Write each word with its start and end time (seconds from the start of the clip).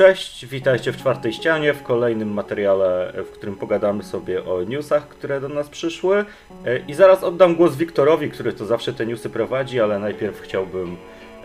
Cześć, 0.00 0.46
witajcie 0.46 0.92
w 0.92 0.96
czwartej 0.96 1.32
ścianie, 1.32 1.74
w 1.74 1.82
kolejnym 1.82 2.32
materiale, 2.32 3.12
w 3.16 3.30
którym 3.30 3.56
pogadamy 3.56 4.02
sobie 4.02 4.44
o 4.44 4.62
newsach, 4.62 5.08
które 5.08 5.40
do 5.40 5.48
nas 5.48 5.68
przyszły. 5.68 6.24
E, 6.66 6.78
I 6.88 6.94
zaraz 6.94 7.24
oddam 7.24 7.54
głos 7.54 7.76
Wiktorowi, 7.76 8.30
który 8.30 8.52
to 8.52 8.66
zawsze 8.66 8.92
te 8.92 9.06
newsy 9.06 9.30
prowadzi, 9.30 9.80
ale 9.80 9.98
najpierw 9.98 10.40
chciałbym 10.40 10.96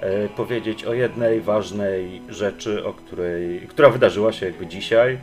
e, 0.02 0.30
powiedzieć 0.30 0.86
o 0.86 0.94
jednej 0.94 1.42
ważnej 1.42 2.22
rzeczy, 2.30 2.86
o 2.86 2.94
której, 2.94 3.60
która 3.60 3.90
wydarzyła 3.90 4.32
się 4.32 4.46
jakby 4.46 4.68
dzisiaj. 4.68 5.18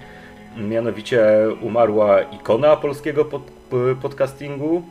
Mianowicie 0.56 1.26
umarła 1.60 2.22
ikona 2.22 2.76
polskiego 2.76 3.24
pod, 3.24 3.42
podcastingu, 4.02 4.82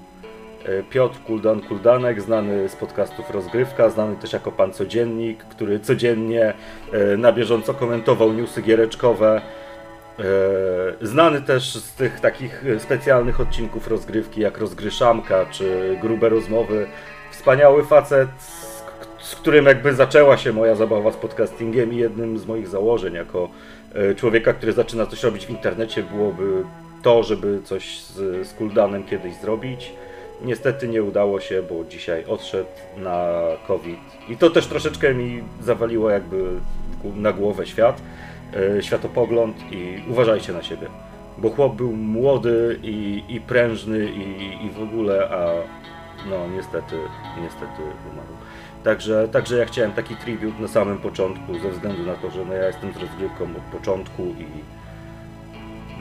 Piotr 0.89 1.19
Kuldan 1.19 1.61
Kuldanek, 1.61 2.21
znany 2.21 2.69
z 2.69 2.75
podcastów 2.75 3.31
Rozgrywka, 3.31 3.89
znany 3.89 4.15
też 4.15 4.33
jako 4.33 4.51
Pan 4.51 4.73
Codziennik, 4.73 5.43
który 5.43 5.79
codziennie 5.79 6.53
e, 6.91 7.17
na 7.17 7.31
bieżąco 7.31 7.73
komentował 7.73 8.33
newsy 8.33 8.61
giereczkowe. 8.61 9.41
E, 10.19 10.23
znany 11.01 11.41
też 11.41 11.75
z 11.75 11.93
tych 11.93 12.19
takich 12.19 12.63
specjalnych 12.79 13.41
odcinków 13.41 13.87
rozgrywki 13.87 14.41
jak 14.41 14.57
Rozgryszamka 14.57 15.45
czy 15.45 15.97
Grube 16.01 16.29
Rozmowy. 16.29 16.87
Wspaniały 17.31 17.83
facet, 17.83 18.29
z 19.19 19.35
którym 19.35 19.65
jakby 19.65 19.93
zaczęła 19.93 20.37
się 20.37 20.53
moja 20.53 20.75
zabawa 20.75 21.11
z 21.11 21.15
podcastingiem 21.15 21.93
i 21.93 21.97
jednym 21.97 22.37
z 22.37 22.45
moich 22.45 22.67
założeń 22.67 23.13
jako 23.13 23.49
człowieka, 24.15 24.53
który 24.53 24.73
zaczyna 24.73 25.05
coś 25.05 25.23
robić 25.23 25.45
w 25.45 25.49
internecie 25.49 26.03
byłoby 26.03 26.63
to, 27.01 27.23
żeby 27.23 27.59
coś 27.63 27.99
z, 28.01 28.47
z 28.47 28.53
Kuldanem 28.53 29.03
kiedyś 29.03 29.35
zrobić. 29.35 29.93
Niestety 30.41 30.87
nie 30.87 31.03
udało 31.03 31.39
się, 31.39 31.63
bo 31.63 31.83
dzisiaj 31.89 32.25
odszedł 32.25 32.69
na 32.97 33.27
COVID. 33.67 33.99
I 34.29 34.37
to 34.37 34.49
też 34.49 34.67
troszeczkę 34.67 35.13
mi 35.13 35.43
zawaliło 35.61 36.09
jakby 36.09 36.59
na 37.15 37.33
głowę 37.33 37.65
świat, 37.65 38.01
yy, 38.75 38.83
światopogląd 38.83 39.57
i 39.71 40.03
uważajcie 40.09 40.53
na 40.53 40.63
siebie. 40.63 40.87
Bo 41.37 41.49
chłop 41.49 41.75
był 41.75 41.91
młody 41.91 42.79
i, 42.83 43.23
i 43.29 43.41
prężny 43.41 44.05
i, 44.05 44.65
i 44.65 44.69
w 44.69 44.81
ogóle, 44.81 45.29
a 45.29 45.45
no 46.29 46.47
niestety, 46.55 46.95
niestety 47.41 47.81
umarł. 48.11 48.33
Także, 48.83 49.27
także 49.27 49.57
ja 49.57 49.65
chciałem 49.65 49.91
taki 49.91 50.15
tribut 50.15 50.59
na 50.59 50.67
samym 50.67 50.97
początku, 50.97 51.59
ze 51.59 51.69
względu 51.69 52.03
na 52.03 52.13
to, 52.15 52.31
że 52.31 52.45
no 52.45 52.53
ja 52.53 52.67
jestem 52.67 52.93
z 52.93 52.97
rozgrywką 52.97 53.43
od 53.43 53.79
początku 53.79 54.23
i 54.23 54.45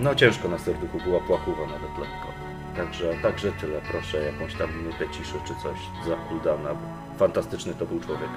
no 0.00 0.14
ciężko 0.14 0.48
na 0.48 0.58
serduchu 0.58 0.98
była 1.04 1.20
płakuwa 1.20 1.66
nawet 1.66 1.98
lekko. 1.98 2.29
Także, 2.84 3.14
także 3.22 3.52
tyle, 3.52 3.80
proszę, 3.90 4.24
jakąś 4.24 4.54
tam 4.54 4.76
minutę 4.78 5.08
ciszy 5.08 5.34
czy 5.44 5.54
coś 5.62 5.78
za 6.06 6.16
Kuldana. 6.16 6.70
Fantastyczny 7.18 7.74
to 7.74 7.86
był 7.86 8.00
człowiek. 8.00 8.28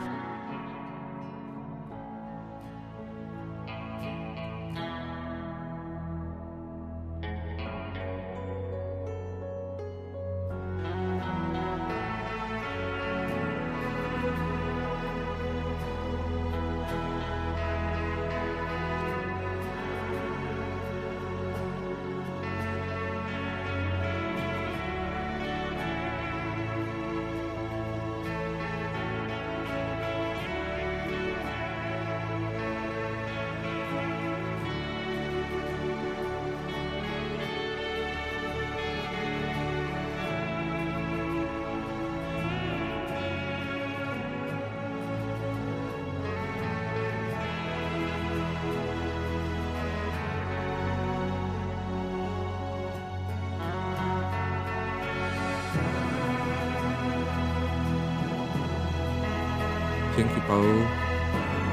Paweł. 60.54 60.80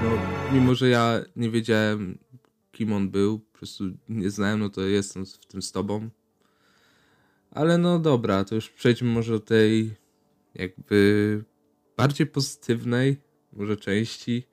No, 0.03 0.11
mimo 0.53 0.75
że 0.75 0.89
ja 0.89 1.21
nie 1.37 1.51
wiedziałem, 1.51 2.19
kim 2.73 2.93
on 2.93 3.11
był, 3.11 3.39
po 3.39 3.59
prostu 3.59 3.85
nie 4.09 4.31
znałem, 4.31 4.61
no 4.61 4.69
to 4.69 4.81
jestem 4.81 5.27
w 5.27 5.47
tym 5.47 5.63
z 5.63 5.73
tobą. 5.73 6.11
Ale 7.51 7.79
no 7.79 7.99
dobra, 7.99 8.45
to 8.45 8.55
już 8.55 8.71
przejdźmy 8.71 9.11
może 9.11 9.33
do 9.33 9.41
tej 9.41 9.95
jakby 10.55 11.45
bardziej 11.97 12.27
pozytywnej 12.27 13.17
może 13.53 13.77
części. 13.77 14.47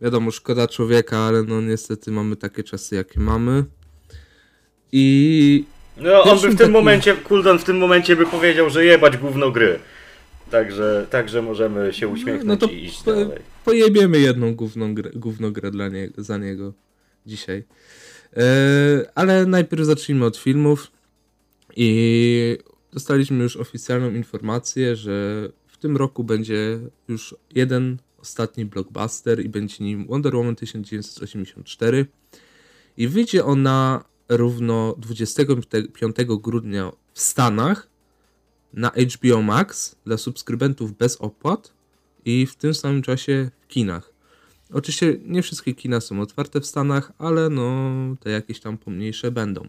Wiadomo, 0.00 0.30
szkoda 0.30 0.68
człowieka, 0.68 1.18
ale 1.18 1.42
no 1.42 1.60
niestety 1.60 2.10
mamy 2.10 2.36
takie 2.36 2.64
czasy, 2.64 2.94
jakie 2.94 3.20
mamy. 3.20 3.64
I... 4.92 5.64
No, 5.96 6.22
on 6.22 6.40
by 6.40 6.48
w 6.48 6.50
tym 6.50 6.58
taki... 6.58 6.70
momencie, 6.70 7.14
Kuldan 7.14 7.58
w 7.58 7.64
tym 7.64 7.78
momencie 7.78 8.16
by 8.16 8.26
powiedział, 8.26 8.70
że 8.70 8.84
jebać 8.84 9.16
gówno 9.16 9.50
gry. 9.50 9.78
Także, 10.52 11.06
także 11.10 11.42
możemy 11.42 11.92
się 11.92 12.08
uśmiechnąć 12.08 12.60
no 12.60 12.66
to 12.68 12.74
i 12.74 12.84
iść 12.84 13.02
po, 13.02 13.12
dalej. 13.12 13.38
Pojebiemy 13.64 14.18
jedną 14.18 14.54
główną 14.54 14.94
grę, 14.94 15.10
główną 15.14 15.52
grę 15.52 15.70
dla 15.70 15.88
nie, 15.88 16.10
za 16.18 16.38
niego 16.38 16.72
dzisiaj. 17.26 17.64
E, 18.36 18.42
ale 19.14 19.46
najpierw 19.46 19.82
zacznijmy 19.82 20.24
od 20.24 20.36
filmów. 20.36 20.92
I 21.76 22.58
dostaliśmy 22.92 23.42
już 23.42 23.56
oficjalną 23.56 24.10
informację, 24.10 24.96
że 24.96 25.48
w 25.66 25.76
tym 25.76 25.96
roku 25.96 26.24
będzie 26.24 26.78
już 27.08 27.34
jeden 27.54 27.96
ostatni 28.18 28.64
blockbuster 28.64 29.44
i 29.44 29.48
będzie 29.48 29.84
nim 29.84 30.06
Wonder 30.06 30.36
Woman 30.36 30.56
1984. 30.56 32.06
I 32.96 33.08
wyjdzie 33.08 33.44
ona 33.44 34.04
równo 34.28 34.94
25 34.98 36.16
grudnia 36.40 36.92
w 37.14 37.20
Stanach 37.20 37.91
na 38.72 38.90
HBO 38.90 39.42
Max 39.42 39.96
dla 40.04 40.16
subskrybentów 40.16 40.96
bez 40.96 41.16
opłat 41.16 41.74
i 42.24 42.46
w 42.46 42.56
tym 42.56 42.74
samym 42.74 43.02
czasie 43.02 43.50
w 43.60 43.66
kinach. 43.66 44.12
Oczywiście 44.72 45.18
nie 45.24 45.42
wszystkie 45.42 45.74
kina 45.74 46.00
są 46.00 46.20
otwarte 46.20 46.60
w 46.60 46.66
Stanach, 46.66 47.12
ale 47.18 47.50
no 47.50 47.90
te 48.20 48.30
jakieś 48.30 48.60
tam 48.60 48.78
pomniejsze 48.78 49.30
będą. 49.30 49.68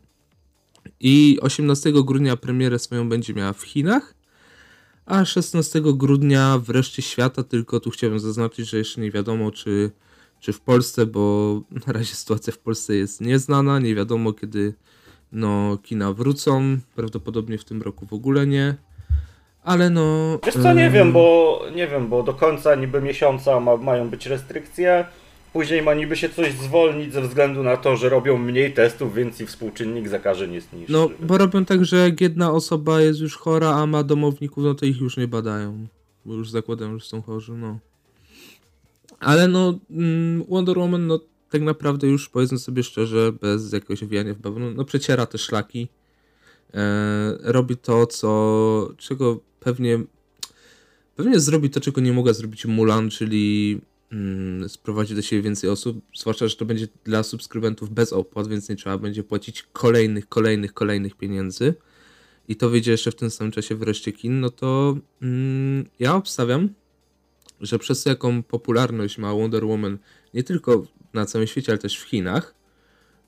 I 0.99 1.37
18 1.41 1.91
grudnia 1.91 2.37
premierę 2.37 2.79
swoją 2.79 3.09
będzie 3.09 3.33
miała 3.33 3.53
w 3.53 3.61
Chinach, 3.61 4.15
a 5.05 5.25
16 5.25 5.81
grudnia 5.81 6.57
wreszcie 6.59 7.01
świata, 7.01 7.43
tylko 7.43 7.79
tu 7.79 7.89
chciałbym 7.89 8.19
zaznaczyć, 8.19 8.69
że 8.69 8.77
jeszcze 8.77 9.01
nie 9.01 9.11
wiadomo 9.11 9.51
czy, 9.51 9.91
czy 10.39 10.53
w 10.53 10.61
Polsce, 10.61 11.05
bo 11.05 11.61
na 11.87 11.93
razie 11.93 12.15
sytuacja 12.15 12.53
w 12.53 12.57
Polsce 12.57 12.95
jest 12.95 13.21
nieznana, 13.21 13.79
nie 13.79 13.95
wiadomo 13.95 14.33
kiedy 14.33 14.73
no, 15.31 15.77
kina 15.83 16.13
wrócą, 16.13 16.77
prawdopodobnie 16.95 17.57
w 17.57 17.65
tym 17.65 17.81
roku 17.81 18.05
w 18.05 18.13
ogóle 18.13 18.47
nie. 18.47 18.75
Ale 19.63 19.89
no. 19.89 20.39
Wiesz 20.45 20.53
co, 20.53 20.73
nie 20.73 20.89
wiem, 20.89 21.11
bo 21.11 21.61
nie 21.75 21.87
wiem, 21.87 22.07
bo 22.09 22.23
do 22.23 22.33
końca 22.33 22.75
niby 22.75 23.01
miesiąca 23.01 23.59
ma, 23.59 23.77
mają 23.77 24.09
być 24.09 24.25
restrykcje. 24.25 25.05
Później 25.53 25.81
ma 25.81 25.93
niby 25.93 26.15
się 26.15 26.29
coś 26.29 26.53
zwolnić 26.53 27.13
ze 27.13 27.21
względu 27.21 27.63
na 27.63 27.77
to, 27.77 27.95
że 27.95 28.09
robią 28.09 28.37
mniej 28.37 28.73
testów, 28.73 29.15
więc 29.15 29.41
i 29.41 29.45
współczynnik 29.45 30.07
zakażeń 30.07 30.53
jest 30.53 30.73
niższy. 30.73 30.93
No, 30.93 31.09
bo 31.19 31.37
robią 31.37 31.65
tak, 31.65 31.85
że 31.85 31.97
jak 31.97 32.21
jedna 32.21 32.51
osoba 32.51 33.01
jest 33.01 33.19
już 33.19 33.37
chora, 33.37 33.69
a 33.69 33.85
ma 33.85 34.03
domowników, 34.03 34.63
no 34.63 34.75
to 34.75 34.85
ich 34.85 35.01
już 35.01 35.17
nie 35.17 35.27
badają. 35.27 35.87
Bo 36.25 36.33
już 36.33 36.49
zakładają, 36.49 36.99
że 36.99 37.05
są 37.05 37.21
chorzy, 37.21 37.53
no. 37.53 37.79
Ale 39.19 39.47
no, 39.47 39.79
mm, 39.91 40.43
Wonder 40.49 40.77
Woman, 40.77 41.07
no 41.07 41.19
tak 41.49 41.61
naprawdę 41.61 42.07
już 42.07 42.29
powiedzmy 42.29 42.59
sobie 42.59 42.83
szczerze, 42.83 43.31
bez 43.31 43.73
jakiegoś 43.73 44.03
owijania 44.03 44.33
w 44.33 44.37
bawełnę, 44.37 44.71
no 44.75 44.85
przeciera 44.85 45.25
te 45.25 45.37
szlaki. 45.37 45.87
E, 46.73 47.37
robi 47.41 47.77
to, 47.77 48.07
co, 48.07 48.89
czego 48.97 49.39
pewnie 49.63 49.99
pewnie 51.15 51.39
zrobi 51.39 51.69
to, 51.69 51.81
czego 51.81 52.01
nie 52.01 52.13
mogła 52.13 52.33
zrobić 52.33 52.65
Mulan, 52.65 53.09
czyli 53.09 53.81
mm, 54.11 54.69
sprowadzić 54.69 55.15
do 55.15 55.21
siebie 55.21 55.41
więcej 55.41 55.69
osób, 55.69 56.01
zwłaszcza, 56.15 56.47
że 56.47 56.55
to 56.55 56.65
będzie 56.65 56.87
dla 57.03 57.23
subskrybentów 57.23 57.89
bez 57.89 58.13
opłat, 58.13 58.47
więc 58.47 58.69
nie 58.69 58.75
trzeba 58.75 58.97
będzie 58.97 59.23
płacić 59.23 59.63
kolejnych, 59.73 60.29
kolejnych, 60.29 60.73
kolejnych 60.73 61.15
pieniędzy. 61.15 61.73
I 62.47 62.55
to 62.55 62.69
wyjdzie 62.69 62.91
jeszcze 62.91 63.11
w 63.11 63.15
tym 63.15 63.29
samym 63.29 63.51
czasie 63.51 63.75
wreszcie 63.75 64.11
kin, 64.11 64.39
no 64.39 64.49
to 64.49 64.97
mm, 65.21 65.85
ja 65.99 66.15
obstawiam, 66.15 66.69
że 67.61 67.79
przez 67.79 68.05
jaką 68.05 68.43
popularność 68.43 69.17
ma 69.17 69.33
Wonder 69.33 69.65
Woman 69.65 69.97
nie 70.33 70.43
tylko 70.43 70.83
na 71.13 71.25
całym 71.25 71.47
świecie, 71.47 71.71
ale 71.71 71.79
też 71.79 71.99
w 71.99 72.03
Chinach, 72.03 72.55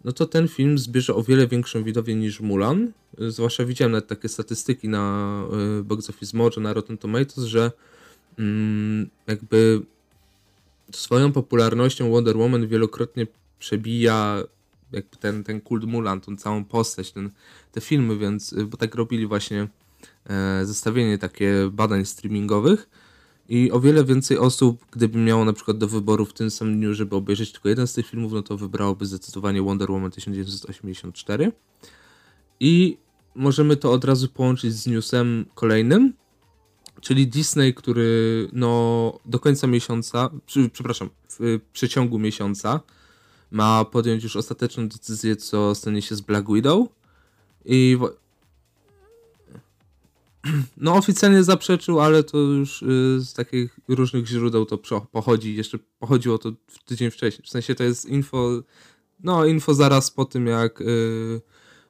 no 0.05 0.11
to 0.11 0.25
ten 0.25 0.47
film 0.47 0.77
zbierze 0.77 1.15
o 1.15 1.23
wiele 1.23 1.47
większą 1.47 1.83
widownię 1.83 2.15
niż 2.15 2.39
Mulan. 2.39 2.91
Zwłaszcza 3.17 3.65
widziałem 3.65 3.91
nawet 3.91 4.07
takie 4.07 4.29
statystyki 4.29 4.89
na 4.89 5.43
y, 5.79 5.83
Box 5.83 6.09
Office 6.09 6.37
Mojo, 6.37 6.59
na 6.59 6.73
Rotten 6.73 6.97
Tomatoes, 6.97 7.45
że 7.45 7.71
mm, 8.39 9.09
jakby 9.27 9.81
swoją 10.91 11.31
popularnością 11.31 12.11
Wonder 12.11 12.37
Woman 12.37 12.67
wielokrotnie 12.67 13.27
przebija 13.59 14.43
jakby 14.91 15.17
ten, 15.17 15.43
ten 15.43 15.61
kult 15.61 15.83
Mulan, 15.83 16.21
tą 16.21 16.37
całą 16.37 16.65
postać, 16.65 17.11
ten, 17.11 17.29
te 17.71 17.81
filmy, 17.81 18.17
więc, 18.17 18.53
y, 18.53 18.65
bo 18.65 18.77
tak 18.77 18.95
robili 18.95 19.27
właśnie 19.27 19.67
e, 20.29 20.65
zestawienie 20.65 21.17
takie 21.17 21.69
badań 21.71 22.05
streamingowych 22.05 22.89
i 23.49 23.71
o 23.71 23.79
wiele 23.79 24.05
więcej 24.05 24.37
osób, 24.37 24.85
gdyby 24.91 25.19
miało 25.19 25.45
na 25.45 25.53
przykład 25.53 25.77
do 25.77 25.87
wyboru 25.87 26.25
w 26.25 26.33
tym 26.33 26.51
samym 26.51 26.77
dniu, 26.79 26.93
żeby 26.93 27.15
obejrzeć 27.15 27.51
tylko 27.51 27.69
jeden 27.69 27.87
z 27.87 27.93
tych 27.93 28.07
filmów, 28.07 28.31
no 28.33 28.41
to 28.41 28.57
wybrałoby 28.57 29.05
zdecydowanie 29.05 29.61
Wonder 29.61 29.91
Woman 29.91 30.11
1984. 30.11 31.51
I 32.59 32.97
możemy 33.35 33.77
to 33.77 33.91
od 33.91 34.05
razu 34.05 34.27
połączyć 34.27 34.73
z 34.73 34.87
newsem 34.87 35.45
kolejnym, 35.55 36.13
czyli 37.01 37.27
Disney, 37.27 37.73
który 37.73 38.49
no 38.53 39.19
do 39.25 39.39
końca 39.39 39.67
miesiąca, 39.67 40.29
przy, 40.45 40.69
przepraszam, 40.69 41.09
w 41.39 41.59
przeciągu 41.73 42.19
miesiąca 42.19 42.79
ma 43.51 43.85
podjąć 43.85 44.23
już 44.23 44.35
ostateczną 44.35 44.87
decyzję, 44.87 45.35
co 45.35 45.75
stanie 45.75 46.01
się 46.01 46.15
z 46.15 46.21
Black 46.21 46.47
Widow. 46.53 46.87
I 47.65 47.97
no 50.77 50.95
oficjalnie 50.95 51.43
zaprzeczył, 51.43 51.99
ale 51.99 52.23
to 52.23 52.37
już 52.37 52.81
y, 52.81 52.85
z 53.19 53.33
takich 53.33 53.79
różnych 53.87 54.27
źródeł 54.27 54.65
to 54.65 54.77
pochodzi. 55.11 55.55
Jeszcze 55.55 55.79
pochodziło 55.99 56.37
to 56.37 56.51
tydzień 56.85 57.11
wcześniej. 57.11 57.45
W 57.45 57.49
sensie 57.49 57.75
to 57.75 57.83
jest 57.83 58.05
info, 58.05 58.49
no 59.23 59.45
info 59.45 59.73
zaraz 59.73 60.11
po 60.11 60.25
tym, 60.25 60.47
jak 60.47 60.81
y, 60.81 61.41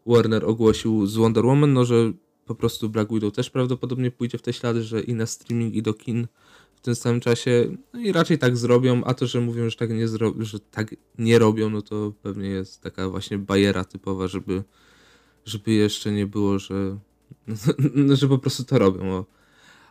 Warner 0.06 0.46
ogłosił 0.46 1.08
z 1.08 1.16
Wonder 1.16 1.46
Woman, 1.46 1.74
no 1.74 1.86
że 1.86 2.12
po 2.46 2.56
prostu 2.56 2.90
Black 2.90 3.14
Widow 3.14 3.34
też 3.34 3.50
prawdopodobnie 3.50 4.12
pójdzie 4.12 4.38
w 4.38 4.42
te 4.42 4.54
ślady, 4.54 4.84
że 4.84 5.02
i 5.02 5.14
na 5.14 5.26
streaming, 5.26 5.76
i 5.76 5.82
do 5.82 5.94
kin 5.94 6.28
w 6.76 6.82
tym 6.82 6.96
samym 6.96 7.20
czasie. 7.20 7.78
No 7.94 8.00
i 8.00 8.12
raczej 8.12 8.38
tak 8.38 8.58
zrobią, 8.58 9.04
a 9.04 9.14
to, 9.14 9.28
że 9.28 9.42
mówią, 9.42 9.70
że 9.70 9.76
tak 9.76 9.90
nie, 9.90 10.08
zro- 10.08 10.42
że 10.44 10.60
tak 10.60 10.96
nie 11.18 11.40
robią, 11.40 11.70
no 11.70 11.82
to 11.82 12.14
pewnie 12.22 12.50
jest 12.50 12.82
taka 12.82 13.10
właśnie 13.10 13.38
bajera 13.38 13.84
typowa, 13.84 14.28
żeby, 14.28 14.64
żeby 15.46 15.72
jeszcze 15.72 16.12
nie 16.12 16.28
było, 16.28 16.60
że, 16.60 16.98
że 18.14 18.28
po 18.28 18.38
prostu 18.38 18.64
to 18.64 18.80
robią. 18.80 19.26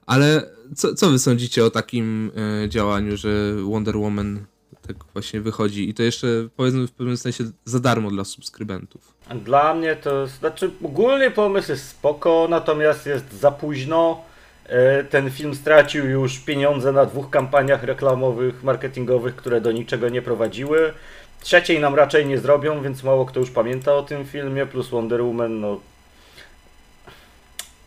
Ale 0.07 0.51
co, 0.77 0.95
co 0.95 1.11
wy 1.11 1.19
sądzicie 1.19 1.65
o 1.65 1.71
takim 1.71 2.31
e, 2.65 2.69
działaniu, 2.69 3.17
że 3.17 3.55
Wonder 3.63 3.97
Woman 3.97 4.45
tak 4.87 4.97
właśnie 5.13 5.41
wychodzi 5.41 5.89
i 5.89 5.95
to 5.95 6.03
jeszcze 6.03 6.27
powiedzmy 6.57 6.87
w 6.87 6.93
pewnym 6.93 7.17
sensie 7.17 7.45
za 7.65 7.81
darmo 7.81 8.11
dla 8.11 8.25
subskrybentów. 8.25 9.15
Dla 9.45 9.75
mnie 9.75 9.97
to 9.97 10.27
znaczy 10.27 10.71
ogólnie 10.85 11.31
pomysł 11.31 11.71
jest 11.71 11.89
spoko, 11.89 12.47
natomiast 12.51 13.07
jest 13.07 13.33
za 13.33 13.51
późno. 13.51 14.23
E, 14.67 15.05
ten 15.05 15.31
film 15.31 15.55
stracił 15.55 16.07
już 16.07 16.39
pieniądze 16.39 16.93
na 16.93 17.07
dwóch 17.07 17.31
kampaniach 17.31 17.83
reklamowych, 17.83 18.65
marketingowych, 18.65 19.37
które 19.37 19.61
do 19.61 19.73
niczego 19.73 20.09
nie 20.09 20.23
prowadziły. 20.23 20.93
Trzeciej 21.41 21.81
nam 21.81 21.95
raczej 21.95 22.27
nie 22.27 22.39
zrobią, 22.39 22.83
więc 22.83 23.03
mało 23.03 23.27
kto 23.27 23.41
już 23.41 23.51
pamięta 23.51 23.95
o 23.95 24.03
tym 24.03 24.25
filmie, 24.25 24.67
plus 24.67 24.89
Wonder 24.89 25.23
Woman, 25.23 25.61
no 25.61 25.81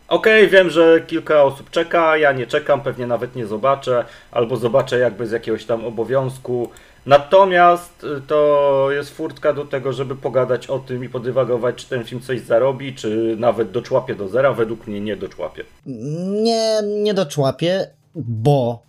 Okej, 0.08 0.46
okay, 0.46 0.58
wiem, 0.58 0.70
że 0.70 1.00
kilka 1.06 1.42
osób 1.42 1.70
czeka, 1.70 2.16
ja 2.16 2.32
nie 2.32 2.46
czekam, 2.46 2.80
pewnie 2.80 3.06
nawet 3.06 3.36
nie 3.36 3.46
zobaczę, 3.46 4.04
albo 4.30 4.56
zobaczę 4.56 4.98
jakby 4.98 5.26
z 5.26 5.30
jakiegoś 5.30 5.64
tam 5.64 5.84
obowiązku. 5.84 6.70
Natomiast 7.06 8.04
y, 8.04 8.20
to 8.26 8.88
jest 8.90 9.10
furtka 9.10 9.52
do 9.52 9.64
tego, 9.64 9.92
żeby 9.92 10.16
pogadać 10.16 10.66
o 10.66 10.78
tym 10.78 11.04
i 11.04 11.08
podywagować, 11.08 11.76
czy 11.76 11.88
ten 11.88 12.04
film 12.04 12.20
coś 12.20 12.40
zarobi, 12.40 12.94
czy 12.94 13.36
nawet 13.38 13.70
doczłapie 13.70 14.14
do 14.14 14.28
zera. 14.28 14.52
Według 14.52 14.86
mnie 14.86 15.00
nie 15.00 15.16
doczłapie. 15.16 15.64
Nie, 15.86 16.80
nie 17.02 17.14
doczłapie, 17.14 17.90
bo 18.14 18.82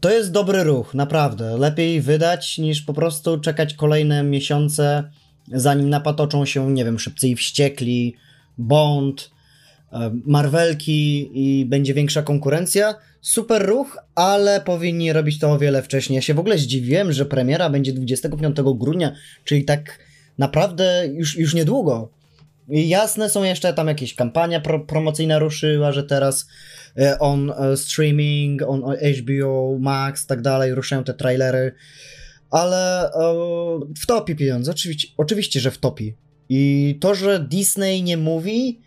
to 0.00 0.10
jest 0.10 0.32
dobry 0.32 0.64
ruch, 0.64 0.94
naprawdę. 0.94 1.56
Lepiej 1.58 2.00
wydać 2.00 2.58
niż 2.58 2.82
po 2.82 2.94
prostu 2.94 3.40
czekać 3.40 3.74
kolejne 3.74 4.22
miesiące, 4.22 5.10
zanim 5.52 5.90
napatoczą 5.90 6.44
się, 6.44 6.70
nie 6.70 6.84
wiem, 6.84 6.98
szybcy 6.98 7.28
i 7.28 7.36
wściekli, 7.36 8.16
Bond, 8.58 9.30
Marvelki 10.24 11.30
i 11.34 11.66
będzie 11.66 11.94
większa 11.94 12.22
konkurencja 12.22 12.94
super 13.20 13.66
ruch, 13.66 13.98
ale 14.14 14.60
powinni 14.60 15.12
robić 15.12 15.38
to 15.38 15.52
o 15.52 15.58
wiele 15.58 15.82
wcześniej. 15.82 16.14
Ja 16.14 16.22
się 16.22 16.34
w 16.34 16.38
ogóle 16.38 16.58
zdziwiłem, 16.58 17.12
że 17.12 17.26
premiera 17.26 17.70
będzie 17.70 17.92
25 17.92 18.56
grudnia, 18.74 19.12
czyli 19.44 19.64
tak 19.64 19.98
naprawdę 20.38 21.08
już, 21.12 21.36
już 21.36 21.54
niedługo. 21.54 22.10
I 22.70 22.88
jasne 22.88 23.30
są 23.30 23.42
jeszcze 23.42 23.72
tam 23.72 23.88
jakieś 23.88 24.14
kampania 24.14 24.60
pro, 24.60 24.80
promocyjna 24.80 25.38
ruszyła, 25.38 25.92
że 25.92 26.04
teraz 26.04 26.48
e, 26.98 27.18
on 27.18 27.50
e, 27.50 27.76
streaming, 27.76 28.62
on 28.62 28.82
HBO 29.18 29.76
Max, 29.80 30.26
tak 30.26 30.42
dalej, 30.42 30.74
ruszają 30.74 31.04
te 31.04 31.14
trailery, 31.14 31.72
ale 32.50 33.04
e, 33.04 33.10
w 34.02 34.06
topi 34.06 34.36
pieniądze, 34.36 34.70
oczywiście, 34.70 35.08
oczywiście, 35.16 35.60
że 35.60 35.70
w 35.70 35.78
topi. 35.78 36.14
I 36.48 36.96
to, 37.00 37.14
że 37.14 37.40
Disney 37.40 38.02
nie 38.02 38.16
mówi, 38.16 38.80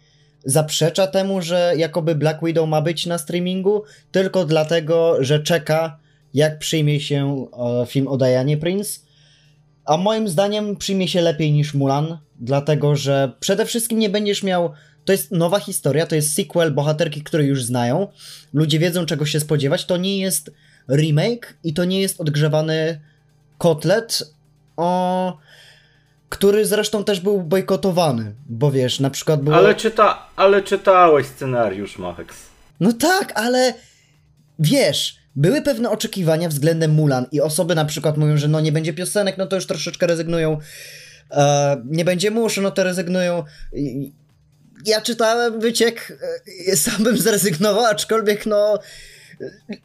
zaprzecza 0.45 1.07
temu, 1.07 1.41
że 1.41 1.73
jakoby 1.77 2.15
Black 2.15 2.39
Widow 2.43 2.69
ma 2.69 2.81
być 2.81 3.05
na 3.05 3.17
streamingu, 3.17 3.83
tylko 4.11 4.45
dlatego, 4.45 5.23
że 5.23 5.39
czeka, 5.39 5.97
jak 6.33 6.59
przyjmie 6.59 6.99
się 6.99 7.47
e, 7.81 7.85
film 7.85 8.07
o 8.07 8.17
Dianie 8.17 8.57
Prince. 8.57 9.05
A 9.85 9.97
moim 9.97 10.27
zdaniem 10.27 10.75
przyjmie 10.75 11.07
się 11.07 11.21
lepiej 11.21 11.51
niż 11.51 11.73
Mulan, 11.73 12.17
dlatego 12.39 12.95
że 12.95 13.31
przede 13.39 13.65
wszystkim 13.65 13.99
nie 13.99 14.09
będziesz 14.09 14.43
miał. 14.43 14.71
To 15.05 15.11
jest 15.11 15.31
nowa 15.31 15.59
historia, 15.59 16.05
to 16.05 16.15
jest 16.15 16.33
sequel 16.33 16.73
bohaterki, 16.73 17.21
które 17.23 17.43
już 17.43 17.63
znają. 17.63 18.07
Ludzie 18.53 18.79
wiedzą, 18.79 19.05
czego 19.05 19.25
się 19.25 19.39
spodziewać. 19.39 19.85
To 19.85 19.97
nie 19.97 20.19
jest 20.19 20.51
remake 20.89 21.57
i 21.63 21.73
to 21.73 21.85
nie 21.85 22.01
jest 22.01 22.21
odgrzewany 22.21 22.99
kotlet. 23.57 24.23
O 24.77 25.37
który 26.31 26.65
zresztą 26.65 27.03
też 27.03 27.19
był 27.19 27.41
bojkotowany, 27.41 28.33
bo 28.49 28.71
wiesz, 28.71 28.99
na 28.99 29.09
przykład 29.09 29.41
było... 29.41 29.55
Ale, 29.55 29.75
czyta, 29.75 30.27
ale 30.35 30.61
czytałeś 30.61 31.27
scenariusz, 31.27 31.97
Mahex. 31.97 32.35
No 32.79 32.93
tak, 32.93 33.31
ale 33.35 33.73
wiesz, 34.59 35.17
były 35.35 35.61
pewne 35.61 35.89
oczekiwania 35.89 36.49
względem 36.49 36.91
Mulan 36.91 37.25
i 37.31 37.41
osoby 37.41 37.75
na 37.75 37.85
przykład 37.85 38.17
mówią, 38.17 38.37
że 38.37 38.47
no 38.47 38.59
nie 38.59 38.71
będzie 38.71 38.93
piosenek, 38.93 39.37
no 39.37 39.47
to 39.47 39.55
już 39.55 39.67
troszeczkę 39.67 40.07
rezygnują, 40.07 40.57
e, 41.31 41.81
nie 41.85 42.05
będzie 42.05 42.31
muszy, 42.31 42.61
no 42.61 42.71
to 42.71 42.83
rezygnują. 42.83 43.43
Ja 44.85 45.01
czytałem 45.01 45.59
wyciek, 45.59 46.17
e, 46.67 46.75
sam 46.75 47.03
bym 47.03 47.17
zrezygnował, 47.17 47.85
aczkolwiek 47.85 48.45
no 48.45 48.79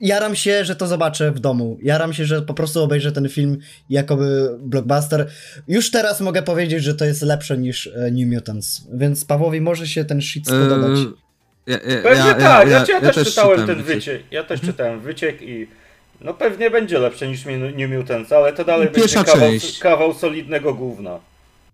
jaram 0.01 0.37
się, 0.37 0.65
że 0.65 0.77
to 0.77 0.87
zobaczę 0.87 1.33
w 1.33 1.41
domu. 1.41 1.79
Jaram 1.83 2.13
się, 2.13 2.25
że 2.25 2.43
po 2.43 2.55
prostu 2.55 2.83
obejrzę 2.83 3.13
ten 3.13 3.29
film 3.29 3.59
jakoby 3.91 4.57
blockbuster. 4.59 5.31
Już 5.69 5.91
teraz 5.91 6.21
mogę 6.21 6.43
powiedzieć, 6.43 6.83
że 6.83 6.95
to 6.95 7.05
jest 7.05 7.23
lepsze 7.23 7.59
niż 7.59 7.87
e, 7.87 8.11
New 8.11 8.35
Mutants, 8.35 8.87
więc 8.93 9.25
Pawłowi 9.25 9.61
może 9.61 9.87
się 9.87 10.05
ten 10.05 10.23
shit 10.23 10.47
spodobać. 10.47 10.99
Eee, 10.99 11.07
ja, 11.67 11.75
ja, 11.75 12.03
pewnie 12.03 12.27
ja, 12.27 12.35
tak, 12.35 12.69
ja, 12.69 12.85
ja, 12.89 13.01
też, 13.01 13.15
też 13.15 13.29
czytałem 13.29 13.67
ten 13.67 13.83
wyciek. 13.83 14.23
Ja 14.31 14.45
też 14.45 14.61
hmm. 14.61 14.75
czytałem 14.75 15.01
wyciek 15.01 15.43
i 15.43 15.67
no 16.21 16.35
pewnie 16.35 16.71
będzie 16.71 16.99
lepsze 16.99 17.29
niż 17.29 17.45
New 17.77 17.91
Mutants, 17.91 18.33
ale 18.33 18.53
to 18.53 18.65
dalej 18.65 18.89
Pierwsza 18.89 19.25
będzie 19.25 19.33
kawał, 19.33 19.51
kawał 19.81 20.15
solidnego 20.15 20.75
gówna. 20.75 21.21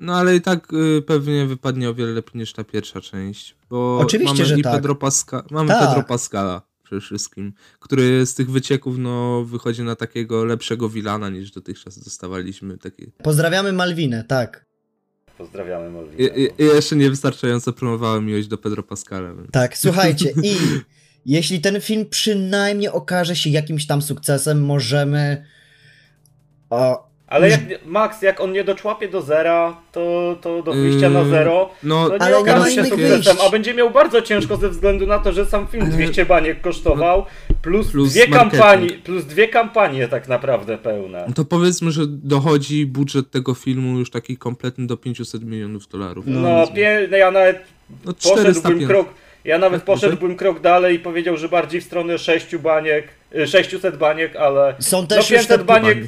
No 0.01 0.17
ale 0.17 0.37
i 0.37 0.41
tak 0.41 0.73
y, 0.73 1.03
pewnie 1.03 1.47
wypadnie 1.47 1.91
o 1.91 1.95
wiele 1.95 2.12
lepiej 2.12 2.41
niż 2.41 2.53
ta 2.53 2.65
pierwsza 2.65 3.01
część. 3.01 3.55
Bo 3.71 3.99
Oczywiście, 3.99 4.35
mamy 4.35 4.49
że 4.49 4.59
i 4.59 4.62
tak. 4.62 4.73
Pedro 4.75 4.95
Pascal, 4.95 5.43
mamy 5.51 5.69
tak. 5.69 5.89
Pedro 5.89 6.03
Pascala 6.03 6.62
przede 6.93 7.01
wszystkim, 7.01 7.53
który 7.81 8.27
z 8.27 8.35
tych 8.35 8.51
wycieków 8.51 8.99
no, 8.99 9.45
wychodzi 9.45 9.83
na 9.83 9.97
takiego 9.97 10.45
lepszego 10.45 10.89
Wilana 10.89 11.31
niż 11.31 11.51
dotychczas 11.51 11.99
dostawaliśmy. 11.99 12.79
Takie... 12.79 13.07
Pozdrawiamy 13.23 13.73
Malwinę, 13.73 14.25
tak. 14.25 14.67
Pozdrawiamy 15.39 15.91
Malwinę. 15.91 16.29
I, 16.29 16.49
i, 16.63 16.65
jeszcze 16.65 16.97
niewystarczająco 16.97 17.73
promowałem 17.73 18.27
miłość 18.27 18.49
do 18.49 18.59
Pedro 18.59 18.83
Pascala. 18.83 19.35
Więc... 19.35 19.51
Tak, 19.51 19.79
słuchajcie 19.85 20.33
i 20.43 20.57
jeśli 21.27 21.61
ten 21.61 21.81
film 21.81 22.07
przynajmniej 22.07 22.89
okaże 22.89 23.37
się 23.37 23.51
jakimś 23.51 23.87
tam 23.87 24.03
sukcesem, 24.03 24.65
możemy 24.65 25.45
o, 26.71 27.12
ale 27.33 27.51
jak, 27.51 27.61
Max, 27.87 28.23
jak 28.23 28.41
on 28.41 28.53
nie 28.53 28.65
doczłapie 28.65 29.09
do 29.09 29.23
zera, 29.23 29.77
to, 29.93 30.37
to 30.41 30.62
do 30.62 30.73
wyjścia 30.73 31.11
na 31.11 31.21
yy, 31.21 31.31
zero, 31.31 31.71
no, 31.83 32.09
to 32.09 32.17
nie 32.17 32.23
ale 32.23 32.39
okaże 32.39 32.71
się 32.71 32.85
sukcesem, 32.85 33.37
a 33.47 33.51
będzie 33.51 33.75
miał 33.75 33.91
bardzo 33.91 34.23
ciężko 34.23 34.57
ze 34.57 34.69
względu 34.69 35.07
na 35.07 35.19
to, 35.19 35.33
że 35.33 35.47
sam 35.47 35.67
film 35.67 35.91
200 35.91 36.27
baniek 36.27 36.61
kosztował, 36.61 37.27
plus, 37.62 37.91
plus 37.91 38.12
dwie 38.12 38.29
kampanie, 38.29 38.89
plus 38.91 39.25
dwie 39.25 39.49
kampanie 39.49 40.09
tak 40.09 40.29
naprawdę 40.29 40.79
pełne. 40.79 41.27
To 41.35 41.45
powiedzmy, 41.45 41.91
że 41.91 42.03
dochodzi 42.07 42.87
budżet 42.87 43.31
tego 43.31 43.55
filmu 43.55 43.99
już 43.99 44.11
taki 44.11 44.37
kompletny 44.37 44.87
do 44.87 44.97
500 44.97 45.45
milionów 45.45 45.89
dolarów. 45.89 46.25
No, 46.29 46.41
no 46.41 46.67
pie, 46.67 47.09
ja 47.11 47.31
nawet 47.31 47.61
no, 48.05 48.15
poszedłbym 48.15 48.87
krok, 48.87 49.09
ja 49.45 49.59
nawet 49.59 49.81
tak, 49.81 49.87
poszedłbym 49.87 50.37
krok 50.37 50.61
dalej 50.61 50.97
i 50.97 50.99
powiedział, 50.99 51.37
że 51.37 51.49
bardziej 51.49 51.81
w 51.81 51.85
stronę 51.85 52.19
6 52.19 52.57
baniek, 52.57 53.09
600 53.47 53.95
y, 53.95 53.99
baniek, 53.99 54.37
ale 54.37 54.75
są 54.79 55.07
też 55.07 55.31
no 55.31 55.37
500 55.37 55.62
baniek. 55.62 55.99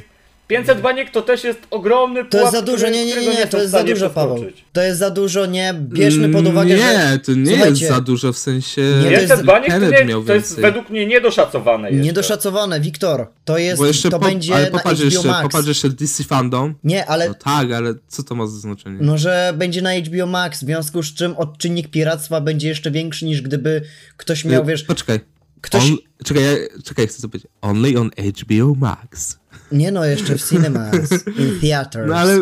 500 0.47 0.81
baniek 0.81 1.11
to 1.11 1.21
też 1.21 1.43
jest 1.43 1.59
ogromny 1.71 2.23
To 2.25 2.29
pułap, 2.29 2.43
jest 2.43 2.55
za 2.55 2.61
dużo, 2.61 2.77
który- 2.85 2.91
nie, 2.91 3.05
nie, 3.05 3.11
którego 3.11 3.31
nie, 3.31 3.37
nie, 3.37 3.43
są 3.43 3.49
to 3.49 3.57
w 3.57 3.59
jest 3.61 3.71
za 3.71 3.77
stanie 3.77 3.93
dużo, 3.93 4.09
Paweł. 4.09 4.35
przeskoczyć. 4.35 4.65
To 4.73 4.81
jest 4.81 4.99
za 4.99 5.09
dużo, 5.09 5.45
nie 5.45 5.73
bierzmy 5.79 6.29
pod 6.29 6.47
uwagę, 6.47 6.75
nie, 6.75 6.77
że... 6.81 7.19
to 7.25 7.31
nie 7.33 7.45
Słuchajcie, 7.45 7.69
jest 7.85 7.95
za 7.95 8.01
dużo, 8.01 8.33
w 8.33 8.37
sensie... 8.37 8.81
Nie, 8.81 9.03
to 9.03 9.09
500 9.09 9.29
jest- 9.29 9.43
baniek 9.43 9.69
to, 9.69 9.79
nie, 9.79 10.05
miał 10.05 10.23
to 10.23 10.33
jest 10.33 10.47
więcej. 10.47 10.61
według 10.61 10.89
mnie 10.89 11.05
niedoszacowane 11.05 11.89
jeszcze. 11.91 12.05
Niedoszacowane, 12.05 12.79
Wiktor. 12.79 13.27
To 13.45 13.57
jest, 13.57 13.77
Bo 13.81 13.85
jeszcze 13.85 14.09
to 14.09 14.19
po, 14.19 14.25
będzie 14.25 14.55
ale 14.55 14.63
na 14.65 14.71
popatrz 14.77 14.99
HBO 15.01 15.05
jeszcze, 15.05 15.27
Max. 15.27 15.43
popatrz 15.43 15.67
jeszcze 15.67 15.89
DC 15.89 16.23
Fandom. 16.23 16.75
Nie, 16.83 17.05
ale 17.05 17.27
No 17.27 17.33
tak, 17.33 17.71
ale 17.71 17.93
co 18.07 18.23
to 18.23 18.35
ma 18.35 18.47
za 18.47 18.57
znaczenie? 18.59 18.97
No, 19.01 19.17
że 19.17 19.53
będzie 19.57 19.81
na 19.81 19.93
HBO 19.95 20.25
Max, 20.27 20.57
w 20.57 20.65
związku 20.65 21.03
z 21.03 21.13
czym 21.13 21.37
odczynnik 21.37 21.87
piractwa 21.87 22.41
będzie 22.41 22.67
jeszcze 22.67 22.91
większy 22.91 23.25
niż 23.25 23.41
gdyby 23.41 23.81
ktoś 24.17 24.45
miał, 24.45 24.63
Y, 24.63 24.65
wiesz, 24.65 24.83
Poczekaj. 24.83 25.19
ktoś... 25.61 25.83
On, 25.83 25.97
czekaj, 26.25 26.43
ja, 26.43 26.51
czekaj, 26.83 27.07
chcę 27.07 27.21
to 27.21 27.29
powiedzieć. 27.29 27.51
Only 27.61 27.99
on 27.99 28.09
HBO 28.39 28.75
Max. 28.75 29.37
Nie 29.71 29.91
no, 29.91 30.05
jeszcze 30.05 30.37
w 30.37 30.49
cinemas, 30.49 31.11
in 31.39 31.59
theaters, 31.61 32.09
No 32.09 32.15
ale 32.15 32.39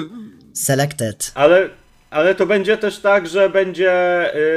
selected. 0.53 1.32
Ale, 1.36 1.70
ale 2.10 2.36
to 2.36 2.46
będzie 2.46 2.77
też 2.77 3.00
tak, 3.00 3.27
że 3.27 3.50
będzie 3.50 3.92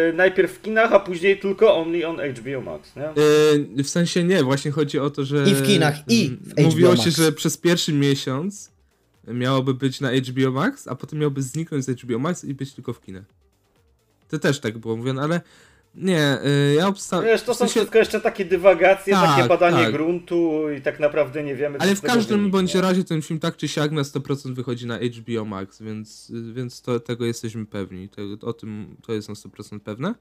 y, 0.09 0.13
najpierw 0.13 0.53
w 0.53 0.63
kinach, 0.63 0.93
a 0.93 1.01
później 1.01 1.39
tylko 1.41 1.77
only 1.77 2.07
on 2.07 2.17
HBO 2.21 2.61
Max, 2.61 2.97
nie? 2.97 3.11
y, 3.79 3.83
w 3.85 3.89
sensie 3.89 4.25
nie, 4.25 4.43
właśnie 4.43 4.71
chodzi 4.71 4.99
o 4.99 5.11
to, 5.11 5.25
że... 5.25 5.45
I 5.51 5.55
w 5.55 5.63
kinach, 5.67 5.95
i 6.09 6.27
mm, 6.27 6.39
w 6.45 6.53
HBO 6.53 6.63
Mówiło 6.63 6.91
Max. 6.91 7.05
się, 7.05 7.11
że 7.11 7.33
przez 7.33 7.57
pierwszy 7.57 7.93
miesiąc 7.93 8.71
miałoby 9.29 9.75
być 9.75 10.01
na 10.01 10.11
HBO 10.13 10.51
Max, 10.51 10.89
a 10.89 10.95
potem 10.95 11.19
miałby 11.19 11.43
zniknąć 11.43 11.85
z 11.85 12.01
HBO 12.01 12.19
Max 12.19 12.45
i 12.45 12.55
być 12.55 12.73
tylko 12.73 12.93
w 12.93 13.01
kinach. 13.01 13.25
To 14.29 14.39
też 14.39 14.61
tak 14.61 14.79
było 14.79 14.97
mówione, 14.97 15.23
ale 15.23 15.41
nie, 15.97 16.39
y, 16.71 16.75
ja 16.75 16.89
obsta... 16.89 17.23
Wiesz, 17.23 17.43
to 17.43 17.55
w 17.55 17.57
są 17.57 17.65
sensie- 17.65 17.71
wszystko 17.81 17.99
jeszcze 17.99 18.21
takie 18.21 18.45
dywagacje, 18.45 19.13
Tak, 19.15 19.37
takie 19.37 19.49
badanie 19.49 19.77
tak. 19.85 19.93
gruntu 19.93 20.71
i 20.79 20.81
tak 20.83 21.01
naprawdę 21.01 21.43
nie 21.45 21.55
wiemy, 21.55 21.79
co 21.79 21.85
Ale 21.85 21.95
w 21.97 22.01
każdym 22.01 22.37
wyniknie. 22.39 22.53
bądź 22.53 22.75
razie 22.75 23.05
ten 23.05 23.23
film 23.23 23.41
tak 23.41 23.57
czy 23.57 23.69
siak 23.69 23.91
na 23.93 24.03
100% 24.03 24.55
wychodzi 24.55 24.87
na 24.87 24.99
HBO 24.99 25.45
Max, 25.45 25.83
więc, 25.83 26.33
więc 26.53 26.83
to, 26.83 27.01
tego 27.01 27.25
jesteśmy 27.27 27.67
pewni. 27.67 28.09
Tego, 28.09 28.47
o 28.47 28.53
tym 28.53 28.97
to 29.07 29.13
jest 29.13 29.29
na 29.29 29.35
100% 29.35 29.81
pewne. 29.81 30.15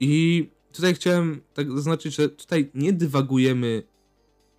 I 0.00 0.48
tutaj 0.72 0.94
chciałem 0.94 1.40
tak 1.54 1.72
zaznaczyć, 1.72 2.14
że 2.14 2.28
tutaj 2.28 2.70
nie 2.74 2.92
dywagujemy, 2.92 3.82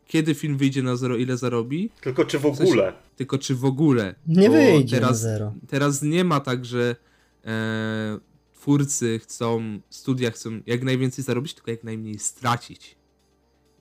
kiedy 0.08 0.34
film 0.36 0.58
wyjdzie 0.58 0.84
na 0.84 0.96
zero, 0.96 1.16
ile 1.18 1.38
zarobi, 1.38 1.90
Tylko 2.02 2.26
czy 2.26 2.40
w 2.40 2.42
sensie- 2.42 2.64
ogóle? 2.64 2.94
tylko 3.16 3.38
czy 3.38 3.56
w 3.56 3.66
ogóle. 3.66 4.16
Nie 4.28 4.50
wyjdzie 4.50 4.96
teraz, 4.96 5.10
na 5.12 5.16
zero. 5.18 5.54
Teraz 5.68 6.02
nie 6.02 6.24
ma 6.24 6.40
tak, 6.40 6.66
że 6.66 6.96
e, 7.46 8.20
twórcy 8.65 9.19
chcą, 9.19 9.79
studia 9.89 10.31
chcą 10.31 10.60
jak 10.65 10.84
najwięcej 10.84 11.24
zarobić, 11.24 11.53
tylko 11.53 11.72
jak 11.72 11.84
najmniej 11.84 12.19
stracić. 12.19 12.95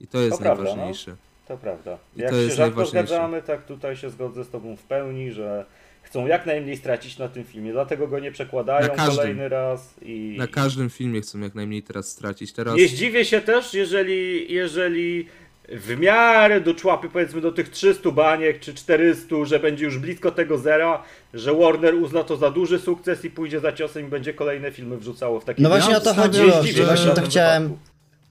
I 0.00 0.06
to 0.06 0.18
jest 0.20 0.36
To 0.36 0.42
prawda, 0.42 0.64
najważniejsze. 0.64 1.16
To 1.48 1.56
prawda. 1.56 1.98
I 2.16 2.20
Jak 2.20 2.30
to 2.30 2.36
się 2.36 2.42
jest 2.42 2.56
rzadko 2.56 2.76
najważniejsze. 2.76 3.06
zgadzamy, 3.08 3.42
tak 3.42 3.66
tutaj 3.66 3.96
się 3.96 4.10
zgodzę 4.10 4.44
z 4.44 4.50
tobą 4.50 4.76
w 4.76 4.82
pełni, 4.82 5.32
że 5.32 5.66
chcą 6.02 6.26
jak 6.26 6.46
najmniej 6.46 6.76
stracić 6.76 7.18
na 7.18 7.28
tym 7.28 7.44
filmie, 7.44 7.72
dlatego 7.72 8.08
go 8.08 8.18
nie 8.18 8.32
przekładają 8.32 8.88
każdym. 8.96 9.16
kolejny 9.16 9.48
raz 9.48 9.94
i... 10.02 10.36
Na 10.38 10.46
każdym 10.46 10.90
filmie 10.90 11.20
chcą 11.20 11.40
jak 11.40 11.54
najmniej 11.54 11.82
teraz 11.82 12.08
stracić. 12.10 12.52
Teraz 12.52 12.76
Nie 12.76 12.88
zdziwię 12.88 13.24
się 13.24 13.40
też, 13.40 13.74
jeżeli, 13.74 14.52
jeżeli 14.52 15.26
w 15.68 15.96
miarę 16.00 16.60
doczłapy 16.60 17.08
powiedzmy 17.08 17.40
do 17.40 17.52
tych 17.52 17.68
300 17.68 18.10
baniek 18.10 18.60
czy 18.60 18.74
400, 18.74 19.44
że 19.44 19.60
będzie 19.60 19.84
już 19.84 19.98
blisko 19.98 20.30
tego 20.30 20.58
zera, 20.58 21.02
że 21.34 21.54
Warner 21.54 21.94
uzna 21.94 22.24
to 22.24 22.36
za 22.36 22.50
duży 22.50 22.78
sukces 22.78 23.24
i 23.24 23.30
pójdzie 23.30 23.60
za 23.60 23.72
ciosem 23.72 24.06
i 24.06 24.10
będzie 24.10 24.34
kolejne 24.34 24.72
filmy 24.72 24.96
wrzucało 24.96 25.40
w 25.40 25.44
takim 25.44 25.62
No 25.62 25.68
właśnie 25.68 25.92
Ja 25.92 25.98
o 25.98 26.00
to 26.00 26.14
chodziło, 26.14 26.46
że- 26.62 26.84
właśnie 26.84 27.10
to 27.12 27.22
chciałem, 27.22 27.62
wypadku. 27.62 27.84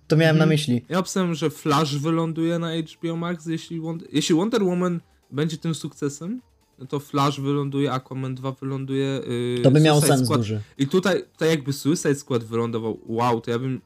to 0.08 0.16
miałem 0.16 0.36
na 0.38 0.44
Mhm. 0.44 0.50
myśli. 0.50 0.86
Ja 0.90 1.00
obstawiam, 1.00 1.36
że 1.36 1.50
Flash 1.50 1.96
wyląduje 1.98 2.60
na 2.60 2.72
HBO 2.76 3.16
Max, 3.16 3.46
jeśli 3.46 3.80
Wonder, 3.80 4.08
jeśli 4.12 4.36
Wonder 4.36 4.64
Woman 4.64 5.00
będzie 5.32 5.58
tym 5.58 5.76
sukcesem, 5.76 6.42
no 6.80 6.86
to 6.86 7.00
Flash 7.00 7.40
wyląduje, 7.40 7.92
Aquaman 7.92 8.36
2 8.36 8.52
wyląduje. 8.52 9.22
Yy, 9.58 9.64
To 9.64 9.72
by 9.72 9.80
miało 9.80 10.00
Suicide 10.00 10.18
sens 10.18 10.28
Squad. 10.28 10.40
duży. 10.40 10.62
I 10.78 10.88
tutaj, 10.88 11.24
tutaj 11.32 11.50
jakby 11.50 11.74
Suicide 11.74 12.16
Squad 12.16 12.44
wylądował, 12.44 13.00
wow, 13.06 13.42
to 13.42 13.52
ja 13.52 13.60
bym. 13.60 13.82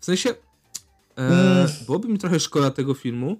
W 0.00 0.04
sensie. 0.04 0.34
E, 1.18 1.22
Mm. 1.22 1.68
Byłoby 1.86 2.08
mi 2.08 2.18
trochę 2.18 2.40
szkoda 2.40 2.70
tego 2.70 2.94
filmu. 2.94 3.36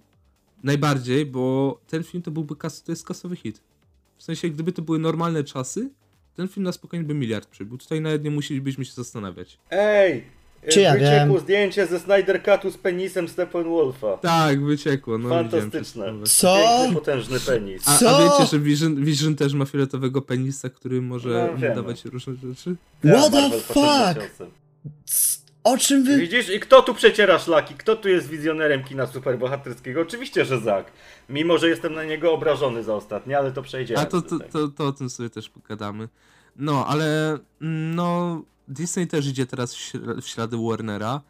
Najbardziej, 0.62 1.26
bo 1.26 1.78
ten 1.86 2.02
film 2.04 2.22
to 2.22 2.30
byłby 2.30 2.56
kas, 2.56 2.82
to 2.82 2.92
jest 2.92 3.06
kasowy 3.06 3.36
hit. 3.36 3.60
W 4.16 4.22
sensie, 4.22 4.48
gdyby 4.48 4.72
to 4.72 4.82
były 4.82 4.98
normalne 4.98 5.44
czasy, 5.44 5.90
ten 6.36 6.48
film 6.48 6.64
na 6.64 6.72
spokojnie 6.72 7.06
by 7.06 7.14
miliard 7.14 7.48
przybył. 7.48 7.78
Tutaj 7.78 8.00
nawet 8.00 8.24
nie 8.24 8.30
musielibyśmy 8.30 8.84
się 8.84 8.92
zastanawiać. 8.92 9.58
Ej! 9.70 10.24
Czy 10.70 10.80
ja 10.80 10.92
wyciekło 10.92 11.34
wiem? 11.34 11.38
zdjęcie 11.40 11.86
ze 11.86 12.00
Snyder 12.00 12.42
Cutu 12.44 12.70
z 12.70 12.76
penisem 12.78 13.28
Steppenwolfa. 13.28 14.16
Tak, 14.16 14.64
wyciekło. 14.64 15.18
No, 15.18 15.28
Fantastyczne. 15.28 16.04
Co? 16.24 16.56
Piękny, 16.56 16.94
potężny 16.94 17.40
penis. 17.40 17.82
A, 17.88 17.98
Co? 17.98 18.16
a 18.16 18.22
wiecie, 18.38 18.50
że 18.50 18.58
Vision, 18.58 19.04
Vision 19.04 19.36
też 19.36 19.54
ma 19.54 19.64
fioletowego 19.64 20.22
penisa, 20.22 20.70
który 20.70 21.02
może 21.02 21.54
No, 21.68 21.74
dawać 21.74 22.04
różne 22.04 22.34
rzeczy? 22.34 22.76
What 23.04 23.32
the 23.32 23.40
Marvel 23.40 23.60
poszedł 23.60 24.20
fuck? 24.20 24.50
O 25.64 25.78
czym 25.78 26.04
wy... 26.04 26.18
Widzisz? 26.18 26.50
I 26.50 26.61
kto 26.61 26.83
tu 26.83 26.94
przeciera 26.94 27.38
szlaki? 27.38 27.75
Kto 27.75 27.97
tu 27.97 28.09
jest 28.09 28.28
wizjonerem 28.28 28.85
kina 28.85 29.06
superbohaterskiego? 29.06 30.00
Oczywiście, 30.00 30.44
że 30.44 30.61
Zak. 30.61 30.92
Mimo, 31.28 31.59
że 31.59 31.68
jestem 31.68 31.94
na 31.94 32.04
niego 32.04 32.33
obrażony 32.33 32.83
za 32.83 32.94
ostatnie, 32.94 33.38
ale 33.38 33.52
to 33.52 33.62
przejdziemy. 33.62 34.00
A 34.00 34.06
to, 34.06 34.23
to, 34.23 34.38
to, 34.52 34.68
to 34.68 34.87
o 34.87 34.92
tym 34.92 35.11
sobie 35.11 35.30
też 35.30 35.49
pogadamy. 35.49 36.09
No, 36.56 36.87
ale 36.87 37.38
mm, 37.62 37.94
no 37.94 38.42
Disney 38.68 39.06
też 39.06 39.26
idzie 39.26 39.47
teraz 39.47 39.75
w, 39.75 39.78
śl- 39.78 40.23
w 40.23 40.26
ślady 40.26 40.56
Warnera 40.68 41.21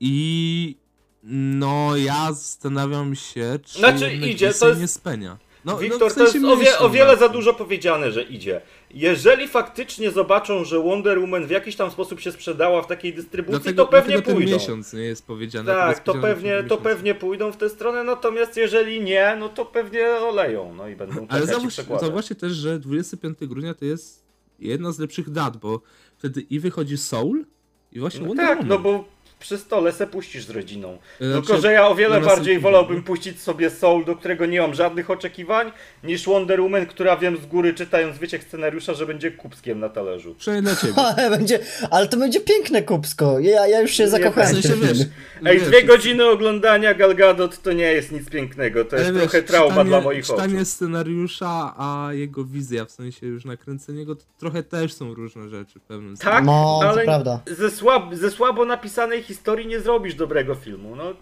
i 0.00 0.76
no 1.22 1.96
ja 1.96 2.32
zastanawiam 2.32 3.14
się, 3.14 3.58
czy 3.64 3.78
Znaczy, 3.78 4.12
idzie, 4.12 4.46
to 4.46 4.52
Disney 4.52 4.68
jest- 4.68 4.80
nie 4.80 4.88
spenia. 4.88 5.38
No, 5.64 5.78
Wiktor, 5.78 6.00
no, 6.00 6.10
w 6.10 6.14
to 6.14 6.20
jest 6.20 6.32
sensie 6.32 6.48
o, 6.52 6.56
wie, 6.56 6.78
o 6.78 6.90
wiele 6.90 7.10
nad 7.10 7.18
za 7.18 7.28
dużo 7.28 7.54
powiedziane, 7.54 8.12
że 8.12 8.22
idzie. 8.22 8.60
Jeżeli 8.90 9.48
faktycznie 9.48 10.10
zobaczą, 10.10 10.64
że 10.64 10.80
Wonder 10.82 11.20
Woman 11.20 11.46
w 11.46 11.50
jakiś 11.50 11.76
tam 11.76 11.90
sposób 11.90 12.20
się 12.20 12.32
sprzedała 12.32 12.82
w 12.82 12.86
takiej 12.86 13.14
dystrybucji, 13.14 13.60
Dlatego, 13.62 13.84
to 13.84 13.90
pewnie 13.90 14.12
dlatego 14.12 14.26
ten 14.26 14.34
pójdą. 14.34 14.52
miesiąc 14.52 14.92
nie 14.92 15.02
jest 15.02 15.26
powiedziane. 15.26 15.64
tylko 15.72 15.80
Tak, 15.86 15.98
to 16.04 16.12
powiedziane 16.12 16.34
pewnie, 16.34 16.68
to 16.68 16.76
pewnie 16.76 17.14
pójdą 17.14 17.52
w 17.52 17.56
tę 17.56 17.68
stronę, 17.68 18.04
natomiast 18.04 18.56
jeżeli 18.56 19.00
nie, 19.00 19.36
no 19.38 19.48
to 19.48 19.64
pewnie 19.64 20.06
oleją, 20.08 20.74
no 20.74 20.88
i 20.88 20.96
będą 20.96 21.26
Ale 21.28 21.46
zauważ, 21.46 21.74
zauważcie 22.00 22.34
też, 22.34 22.52
że 22.52 22.78
25 22.78 23.38
grudnia 23.40 23.74
to 23.74 23.84
jest 23.84 24.24
jedna 24.58 24.92
z 24.92 24.98
lepszych 24.98 25.30
dat, 25.30 25.56
bo 25.56 25.80
wtedy 26.18 26.40
i 26.40 26.60
wychodzi 26.60 26.96
Soul 26.98 27.44
i 27.92 28.00
właśnie 28.00 28.20
No 28.20 28.26
Wonder 28.26 28.46
tak, 28.46 28.56
Woman. 28.58 28.68
no 28.68 28.78
bo 28.78 29.04
przy 29.46 29.58
stole 29.58 29.92
se 29.92 30.06
puścisz 30.06 30.44
z 30.44 30.50
rodziną. 30.50 30.98
Znaczy, 31.20 31.32
Tylko, 31.46 31.60
że 31.60 31.72
ja 31.72 31.88
o 31.88 31.94
wiele 31.94 32.20
bardziej 32.20 32.58
wolałbym 32.58 33.02
puścić 33.02 33.40
sobie 33.42 33.70
Soul, 33.70 34.04
do 34.04 34.16
którego 34.16 34.46
nie 34.46 34.60
mam 34.60 34.74
żadnych 34.74 35.10
oczekiwań, 35.10 35.72
niż 36.04 36.26
Wonder 36.26 36.60
Woman, 36.60 36.86
która 36.86 37.16
wiem 37.16 37.36
z 37.36 37.46
góry 37.46 37.74
czytając 37.74 38.18
wyciek 38.18 38.44
scenariusza, 38.44 38.94
że 38.94 39.06
będzie 39.06 39.30
kupskiem 39.30 39.80
na 39.80 39.88
talerzu. 39.88 40.34
Przynajmniej 40.34 40.74
dla 40.74 40.82
ciebie. 40.82 40.94
Ale, 41.16 41.30
będzie, 41.30 41.58
ale 41.90 42.08
to 42.08 42.16
będzie 42.16 42.40
piękne 42.40 42.82
kupsko. 42.82 43.38
Ja, 43.38 43.66
ja 43.66 43.80
już 43.80 43.90
się 43.90 44.08
zakochałem 44.08 44.54
W 44.54 44.58
w 44.58 44.62
sensie 44.62 44.86
wiesz. 44.86 44.98
Ej, 45.44 45.58
wiesz, 45.58 45.68
dwie 45.68 45.82
godziny 45.82 46.26
oglądania 46.28 46.94
Gal 46.94 47.14
Gadot 47.14 47.62
to 47.62 47.72
nie 47.72 47.92
jest 47.92 48.12
nic 48.12 48.30
pięknego, 48.30 48.84
to 48.84 48.96
jest 48.96 49.08
ale 49.08 49.18
trochę 49.20 49.38
wiesz, 49.40 49.50
trauma 49.50 49.68
czytanie, 49.70 49.88
dla 49.88 50.00
moich 50.00 50.26
czytanie 50.26 50.56
oczu. 50.56 50.64
scenariusza, 50.64 51.74
a 51.76 52.08
jego 52.12 52.44
wizja, 52.44 52.84
w 52.84 52.90
sensie 52.90 53.26
już 53.26 53.44
nakręcenie 53.44 54.06
go, 54.06 54.16
to 54.16 54.24
trochę 54.38 54.62
też 54.62 54.92
są 54.92 55.14
różne 55.14 55.48
rzeczy 55.48 55.80
w 55.80 55.82
pewnym 55.82 56.16
Tak, 56.16 56.44
No, 56.44 56.78
to 56.82 56.88
ale 56.88 57.04
prawda. 57.04 57.40
Ze, 57.46 57.70
słab, 57.70 58.14
ze 58.14 58.30
słabo 58.30 58.64
napisanej 58.64 59.22
historii 59.22 59.35
nie 59.66 59.80
zrobisz 59.80 60.14
dobrego 60.14 60.54
filmu, 60.54 60.96
no. 60.96 61.12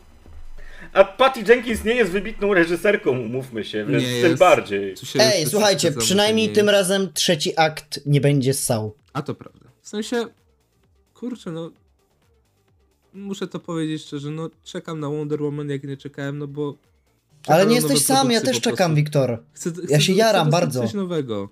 A 0.93 1.05
Patty 1.05 1.41
Jenkins 1.49 1.85
nie 1.85 1.95
jest 1.95 2.11
wybitną 2.11 2.55
reżyserką, 2.55 3.11
umówmy 3.11 3.65
się, 3.65 3.87
więc 3.87 4.03
Nie 4.05 4.21
tym 4.21 4.31
jest. 4.31 4.39
bardziej. 4.39 4.95
Ej, 5.19 5.47
słuchajcie, 5.47 5.93
przynajmniej 5.93 6.49
nie 6.49 6.55
tym 6.55 6.67
jest. 6.67 6.73
razem 6.77 7.13
trzeci 7.13 7.53
akt 7.57 8.01
nie 8.07 8.21
będzie 8.21 8.55
ssał. 8.55 8.95
A 9.13 9.23
to 9.23 9.35
prawda. 9.35 9.69
W 9.83 9.89
sensie, 9.89 10.27
kurczę, 11.15 11.51
no. 11.51 11.71
Muszę 13.15 13.47
to 13.47 13.61
powiedzieć 13.61 14.03
szczerze, 14.03 14.31
no 14.31 14.51
czekam 14.65 15.01
na 15.01 15.09
Wonder 15.09 15.43
Woman, 15.43 15.71
jak 15.71 15.85
nie 15.85 15.97
czekałem, 15.97 16.39
no 16.39 16.47
bo. 16.47 16.75
Ale 17.47 17.67
nie 17.67 17.75
jesteś 17.75 18.01
sam, 18.03 18.31
ja 18.31 18.41
też 18.41 18.61
czekam. 18.61 18.95
Wiktor. 18.95 19.43
Chcę, 19.53 19.71
Ja 19.81 19.87
chcę, 19.87 20.01
się 20.01 20.13
jaram 20.13 20.47
chcę 20.47 20.53
bardzo. 20.53 20.81
coś 20.83 20.95
nowego. 20.95 21.49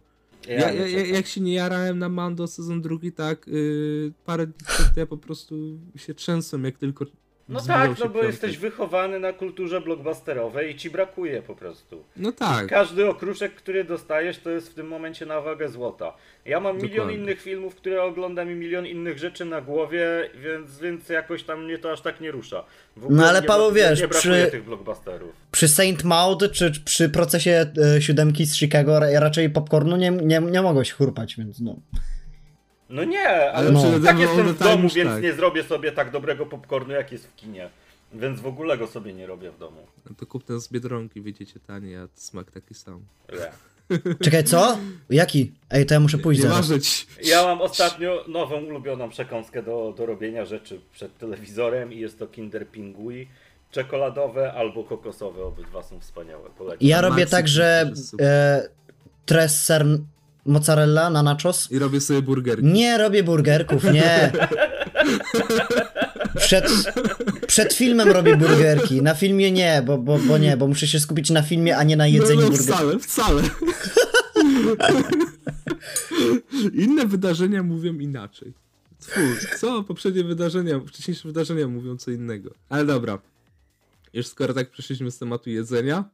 Ja, 0.49 0.73
ja, 0.73 0.87
ja, 0.87 1.07
jak 1.07 1.27
się 1.27 1.41
nie 1.41 1.55
jarałem 1.55 1.99
na 1.99 2.09
Mando 2.09 2.47
sezon 2.47 2.83
drugi, 2.83 3.13
tak 3.13 3.47
yy, 3.47 4.13
parę 4.25 4.47
dni 4.47 4.67
przed 4.67 4.97
ja 4.97 5.07
po 5.07 5.17
prostu 5.17 5.79
się 5.97 6.15
trzęsłem, 6.15 6.65
jak 6.65 6.79
tylko 6.79 7.07
No 7.53 7.61
tak, 7.61 7.91
się 7.99 8.05
no 8.05 8.09
bo 8.09 8.15
piątek. 8.15 8.31
jesteś 8.31 8.59
wychowany 8.59 9.19
na 9.21 9.33
kulturze 9.33 9.81
blockbusterowej 9.81 10.71
i 10.71 10.77
ci 10.77 10.91
brakuje 10.91 11.43
po 11.43 11.55
prostu. 11.57 12.05
No 12.17 12.33
tak. 12.33 12.67
Każdy 12.67 13.09
okruszek, 13.09 13.55
który 13.55 13.85
dostajesz, 13.85 14.39
to 14.39 14.51
jest 14.51 14.71
w 14.71 14.75
tym 14.75 14.89
momencie 14.89 15.27
na 15.27 15.41
wagę 15.41 15.69
złota. 15.69 16.15
Ja 16.45 16.61
mam 16.61 16.77
milion 16.77 16.91
Dokładnie. 16.93 17.15
innych 17.17 17.41
filmów, 17.43 17.75
które 17.75 18.03
oglądam 18.03 18.51
i 18.51 18.55
milion 18.55 18.87
innych 18.87 19.19
rzeczy 19.19 19.45
na 19.45 19.61
głowie, 19.61 20.31
więc, 20.43 20.79
więc 20.79 21.09
jakoś 21.09 21.43
tam 21.45 21.65
mnie 21.65 21.79
to 21.79 21.93
aż 21.93 22.01
tak 22.01 22.21
nie 22.21 22.31
rusza. 22.31 22.65
W 22.97 23.05
ogóle 23.05 23.21
No 23.23 23.29
ale 23.29 23.41
nie, 23.41 23.47
Paweł, 23.47 23.73
wiesz, 23.73 24.01
nie 24.01 24.09
brakuje 24.09 24.43
przy- 24.43 24.51
tych 24.51 24.65
blockbusterów. 24.65 25.31
Przy 25.53 25.69
Saint 25.69 26.05
Maud 26.05 26.53
czy 26.53 26.73
przy 26.85 27.09
procesie 27.09 27.67
e, 27.97 28.03
siódemki 28.03 28.47
z 28.47 28.57
Chicago 28.57 29.01
ra- 29.01 29.21
raczej 29.21 29.51
popcornu 29.51 29.97
nie, 29.97 30.11
nie, 30.11 30.39
nie 30.41 30.63
mogłeś 30.63 30.93
chrupać, 30.93 31.37
więc 31.37 31.61
no. 31.61 31.77
No 32.93 33.05
nie, 33.05 33.53
ale 33.53 33.71
No. 33.73 33.83
no. 33.91 34.01
tak 34.05 34.19
jestem 34.19 34.47
All 34.47 34.55
w 34.55 34.59
domu, 34.59 34.89
więc 34.89 35.11
tak. 35.11 35.23
nie 35.23 35.33
zrobię 35.33 35.63
sobie 35.65 35.93
tak 35.93 36.11
dobrego 36.11 36.47
popcornu, 36.47 36.93
jak 36.95 37.13
jest 37.13 37.27
w 37.27 37.37
kinie. 37.37 37.71
Więc 38.15 38.41
w 38.41 38.47
ogóle 38.47 38.79
go 38.79 38.87
sobie 38.87 39.13
nie 39.13 39.27
robię 39.27 39.51
w 39.51 39.59
domu. 39.59 39.87
No 40.11 40.17
to 40.17 40.27
kup 40.27 40.45
ten 40.45 40.61
z 40.61 40.69
Biedronki, 40.73 41.21
widzicie, 41.23 41.61
tani, 41.67 41.97
a 41.97 42.09
smak 42.15 42.51
taki 42.51 42.75
sam. 42.75 43.01
Nie. 43.33 43.53
Czekaj, 44.25 44.45
co? 44.45 44.79
Jaki? 45.11 45.53
Ej, 45.71 45.87
to 45.87 45.95
ja 45.95 46.01
muszę 46.01 46.19
pójść 46.19 46.43
Nie 46.43 46.49
zaraz. 46.49 46.69
ważyć. 46.69 47.07
Ja 47.25 47.43
mam 47.45 47.61
ostatnio 47.61 48.25
nową 48.29 48.57
ulubioną 48.65 49.09
przekąskę 49.11 49.63
do, 49.63 49.95
do 49.97 50.07
robienia 50.07 50.45
rzeczy 50.45 50.81
przed 50.93 51.19
telewizorem 51.19 51.93
i 51.93 51.99
jest 51.99 52.19
to 52.19 52.27
Kinder 52.27 52.69
Pingui. 52.69 53.29
Czekoladowe 53.71 54.53
albo 54.53 54.85
kokosowe, 54.85 55.45
obydwa 55.45 55.83
są 55.83 56.01
wspaniałe. 56.01 56.51
Polecam. 56.59 56.79
Ja 56.81 57.01
robię 57.01 57.17
Maxi 57.23 57.31
tak, 57.31 57.49
że 57.49 57.93
e, 58.21 58.69
tres 59.27 59.63
ser 59.65 59.87
mozzarella 60.45 61.11
na 61.11 61.23
nachos. 61.23 61.69
I 61.71 61.79
robię 61.79 62.01
sobie 62.01 62.23
burgerki. 62.23 62.67
Nie 62.67 62.99
robię 62.99 63.23
burgerków, 63.23 63.85
nie. 63.85 64.33
Przed, 66.37 66.71
przed 67.47 67.75
filmem 67.75 68.09
robię 68.09 68.37
burgerki, 68.37 69.03
na 69.03 69.15
filmie 69.15 69.53
nie, 69.53 69.83
bo, 69.87 69.99
bo, 69.99 70.19
bo 70.19 70.39
nie, 70.39 70.57
bo 70.57 70.67
muszę 70.67 70.87
się 70.87 71.01
skupić 71.01 71.31
na 71.31 71.43
filmie, 71.43 71.77
a 71.77 71.83
nie 71.83 71.97
na 71.97 72.07
jedzeniu 72.07 72.41
no, 72.41 72.51
no, 72.51 72.57
burgerów. 72.57 72.67
wcale, 72.67 72.99
wcale. 72.99 73.43
Inne 76.73 77.07
wydarzenia 77.07 77.63
mówią 77.63 77.95
inaczej. 77.95 78.53
Twór, 79.01 79.59
co? 79.59 79.83
Poprzednie 79.83 80.25
wydarzenia, 80.25 80.81
wcześniejsze 80.81 81.29
wydarzenia 81.29 81.69
mówią 81.69 81.97
co 81.97 82.11
innego. 82.11 82.51
Ale 82.69 82.85
dobra. 82.85 83.19
Już 84.13 84.27
skoro 84.27 84.55
tak 84.55 84.71
przeszliśmy 84.71 85.11
z 85.11 85.19
tematu 85.19 85.51
jedzenia 85.51 86.05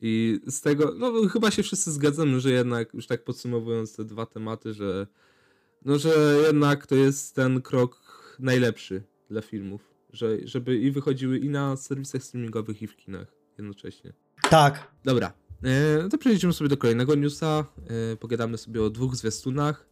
i 0.00 0.40
z 0.46 0.60
tego, 0.60 0.94
no 0.98 1.28
chyba 1.28 1.50
się 1.50 1.62
wszyscy 1.62 1.92
zgadzamy, 1.92 2.40
że 2.40 2.50
jednak, 2.50 2.94
już 2.94 3.06
tak 3.06 3.24
podsumowując 3.24 3.96
te 3.96 4.04
dwa 4.04 4.26
tematy, 4.26 4.74
że 4.74 5.06
no, 5.84 5.98
że 5.98 6.42
jednak 6.46 6.86
to 6.86 6.94
jest 6.94 7.34
ten 7.34 7.62
krok 7.62 8.00
najlepszy 8.38 9.02
dla 9.30 9.42
filmów. 9.42 9.90
Że, 10.12 10.36
żeby 10.44 10.78
i 10.78 10.90
wychodziły 10.90 11.38
i 11.38 11.48
na 11.48 11.76
serwisach 11.76 12.22
streamingowych, 12.22 12.82
i 12.82 12.86
w 12.86 12.96
kinach 12.96 13.26
jednocześnie. 13.58 14.12
Tak. 14.50 14.90
Dobra, 15.04 15.32
e, 15.62 16.08
to 16.08 16.18
przejdziemy 16.18 16.52
sobie 16.52 16.68
do 16.68 16.76
kolejnego 16.76 17.14
newsa. 17.14 17.64
E, 18.12 18.16
pogadamy 18.16 18.58
sobie 18.58 18.82
o 18.82 18.90
dwóch 18.90 19.16
zwiastunach, 19.16 19.86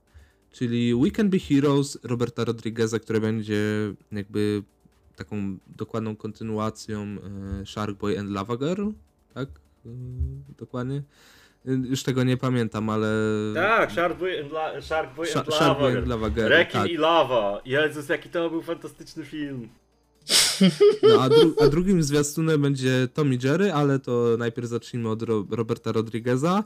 czyli 0.51 0.95
We 0.95 1.11
Can 1.11 1.31
Be 1.31 1.39
Heroes 1.39 1.99
Roberta 2.03 2.45
Rodrigueza, 2.45 2.99
które 2.99 3.21
będzie 3.21 3.63
jakby 4.13 4.63
taką 5.17 5.59
dokładną 5.67 6.17
kontynuacją 6.17 7.03
e, 7.03 7.67
Shark 7.67 7.99
Boy 7.99 8.19
and 8.19 8.31
Lava 8.31 8.57
Girl, 8.57 8.91
tak? 9.35 9.49
E, 9.87 9.91
dokładnie. 10.59 11.03
E, 11.67 11.71
już 11.73 12.03
tego 12.03 12.25
nie 12.25 12.37
pamiętam, 12.37 12.91
ale... 12.91 13.09
Tak, 13.55 13.93
Shark 13.93 14.19
Boy 14.19 14.41
and, 14.41 14.53
La- 14.53 14.81
Shark 14.83 15.15
Boy 15.15 15.27
Sha- 15.27 15.41
and 15.41 15.55
Shark 15.55 15.79
Boy 15.79 15.89
Lava. 15.89 15.99
and 15.99 16.09
Lava 16.09 16.31
Girl, 16.31 16.49
Rekin 16.49 16.81
tak. 16.81 16.91
i 16.91 16.97
Lava. 16.97 17.61
Jezus, 17.65 18.09
jaki 18.09 18.29
to 18.29 18.51
był 18.51 18.63
fantastyczny 18.63 19.25
film. 19.25 19.69
No, 21.03 21.23
a, 21.23 21.29
dru- 21.29 21.55
a 21.65 21.69
drugim 21.69 22.03
zwiastunem 22.03 22.63
będzie 22.63 23.09
Tommy 23.15 23.39
Jerry, 23.45 23.73
ale 23.73 23.99
to 23.99 24.37
najpierw 24.39 24.69
zacznijmy 24.69 25.09
od 25.11 25.23
Ro- 25.23 25.47
Roberta 25.51 25.93
Rodrigueza. 25.93 26.65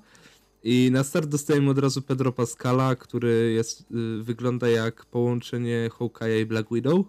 I 0.65 0.89
na 0.93 1.05
start 1.05 1.27
dostajemy 1.29 1.71
od 1.71 1.79
razu 1.79 2.03
Pedro 2.03 2.33
Pascala, 2.33 2.97
który 2.97 3.53
jest, 3.53 3.81
y, 3.81 4.23
wygląda 4.23 4.69
jak 4.69 5.05
połączenie 5.07 5.91
Hawkeye'a 5.99 6.41
i 6.41 6.47
Black 6.47 6.69
Widow. 6.73 7.05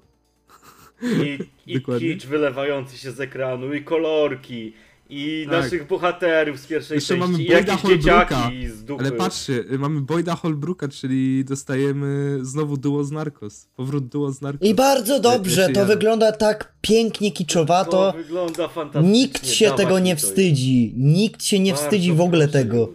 I, 1.01 1.39
i 1.67 1.81
kicz 1.99 2.25
wylewający 2.25 2.97
się 2.97 3.11
z 3.11 3.19
ekranu, 3.19 3.73
i 3.73 3.83
kolorki, 3.83 4.73
i 5.15 5.45
Tak. 5.49 5.63
naszych 5.63 5.87
bohaterów 5.87 6.59
z 6.59 6.67
pierwszej 6.67 6.95
Jeszcze 6.95 7.17
mamy 7.17 7.33
części, 7.37 7.51
i 7.51 7.53
Boyda 7.55 7.71
jakieś 7.71 7.81
Holbrooka, 7.81 8.25
dzieciaki 8.35 8.67
z 8.67 8.83
dupy. 8.83 9.03
Ale 9.03 9.11
patrzcie, 9.11 9.63
mamy 9.79 10.01
Boyda 10.01 10.35
Holbrooka, 10.35 10.87
czyli 10.87 11.45
dostajemy 11.45 12.39
znowu 12.41 12.77
duo 12.77 13.03
z 13.03 13.11
Narcos. 13.11 13.67
Powrót 13.75 14.07
duo 14.07 14.31
z 14.31 14.41
Narcos. 14.41 14.67
I 14.69 14.73
bardzo 14.73 15.19
dobrze, 15.19 15.69
to 15.69 15.85
wygląda 15.85 16.31
tak 16.31 16.73
pięknie 16.81 17.31
to 17.31 17.37
kiczowato. 17.37 18.13
wygląda 18.17 18.67
fantastycznie. 18.67 19.11
Nikt 19.19 19.47
się 19.47 19.65
dawać 19.65 19.81
tego 19.81 19.99
nie 19.99 20.15
to. 20.15 20.21
wstydzi. 20.21 20.93
Nikt 20.97 21.43
się 21.43 21.59
nie 21.59 21.71
Bardzo 21.71 21.83
wstydzi 21.85 22.13
w 22.13 22.21
ogóle 22.21 22.47
tego. 22.47 22.89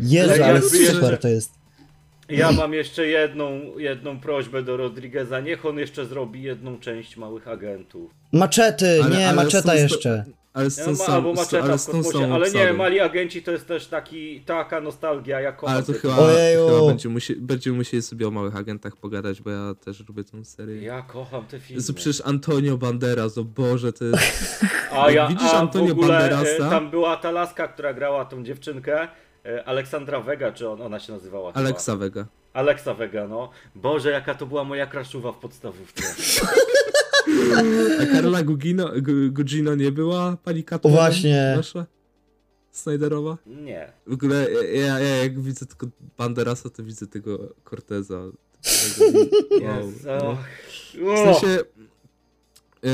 Jezu, 0.00 0.32
Ale 0.32 0.44
ale 0.44 0.54
jakby 0.60 0.68
super 0.86 1.18
to 1.18 1.28
jest. 1.28 1.50
Ja 2.28 2.52
mam 2.52 2.72
jeszcze 2.74 3.06
jedną, 3.06 3.60
jedną 3.78 4.20
prośbę 4.20 4.62
do 4.62 4.76
Rodrigueza. 4.76 5.40
Niech 5.40 5.66
on 5.66 5.78
jeszcze 5.78 6.06
zrobi 6.06 6.42
jedną 6.42 6.78
część 6.78 7.16
Małych 7.16 7.48
Agentów. 7.48 8.10
Maczety, 8.32 9.00
Ale- 9.04 9.16
nie, 9.16 9.28
ale 9.28 9.36
maczeta 9.44 9.74
jeszcze. 9.74 10.24
Ale 10.54 10.70
z 10.70 10.98
tą 10.98 11.06
albo 11.06 11.34
Maczeta 11.34 11.64
ale 11.64 11.78
w 11.78 11.80
z 11.80 11.86
tą 11.86 12.02
samą 12.02 12.34
ale 12.34 12.50
nie, 12.50 12.60
obsadą. 12.60 12.76
Mali 12.78 13.00
Agenci 13.00 13.42
to 13.42 13.50
jest 13.50 13.66
też 13.68 13.86
taki, 13.86 14.40
taka 14.40 14.80
nostalgia, 14.80 15.40
ja 15.40 15.52
kocham 15.52 15.76
Ale 15.76 15.84
to 15.84 15.92
chyba. 15.92 16.18
Ojeju. 16.18 16.68
chyba 16.68 16.86
będziemy, 16.86 17.12
musi, 17.12 17.36
będziemy 17.36 17.76
musieli 17.76 18.02
sobie 18.02 18.28
o 18.28 18.30
małych 18.30 18.56
agentach 18.56 18.96
pogadać, 18.96 19.42
bo 19.42 19.50
ja 19.50 19.74
też 19.84 20.08
lubię 20.08 20.24
tą 20.24 20.44
serię. 20.44 20.82
Ja 20.82 21.02
kocham 21.02 21.46
te 21.46 21.60
filmy. 21.60 21.78
Jezu, 21.78 21.94
przecież 21.94 22.22
Antonio 22.26 22.78
Banderas, 22.78 23.38
o 23.38 23.44
Boże, 23.44 23.92
to 23.92 24.04
jest... 24.04 24.64
A 24.92 25.10
ja, 25.10 25.28
widzisz 25.28 25.52
a 25.52 25.58
Antonio 25.58 25.94
w 25.94 25.98
ogóle 25.98 26.26
e, 26.26 26.30
Banderasa? 26.30 26.70
tam 26.70 26.90
była 26.90 27.16
ta 27.16 27.30
laska, 27.30 27.68
która 27.68 27.94
grała 27.94 28.24
tą 28.24 28.44
dziewczynkę, 28.44 29.08
e, 29.46 29.64
Aleksandra 29.64 30.20
Vega, 30.20 30.52
czy 30.52 30.68
on, 30.68 30.82
ona 30.82 31.00
się 31.00 31.12
nazywała? 31.12 31.52
chyba? 31.52 31.60
Alexa 31.60 31.96
Vega. 31.96 32.26
Alexa 32.52 32.94
Vega, 32.94 33.28
no. 33.28 33.50
Boże, 33.74 34.10
jaka 34.10 34.34
to 34.34 34.46
była 34.46 34.64
moja 34.64 34.86
kraszuwa 34.86 35.32
w 35.32 35.36
podstawówce. 35.36 36.02
A 38.00 38.06
Karla 38.06 38.42
Gugino, 38.42 38.88
Gu- 38.88 39.30
Gugino 39.32 39.74
nie 39.74 39.92
była 39.92 40.36
pani 40.44 40.64
Catwoman? 40.64 40.98
Właśnie. 40.98 41.54
Nasza? 41.56 41.86
Snyderowa? 42.70 43.38
Nie. 43.46 43.92
W 44.06 44.12
ogóle 44.12 44.46
ja, 44.74 45.00
ja 45.00 45.16
jak 45.16 45.40
widzę 45.40 45.66
tylko 45.66 45.86
Banderasa, 46.18 46.70
to 46.70 46.82
widzę 46.82 47.06
tego 47.06 47.54
Corteza. 47.70 48.22
Wow. 49.62 49.92
No. 50.04 50.38
W 51.14 51.18
sensie... 51.18 51.58
Yy, 52.82 52.90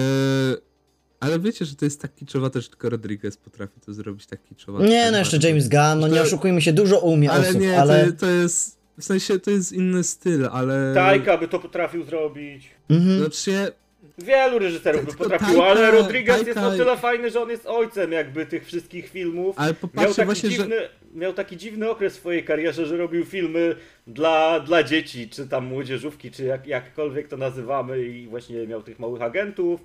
ale 1.20 1.40
wiecie, 1.40 1.64
że 1.64 1.76
to 1.76 1.84
jest 1.84 2.00
tak 2.02 2.14
kiczowate, 2.14 2.61
że 2.61 2.68
tylko 2.68 2.90
Rodriguez 2.90 3.37
potrafi 3.37 3.80
to 3.80 3.92
zrobić 3.94 4.26
tak 4.26 4.44
kiczowate. 4.44 4.88
Nie, 4.88 5.11
no 5.11 5.18
jeszcze 5.18 5.48
James 5.48 5.68
Gunn, 5.68 6.00
no 6.00 6.08
nie 6.08 6.22
oszukujmy 6.22 6.62
się, 6.62 6.72
dużo 6.72 6.98
umie 6.98 7.30
Ale 7.30 7.48
osób, 7.48 7.61
nie, 7.61 7.80
ale... 7.80 8.12
to, 8.12 8.18
to 8.20 8.26
jest... 8.26 8.78
W 8.98 9.04
sensie 9.04 9.38
to 9.38 9.50
jest 9.50 9.72
inny 9.72 10.04
styl, 10.04 10.46
ale... 10.52 10.94
Tajka 10.94 11.38
by 11.38 11.48
to 11.48 11.58
potrafił 11.58 12.04
zrobić. 12.04 12.70
Mhm. 12.88 13.18
Znaczy 13.18 13.42
się, 13.42 13.72
Wielu 14.18 14.58
reżyserów 14.58 15.04
by 15.04 15.12
potrafiło, 15.12 15.62
Taika- 15.62 15.70
ale 15.70 15.90
Rodriguez 15.90 16.46
jest 16.46 16.58
o 16.58 16.70
tyle 16.70 16.96
fajny, 16.96 17.30
że 17.30 17.40
on 17.42 17.50
jest 17.50 17.66
ojcem 17.66 18.12
jakby 18.12 18.46
tych 18.46 18.66
wszystkich 18.66 19.08
filmów. 19.08 19.56
ale 19.58 19.74
Miał 19.94 20.14
taki, 20.14 20.26
właśnie, 20.26 20.50
że... 20.50 20.56
dziwny, 20.56 20.76
miał 21.14 21.32
taki 21.32 21.56
dziwny 21.56 21.90
okres 21.90 22.12
w 22.12 22.16
swojej 22.16 22.44
karierze, 22.44 22.87
że 22.87 22.96
robił 22.96 23.24
filmy 23.24 23.76
dla, 24.06 24.61
dla 24.61 24.82
dzieci, 24.82 25.28
czy 25.28 25.48
tam 25.48 25.66
młodzieżówki, 25.66 26.30
czy 26.30 26.44
jak, 26.44 26.66
jakkolwiek 26.66 27.28
to 27.28 27.37
nazywamy 27.37 28.02
i 28.02 28.26
właśnie 28.26 28.66
miał 28.66 28.82
tych 28.82 28.98
małych 28.98 29.22
agentów, 29.22 29.80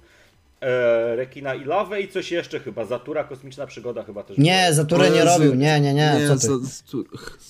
e, 0.64 1.16
Rekina 1.16 1.56
i 1.56 1.66
Lawę 1.66 2.02
i 2.02 2.08
coś 2.08 2.32
jeszcze 2.32 2.60
chyba, 2.60 2.86
Zatura, 2.86 3.24
Kosmiczna 3.24 3.68
Przygoda 3.68 4.04
chyba 4.04 4.24
też 4.24 4.38
Nie, 4.38 4.62
była. 4.64 4.74
Zaturę 4.74 5.10
nie 5.10 5.26
robił, 5.26 5.56
nie, 5.56 5.80
nie, 5.82 5.94
nie, 5.94 6.20
co 6.38 6.48
ty. 6.48 6.66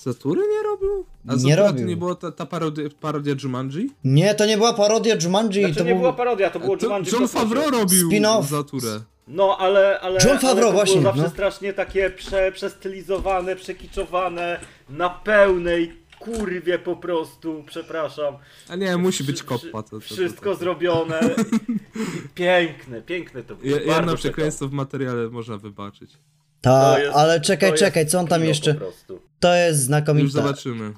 Zatury 0.04 0.42
nie 0.42 0.64
robił? 0.64 1.06
A 1.28 1.34
Nie 1.34 1.40
Zatura 1.40 1.68
robił. 1.68 1.84
to 1.84 1.90
nie 1.90 1.98
była 1.98 2.16
ta, 2.16 2.32
ta 2.32 2.46
parodia, 2.46 2.84
parodia 3.02 3.34
Jumanji? 3.44 3.90
Nie, 4.04 4.36
to 4.36 4.46
nie 4.46 4.58
była 4.58 4.74
parodia 4.74 5.16
Jumanji, 5.24 5.60
Znaczy 5.62 5.76
to 5.76 5.84
nie 5.84 5.90
był... 5.92 6.00
była 6.00 6.14
parodia, 6.14 6.50
to 6.50 6.60
było 6.60 6.78
To 6.78 6.86
Jumanji 6.86 7.12
John. 7.12 7.28
Favreau 7.28 7.72
robił. 7.72 8.10
Zaturę. 8.50 9.00
No, 9.28 9.58
ale, 9.60 10.00
ale, 10.00 10.20
John 10.24 10.32
ale 10.32 10.40
Favreau, 10.40 10.68
to 10.70 10.72
właśnie, 10.74 11.02
było 11.02 11.12
zawsze 11.12 11.24
no. 11.24 11.30
strasznie 11.30 11.74
takie 11.74 12.10
prze, 12.10 12.52
przestylizowane, 12.52 13.56
przekiczowane, 13.56 14.60
na 14.90 15.10
pełnej 15.10 16.03
kurwie 16.24 16.80
po 16.80 16.96
prostu, 16.96 17.64
przepraszam. 17.68 18.36
A 18.70 18.76
nie, 18.76 18.98
musi 18.98 19.24
być 19.24 19.36
Wszy- 19.36 19.46
koppa. 19.46 19.84
To, 19.84 19.90
to, 19.90 19.90
to, 19.90 20.00
Wszystko 20.00 20.50
to. 20.54 20.56
zrobione. 20.56 21.20
I 22.26 22.30
piękne, 22.36 23.02
piękne 23.02 23.44
to 23.44 23.56
było. 23.56 23.70
Je- 23.70 23.78
Jedno 23.78 23.94
czekam. 24.02 24.16
przekleństwo 24.18 24.68
w 24.68 24.72
materiale 24.72 25.30
można 25.30 25.58
wybaczyć. 25.58 26.18
Ta, 26.62 26.94
To 26.94 27.00
jest- 27.00 27.16
ale 27.16 27.42
czekaj, 27.42 27.72
to 27.72 27.78
czekaj, 27.78 28.04
jest 28.04 28.12
co 28.12 28.20
on 28.20 28.28
tam 28.28 28.40
kino 28.40 28.48
jeszcze... 28.50 28.74
Po 28.74 28.80
prostu. 28.80 29.22
To 29.40 29.56
jest 29.56 29.80
Już 29.80 29.86
znakomite. 29.86 30.30
zobaczymy. 30.30 30.94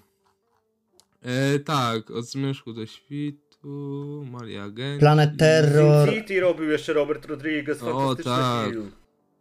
E, 1.23 1.59
tak, 1.59 2.11
od 2.11 2.25
zmierzchu 2.25 2.73
do 2.73 2.85
świtu, 2.85 4.25
Mali 4.31 4.57
Agent. 4.57 4.99
Planet 4.99 5.37
Terror. 5.39 6.09
City 6.13 6.39
robił 6.39 6.69
jeszcze 6.71 6.93
Robert 6.93 7.25
Rodriguez, 7.25 7.83
O, 7.83 7.85
fantastyczny 7.85 8.31
tak. 8.31 8.69
film. 8.69 8.91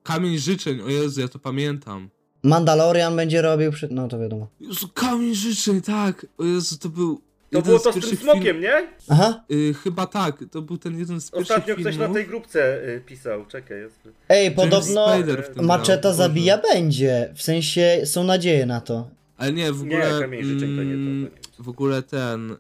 Kamień 0.03 0.39
życzeń, 0.39 0.81
o 0.81 0.89
Jezu, 0.89 1.21
ja 1.21 1.29
to 1.29 1.39
pamiętam. 1.39 2.09
Mandalorian 2.45 3.17
będzie 3.17 3.43
robił, 3.43 3.73
przy... 3.73 3.89
no 3.91 4.09
to 4.09 4.19
wiadomo. 4.19 4.49
Jezu, 4.61 4.89
kamień 4.95 5.35
życzeń, 5.35 5.81
tak. 5.83 6.27
O 6.39 6.45
Jezu, 6.45 6.79
to 6.79 6.89
był. 6.89 7.17
To 7.17 7.59
jeden 7.59 7.67
było 7.69 7.79
z 7.79 7.83
to 7.83 7.91
z 7.91 7.93
tym 7.95 8.03
pierwszych 8.03 8.21
smokiem, 8.21 8.43
film- 8.45 8.61
nie? 8.61 8.89
Aha. 9.09 9.45
Y, 9.53 9.75
chyba 9.75 10.07
tak, 10.07 10.45
to 10.51 10.63
był 10.63 10.79
ten 10.79 10.99
jeden 10.99 11.21
z 11.21 11.31
pierwszych 11.31 11.57
Ostatnio 11.57 11.75
ktoś 11.75 11.95
filmów. 11.95 12.09
na 12.09 12.15
tej 12.15 12.27
grupce 12.27 12.89
y, 12.89 13.01
pisał, 13.07 13.47
czekaj. 13.47 13.79
Jest... 13.81 14.01
Ej, 14.29 14.51
podobno 14.51 15.07
tym 15.55 15.65
Maczeta 15.65 16.01
grał, 16.01 16.15
zabija 16.15 16.59
Boże. 16.59 16.69
będzie. 16.75 17.33
W 17.37 17.43
sensie 17.43 18.01
są 18.05 18.25
nadzieje 18.25 18.67
na 18.67 18.81
to. 18.81 19.09
Ale 19.37 19.53
nie, 19.53 19.73
w 19.73 19.85
Nie, 19.85 19.97
ogóle. 19.97 20.21
Kamień 20.21 20.45
Życzeń 20.45 20.77
to 20.77 20.83
nie 20.83 20.93
to, 20.93 20.99
to 20.99 21.11
mm, 21.11 21.23
nie. 21.23 21.65
W 21.65 21.69
ogóle 21.69 22.03
ten. 22.03 22.51
y, 22.51 22.57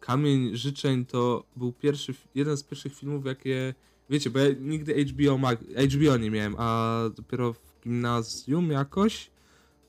Kamień 0.00 0.56
życzeń 0.56 1.06
to 1.06 1.44
był 1.56 1.72
pierwszy, 1.72 2.14
jeden 2.34 2.56
z 2.56 2.62
pierwszych 2.62 2.94
filmów, 2.96 3.26
jakie. 3.26 3.74
Wiecie, 4.10 4.30
bo 4.30 4.38
ja 4.38 4.46
nigdy 4.60 5.04
HBO, 5.04 5.38
mag, 5.38 5.58
HBO 5.94 6.16
nie 6.16 6.30
miałem, 6.30 6.54
a 6.58 7.00
dopiero 7.16 7.52
w 7.52 7.65
gimnazjum 7.86 8.70
jakoś 8.70 9.30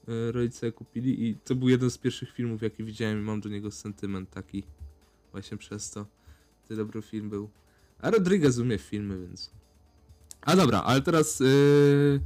y, 0.10 0.32
rodzice 0.32 0.72
kupili 0.72 1.28
i 1.28 1.36
to 1.36 1.56
był 1.56 1.70
jeden 1.70 1.92
z 1.92 1.98
pierwszych 1.98 2.32
filmów, 2.32 2.62
jaki 2.62 2.84
widziałem 2.84 3.20
i 3.20 3.22
mam 3.22 3.42
do 3.42 3.50
niego 3.50 3.72
sentyment 3.72 4.30
taki. 4.30 4.64
Właśnie 5.32 5.58
przez 5.58 5.92
to. 5.92 6.06
To 6.68 6.76
dobry 6.76 7.02
film 7.02 7.30
był. 7.30 7.50
A 8.00 8.12
Rodriguez 8.12 8.58
umie 8.58 8.78
filmy, 8.78 9.28
więc... 9.28 9.52
A 10.42 10.56
dobra, 10.56 10.82
ale 10.82 11.02
teraz... 11.02 11.40
Yy... 11.40 12.20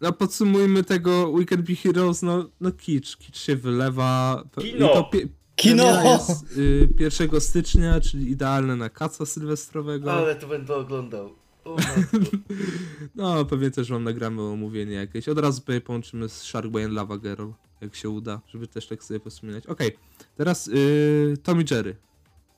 No 0.00 0.12
podsumujmy 0.12 0.84
tego 0.84 1.28
Weekend 1.28 1.62
Be 1.62 1.74
Heroes, 1.74 2.22
no, 2.22 2.50
no 2.60 2.72
kicz, 2.72 3.16
kicz 3.16 3.38
się 3.38 3.56
wylewa. 3.56 4.44
Kino! 4.60 4.90
i 4.90 4.92
to 4.92 5.10
pie- 5.12 5.28
Kino! 5.56 6.02
jest 6.02 6.56
y, 6.56 6.88
1 6.98 7.40
stycznia, 7.40 8.00
czyli 8.00 8.30
idealne 8.30 8.76
na 8.76 8.88
kaca 8.88 9.26
sylwestrowego. 9.26 10.12
Ale 10.12 10.36
to 10.36 10.46
będę 10.48 10.74
oglądał. 10.74 11.34
No, 13.14 13.44
pewnie 13.44 13.70
też 13.70 13.90
wam 13.90 14.04
nagramy 14.04 14.42
omówienie 14.42 14.94
jakieś. 14.94 15.28
Od 15.28 15.38
razu 15.38 15.60
tutaj 15.60 15.80
połączymy 15.80 16.28
z 16.28 16.42
Sharkboy 16.42 16.84
and 16.84 16.94
Lava 16.94 17.18
Girl, 17.18 17.48
jak 17.80 17.94
się 17.94 18.10
uda, 18.10 18.40
żeby 18.46 18.66
też 18.66 18.86
tak 18.86 19.04
sobie 19.04 19.20
wspominać. 19.30 19.66
Okej, 19.66 19.96
teraz 20.36 20.68
y, 20.68 21.34
Tommy 21.42 21.64
Jerry. 21.70 21.96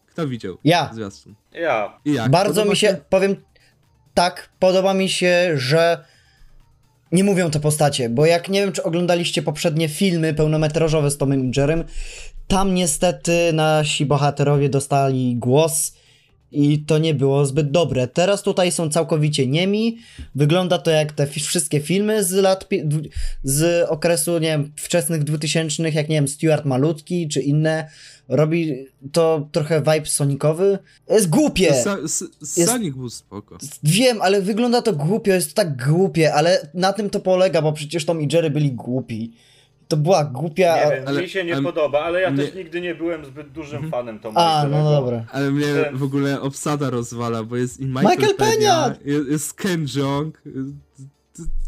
Kto 0.07 0.29
widział? 0.29 0.59
Ja. 0.65 0.91
Zwiastun. 0.95 1.35
Ja. 1.53 2.01
I 2.05 2.13
jak? 2.13 2.31
Bardzo 2.31 2.55
Podoba 2.55 2.71
mi 2.71 2.77
się, 2.77 3.01
powiem 3.09 3.37
tak, 4.15 4.51
podoba 4.59 4.95
mi 4.95 5.09
się, 5.09 5.51
że 5.55 6.05
nie 7.13 7.25
mówią 7.25 7.51
te 7.51 7.61
postacie, 7.61 8.09
bo 8.09 8.27
jak 8.27 8.49
nie 8.49 8.61
wiem, 8.61 8.73
czy 8.73 8.83
oglądaliście 8.83 9.43
poprzednie 9.43 9.89
filmy 9.89 10.35
pełnometrażowe 10.35 11.11
z 11.11 11.17
Tomem 11.17 11.51
Jerrym, 11.57 11.85
tam 12.49 12.75
niestety 12.75 13.53
nasi 13.53 14.07
bohaterowie 14.07 14.69
dostali 14.69 15.37
głos 15.37 15.93
i 16.53 16.79
to 16.79 16.99
nie 16.99 17.15
było 17.15 17.47
zbyt 17.47 17.71
dobre. 17.71 18.09
Teraz 18.09 18.43
tutaj 18.43 18.73
są 18.73 18.91
całkowicie 18.91 19.47
niemi, 19.47 19.99
wygląda 20.35 20.79
to 20.79 20.91
jak 20.91 21.13
te 21.13 21.27
wszystkie 21.27 21.81
filmy 21.81 22.25
z 22.25 22.33
lat, 22.33 22.69
z 23.45 23.89
okresu, 23.91 24.33
nie 24.33 24.49
wiem, 24.49 24.73
wczesnych 24.77 25.25
2000, 25.25 25.91
jak 25.91 26.09
nie 26.09 26.15
wiem, 26.17 26.29
Stuart 26.29 26.65
Malutki 26.65 27.29
czy 27.29 27.41
inne, 27.41 27.91
robi 28.29 28.87
to 29.13 29.49
trochę 29.53 29.79
vibe 29.81 30.07
sonikowy. 30.07 30.79
Jest 31.11 31.29
głupie! 31.29 31.71
Sa- 31.85 32.03
Jest- 32.57 32.71
Sonic 32.71 32.95
był 32.97 33.11
spoko. 33.11 33.59
Wiem, 33.83 34.23
ale 34.23 34.43
wygląda 34.43 34.83
to 34.83 34.93
głupio, 34.93 35.33
jest 35.33 35.49
to 35.49 35.55
tak 35.55 35.87
głupie, 35.87 36.35
ale 36.35 36.69
na 36.75 36.93
tym 36.93 37.11
to 37.11 37.21
polega, 37.21 37.63
bo 37.63 37.73
przecież 37.73 38.05
Tom 38.05 38.23
i 38.23 38.29
Jerry 38.33 38.51
byli 38.51 38.73
głupi. 38.73 39.33
To 39.91 39.97
była 39.97 40.25
głupia... 40.25 40.77
Nie 40.85 40.91
wiem, 40.97 41.05
ale- 41.09 41.23
mi 41.23 41.29
się 41.29 41.45
nie 41.45 41.55
ale- 41.55 41.63
podoba, 41.63 42.01
ale 42.01 42.21
ja 42.21 42.31
nie- 42.31 42.37
też 42.45 42.55
nigdy 42.55 42.81
nie 42.81 42.95
byłem 42.95 43.25
zbyt 43.25 43.53
dużym 43.53 43.91
fanem 43.91 44.19
Toma 44.19 44.41
A, 44.41 44.65
Jerry'ego. 44.67 44.71
no 44.71 44.91
dobra. 44.91 45.25
Ale 45.33 45.51
mnie 45.51 45.67
Ten- 45.85 45.97
w 45.97 46.03
ogóle 46.03 46.41
obsada 46.41 46.91
rozwala, 46.91 47.43
bo 47.45 47.57
jest 47.57 47.81
i 47.81 47.87
Michael, 47.87 48.19
Michael 48.19 48.37
Peña! 48.37 48.95
jest, 49.05 49.29
jest 49.29 49.55
Ken 49.55 49.87
Jeong, 49.97 50.43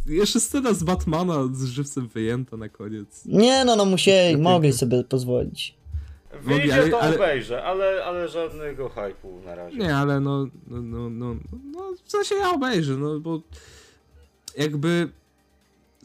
jeszcze 0.07 0.41
scena 0.41 0.73
z 0.73 0.83
Batmana 0.85 1.49
z 1.53 1.65
żywcem 1.65 2.09
wyjęta 2.09 2.57
na 2.57 2.69
koniec. 2.69 3.23
Nie 3.27 3.65
no, 3.65 3.77
no 3.77 3.85
musieli, 3.85 4.37
mogli 4.37 4.73
sobie 4.73 5.05
pozwolić. 5.05 5.75
Wyjdzie 6.43 6.75
ale- 6.75 6.89
to 6.89 7.01
ale- 7.01 7.15
obejrzę, 7.17 7.65
ale, 7.65 8.05
ale 8.05 8.29
żadnego 8.29 8.89
hypu 8.89 9.41
na 9.45 9.55
razie. 9.55 9.77
Nie, 9.79 9.97
ale 9.97 10.21
no, 10.21 10.47
no, 10.67 10.83
no, 10.83 11.11
no, 11.11 11.35
no 11.73 11.81
w 12.05 12.11
sensie 12.11 12.35
ja 12.35 12.51
obejrzę, 12.51 12.93
no 12.93 13.21
bo 13.21 13.41
jakby 14.59 15.09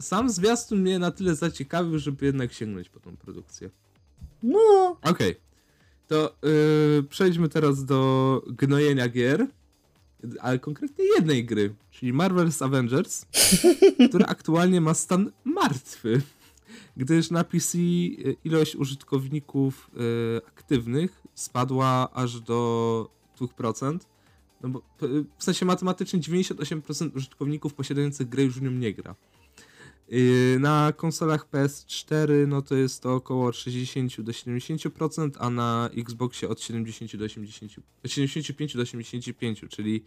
sam 0.00 0.30
zwiastun 0.30 0.80
mnie 0.80 0.98
na 0.98 1.10
tyle 1.10 1.34
zaciekawił, 1.34 1.98
żeby 1.98 2.26
jednak 2.26 2.52
sięgnąć 2.52 2.88
po 2.88 3.00
tą 3.00 3.16
produkcję. 3.16 3.70
No, 4.42 4.96
Okej, 5.02 5.36
to 6.08 6.34
yy, 6.42 7.02
przejdźmy 7.08 7.48
teraz 7.48 7.84
do 7.84 8.42
gnojenia 8.46 9.08
gier, 9.08 9.46
ale 10.40 10.58
konkretnie 10.58 11.04
jednej 11.16 11.44
gry, 11.44 11.74
czyli 11.90 12.12
Marvel's 12.12 12.64
Avengers, 12.64 13.26
która 14.08 14.26
aktualnie 14.26 14.80
ma 14.80 14.94
stan 14.94 15.32
martwy, 15.44 16.22
gdyż 16.96 17.30
na 17.30 17.44
PC 17.44 17.78
ilość 18.44 18.76
użytkowników 18.76 19.90
yy, 19.96 20.40
aktywnych 20.48 21.22
spadła 21.34 22.08
aż 22.12 22.40
do 22.40 23.10
2%. 23.40 23.98
No 24.62 24.68
bo 24.68 24.80
p- 24.98 25.06
w 25.38 25.44
sensie 25.44 25.66
matematycznie 25.66 26.20
98% 26.20 27.16
użytkowników 27.16 27.74
posiadających 27.74 28.28
grę 28.28 28.42
już 28.42 28.58
w 28.58 28.62
nią 28.62 28.70
nie 28.70 28.94
gra. 28.94 29.14
Yy, 30.08 30.58
Na 30.60 30.92
konsolach 30.92 31.50
PS4 31.50 32.46
no 32.46 32.62
to 32.62 32.74
jest 32.74 33.02
to 33.02 33.14
około 33.14 33.52
60 33.52 34.20
do 34.20 34.32
70%, 34.32 35.30
a 35.38 35.50
na 35.50 35.90
Xboxie 35.96 36.48
od 36.48 36.60
70 36.60 37.16
do 37.16 37.24
80, 37.24 37.72
od 38.04 38.10
75 38.10 38.76
do 38.76 38.82
85, 38.82 39.64
czyli 39.68 40.04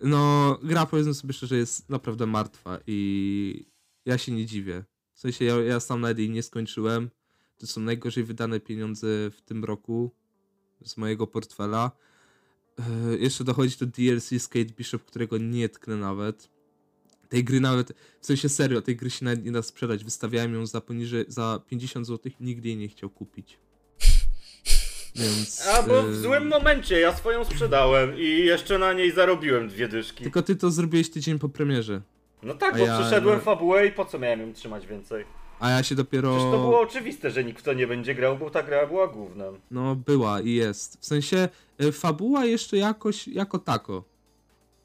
no 0.00 0.58
gra 0.62 0.86
powiedzmy 0.86 1.14
sobie 1.14 1.32
szczerze 1.32 1.56
jest 1.56 1.90
naprawdę 1.90 2.26
martwa 2.26 2.78
i 2.86 3.66
ja 4.04 4.18
się 4.18 4.32
nie 4.32 4.46
dziwię. 4.46 4.84
W 5.14 5.20
sensie 5.20 5.44
ja, 5.44 5.60
ja 5.60 5.80
sam 5.80 6.00
nawet 6.00 6.18
jej 6.18 6.30
nie 6.30 6.42
skończyłem. 6.42 7.10
To 7.58 7.66
są 7.66 7.80
najgorzej 7.80 8.24
wydane 8.24 8.60
pieniądze 8.60 9.06
w 9.30 9.42
tym 9.44 9.64
roku 9.64 10.10
z 10.84 10.96
mojego 10.96 11.26
portfela. 11.26 11.90
Yy, 12.78 13.18
jeszcze 13.18 13.44
dochodzi 13.44 13.76
do 13.76 13.86
DLC 13.86 14.28
z 14.38 14.48
Kate 14.48 14.74
Bishop, 14.76 15.04
którego 15.04 15.38
nie 15.38 15.68
tknę 15.68 15.96
nawet. 15.96 16.51
Tej 17.32 17.44
gry 17.44 17.60
nawet, 17.60 17.92
w 18.20 18.26
sensie 18.26 18.48
serio, 18.48 18.82
tej 18.82 18.96
gry 18.96 19.10
się 19.10 19.24
nawet 19.24 19.44
nie 19.44 19.52
da 19.52 19.62
sprzedać. 19.62 20.04
Wystawiałem 20.04 20.54
ją 20.54 20.66
za 20.66 20.80
poniżej, 20.80 21.24
za 21.28 21.60
50 21.68 22.06
zł 22.06 22.32
i 22.40 22.44
nigdy 22.44 22.68
jej 22.68 22.76
nie 22.76 22.88
chciał 22.88 23.10
kupić. 23.10 23.58
Więc... 25.16 25.66
A 25.66 25.82
bo 25.82 26.02
w 26.02 26.08
yy, 26.08 26.14
złym 26.14 26.48
momencie 26.48 27.00
ja 27.00 27.16
swoją 27.16 27.44
sprzedałem 27.44 28.18
i 28.18 28.28
jeszcze 28.44 28.78
na 28.78 28.92
niej 28.92 29.12
zarobiłem 29.12 29.68
dwie 29.68 29.88
dyszki. 29.88 30.22
Tylko 30.22 30.42
ty 30.42 30.56
to 30.56 30.70
zrobiłeś 30.70 31.10
tydzień 31.10 31.38
po 31.38 31.48
premierze. 31.48 32.02
No 32.42 32.54
tak, 32.54 32.74
A 32.74 32.78
bo 32.78 32.86
ja- 32.86 33.00
przyszedłem 33.00 33.38
no- 33.38 33.44
fabułę 33.44 33.86
i 33.86 33.92
po 33.92 34.04
co 34.04 34.18
miałem 34.18 34.40
ją 34.40 34.52
trzymać 34.52 34.86
więcej? 34.86 35.24
A 35.60 35.70
ja 35.70 35.82
się 35.82 35.94
dopiero... 35.94 36.36
Przecież 36.36 36.52
to 36.52 36.58
było 36.58 36.80
oczywiste, 36.80 37.30
że 37.30 37.44
nikt 37.44 37.60
w 37.60 37.62
to 37.62 37.72
nie 37.72 37.86
będzie 37.86 38.14
grał, 38.14 38.38
bo 38.38 38.50
ta 38.50 38.62
gra 38.62 38.86
była 38.86 39.08
główną. 39.08 39.58
No, 39.70 39.96
była 39.96 40.40
i 40.40 40.54
jest. 40.54 41.00
W 41.00 41.06
sensie, 41.06 41.48
y, 41.82 41.92
fabuła 41.92 42.44
jeszcze 42.44 42.76
jakoś, 42.76 43.28
jako 43.28 43.58
tako. 43.58 44.11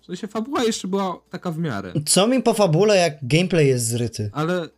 W 0.07 0.09
sensie, 0.09 0.27
fabuła 0.27 0.63
jeszcze 0.63 0.87
była 0.87 1.19
taka 1.29 1.51
w 1.51 1.57
miarę. 1.57 1.93
co 2.05 2.27
mi 2.27 2.43
po 2.43 2.53
fabule, 2.53 2.97
jak 2.97 3.13
gameplay 3.21 3.67
jest 3.67 3.87
zryty? 3.87 4.29
Ale, 4.33 4.65
y, 4.65 4.69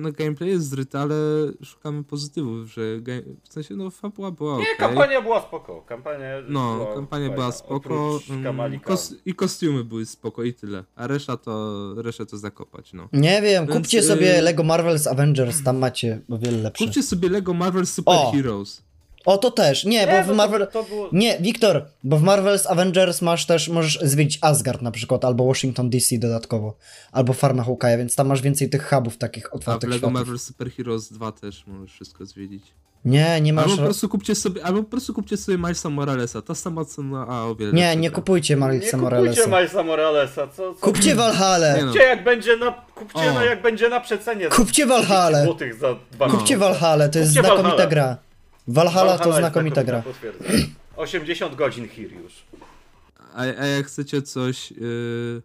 no, 0.00 0.12
gameplay 0.12 0.50
jest 0.50 0.68
zryty, 0.68 0.98
ale 0.98 1.14
szukamy 1.62 2.04
pozytywów, 2.04 2.66
że, 2.72 2.80
ga- 3.00 3.22
w 3.48 3.52
sensie, 3.52 3.74
no, 3.76 3.90
fabuła 3.90 4.30
była 4.30 4.52
Nie, 4.56 4.62
okej. 4.62 4.76
kampania 4.78 5.22
była 5.22 5.40
spoko. 5.42 5.82
Kampania 5.86 6.26
No, 6.48 6.74
była 6.76 6.94
kampania 6.94 7.24
fajna, 7.26 7.34
była 7.36 7.52
spoko. 7.52 8.20
mm, 8.30 8.80
kos- 8.80 9.14
I 9.26 9.34
kostiumy 9.34 9.84
były 9.84 10.06
spoko 10.06 10.44
i 10.44 10.54
tyle. 10.54 10.84
A 10.96 11.06
reszta 11.06 11.36
to, 11.36 11.94
resztę 11.96 12.26
to 12.26 12.38
zakopać, 12.38 12.92
no. 12.92 13.08
Nie 13.12 13.42
wiem, 13.42 13.66
Więc, 13.66 13.76
kupcie 13.78 13.98
y- 13.98 14.02
sobie 14.02 14.42
Lego 14.42 14.62
Marvel's 14.62 15.08
Avengers, 15.08 15.62
tam 15.62 15.78
macie 15.78 16.20
o 16.30 16.38
wiele 16.38 16.58
lepsze. 16.58 16.84
Kupcie 16.84 17.02
sobie 17.02 17.28
Lego 17.28 17.54
Marvel 17.54 17.86
Super 17.86 18.14
O! 18.14 18.32
Heroes. 18.32 18.82
O, 19.28 19.38
to 19.38 19.50
też, 19.50 19.84
nie, 19.84 19.90
Nie, 19.90 20.06
bo 20.06 20.28
bo 20.28 20.34
w 20.34 20.36
Marvel... 20.36 20.60
to, 20.60 20.66
to 20.66 20.82
było... 20.82 21.08
Nie, 21.12 21.38
Wiktor, 21.40 21.84
bo 22.04 22.16
w 22.16 22.22
Marvel's 22.22 22.66
Avengers 22.68 23.22
masz 23.22 23.46
też, 23.46 23.68
możesz 23.68 23.98
zwiedzić 24.02 24.38
Asgard 24.42 24.82
na 24.82 24.90
przykład, 24.90 25.24
albo 25.24 25.46
Washington 25.46 25.90
DC 25.90 26.18
dodatkowo, 26.18 26.76
albo 27.12 27.32
Farmę 27.32 27.62
Hawkeye'a, 27.62 27.98
więc 27.98 28.16
tam 28.16 28.26
masz 28.26 28.42
więcej 28.42 28.70
tych 28.70 28.88
hubów 28.90 29.16
takich 29.18 29.46
A 29.46 29.50
w 29.50 29.52
otwartych 29.54 29.90
Lego. 29.90 30.10
Marvel 30.10 30.38
Super 30.38 30.70
Heroes 30.72 31.12
2 31.12 31.32
też 31.32 31.66
możesz 31.66 31.92
wszystko 31.92 32.26
zwiedzić. 32.26 32.62
Nie, 33.04 33.40
nie 33.40 33.52
masz... 33.52 33.64
Albo 33.64 33.76
po 33.76 33.82
prostu 33.82 34.08
kupcie 34.08 34.34
sobie, 34.34 34.64
albo 34.64 34.82
po 34.82 34.90
prostu 34.90 35.14
kupcie 35.14 35.36
sobie 35.36 35.58
Milesa 35.58 35.90
Moralesa. 35.90 36.42
Ta 36.42 36.54
sama 36.54 36.84
cena, 36.84 37.26
a 37.28 37.44
o 37.44 37.54
wiele 37.54 37.72
Nie, 37.72 37.96
nie 37.96 38.10
kupujcie 38.10 38.54
Nie 38.54 38.60
Milesa 38.60 38.76
kupujcie 38.78 38.96
Moralesa. 38.96 39.46
Milesa 39.46 39.82
Moralesa, 39.82 40.46
co? 40.48 40.74
co? 40.74 40.80
Kupcie 40.80 41.08
Nie 41.08 41.14
Valhalla! 41.14 41.76
no. 41.76 41.86
Kupcie 41.86 42.02
jak 42.02 42.24
będzie 42.24 42.56
na, 42.56 42.72
kupcie 42.94 43.30
O. 43.30 43.32
no 43.34 43.44
jak 43.44 43.62
będzie 43.62 43.88
na 43.88 44.00
przecenie. 44.00 44.48
Kupcie 44.48 44.86
Valhalla! 44.86 45.44
złotych 45.44 45.74
za. 45.74 45.96
Kupcie 46.30 46.56
Valhalla, 46.56 47.08
to 47.08 47.18
jest 47.18 47.30
Kupcie 47.30 47.40
znakomita 47.48 47.68
Valhalla. 47.76 47.90
gra. 47.90 48.16
Valhalla 48.68 49.18
to 49.18 49.26
jest 49.26 49.38
znakomita 49.38 49.84
gra. 49.84 50.02
potwierdzam. 50.02 50.46
80 50.96 51.54
godzin 51.54 51.88
here 51.88 52.14
już. 52.14 52.44
A, 53.32 53.40
a 53.40 53.66
jak 53.66 53.86
chcecie 53.86 54.22
coś, 54.22 54.70
yy, 54.70 55.42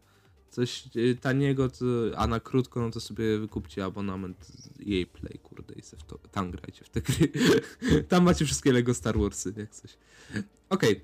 coś 0.50 0.96
yy, 0.96 1.16
taniego, 1.16 1.70
to, 1.70 1.86
a 2.18 2.28
na 2.28 2.40
krótko, 2.40 2.82
no 2.82 2.92
to 2.92 3.00
sobie 3.00 3.40
wykupcie 3.40 3.86
abonament 3.86 4.48
jej 4.80 5.06
Play, 5.06 5.40
kurde, 5.44 5.74
i 5.74 5.82
se 5.82 5.98
w 5.98 6.04
to, 6.04 6.18
tam 6.32 6.52
grajcie 6.52 6.86
w 6.86 6.90
te 6.90 7.02
gry. 7.02 7.32
tam 8.10 8.24
macie 8.24 8.46
wszystkie 8.46 8.72
Lego 8.72 8.94
Star 8.94 9.20
Warsy, 9.20 9.54
jak 9.58 9.70
coś. 9.70 9.98
Okej. 10.70 11.02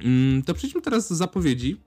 Mm, 0.00 0.42
to 0.42 0.54
przejdźmy 0.54 0.82
teraz 0.82 1.08
do 1.08 1.14
zapowiedzi 1.14 1.80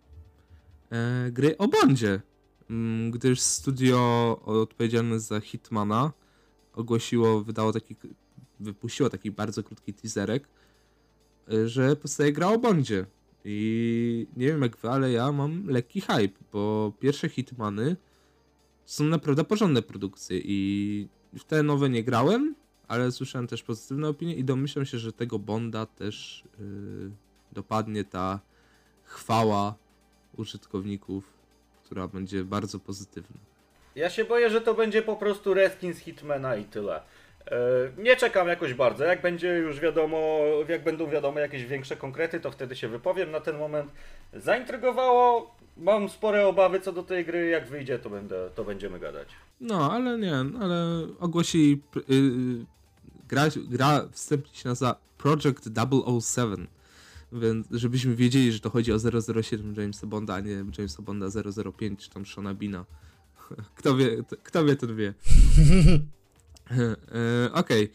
e, 0.91 1.31
gry 1.31 1.57
o 1.57 1.67
Bondzie. 1.67 2.21
Mm, 2.69 3.11
gdyż 3.11 3.39
studio 3.39 4.39
odpowiedzialne 4.45 5.19
za 5.19 5.39
Hitmana 5.39 6.11
ogłosiło, 6.73 7.43
wydało 7.43 7.73
taki, 7.73 7.95
wypuściło 8.59 9.09
taki 9.09 9.31
bardzo 9.31 9.63
krótki 9.63 9.93
teaserek, 9.93 10.47
e, 11.53 11.67
że 11.67 11.95
powstaje 11.95 12.33
gra 12.33 12.47
o 12.47 12.57
Bondzie. 12.57 13.05
I 13.45 14.27
nie 14.37 14.47
wiem 14.47 14.61
jak 14.61 14.77
wy, 14.77 14.89
ale 14.89 15.11
ja 15.11 15.31
mam 15.31 15.67
lekki 15.67 16.01
hype, 16.01 16.39
bo 16.51 16.93
pierwsze 16.99 17.29
Hitmany 17.29 17.95
są 18.85 19.03
naprawdę 19.03 19.43
porządne 19.43 19.81
produkcje 19.81 20.39
i 20.43 21.07
w 21.33 21.43
te 21.43 21.63
nowe 21.63 21.89
nie 21.89 22.03
grałem, 22.03 22.55
ale 22.87 23.11
słyszałem 23.11 23.47
też 23.47 23.63
pozytywne 23.63 24.07
opinie 24.07 24.35
i 24.35 24.43
domyślam 24.43 24.85
się, 24.85 24.97
że 24.97 25.13
tego 25.13 25.39
Bonda 25.39 25.85
też 25.85 26.43
yy, 26.59 27.11
dopadnie 27.51 28.03
ta 28.03 28.39
chwała 29.03 29.75
użytkowników, 30.37 31.33
która 31.85 32.07
będzie 32.07 32.43
bardzo 32.43 32.79
pozytywna. 32.79 33.37
Ja 33.95 34.09
się 34.09 34.25
boję, 34.25 34.49
że 34.49 34.61
to 34.61 34.73
będzie 34.73 35.01
po 35.01 35.15
prostu 35.15 35.53
reskin 35.53 35.93
z 35.93 35.97
Hitmana 35.97 36.55
i 36.55 36.65
tyle. 36.65 37.01
E, 37.51 37.55
Nie 38.01 38.15
czekam 38.15 38.47
jakoś 38.47 38.73
bardzo. 38.73 39.03
Jak 39.03 39.21
będzie 39.21 39.47
już 39.47 39.79
wiadomo, 39.79 40.39
jak 40.67 40.83
będą 40.83 41.09
wiadomo 41.09 41.39
jakieś 41.39 41.65
większe 41.65 41.95
konkrety, 41.95 42.39
to 42.39 42.51
wtedy 42.51 42.75
się 42.75 42.87
wypowiem. 42.87 43.31
Na 43.31 43.39
ten 43.39 43.57
moment 43.57 43.91
zaintrygowało. 44.33 45.55
Mam 45.77 46.09
spore 46.09 46.47
obawy 46.47 46.79
co 46.79 46.91
do 46.93 47.03
tej 47.03 47.25
gry. 47.25 47.49
Jak 47.49 47.67
wyjdzie, 47.69 47.99
to, 47.99 48.09
będę, 48.09 48.49
to 48.55 48.63
będziemy 48.63 48.99
gadać. 48.99 49.27
No, 49.61 49.91
ale 49.91 50.17
nie, 50.17 50.35
ale 50.61 51.07
ogłosili. 51.19 51.81
pr- 51.93 52.11
y, 52.13 52.65
gra, 53.29 53.43
gra 53.69 54.07
wstępnie 54.11 54.55
się 54.55 54.69
nazywa 54.69 54.95
Project 55.17 55.69
007. 56.21 56.67
Więc 57.31 57.67
żebyśmy 57.71 58.15
wiedzieli, 58.15 58.51
że 58.51 58.59
to 58.59 58.69
chodzi 58.69 58.93
o 58.93 58.97
007 59.43 59.73
Jamesa 59.77 60.07
Bonda, 60.07 60.33
a 60.33 60.39
nie 60.39 60.51
Jamesa 60.77 61.01
Bonda 61.01 61.25
005 61.77 61.99
czy 62.03 62.09
tam 62.09 62.25
Shona 62.25 62.53
Bina. 62.53 62.85
Kto 63.75 63.95
wie, 63.95 64.23
to- 64.23 64.37
kto 64.43 64.65
wie, 64.65 64.75
ten 64.75 64.95
wie. 64.95 65.13
E, 66.71 67.53
Okej. 67.53 67.91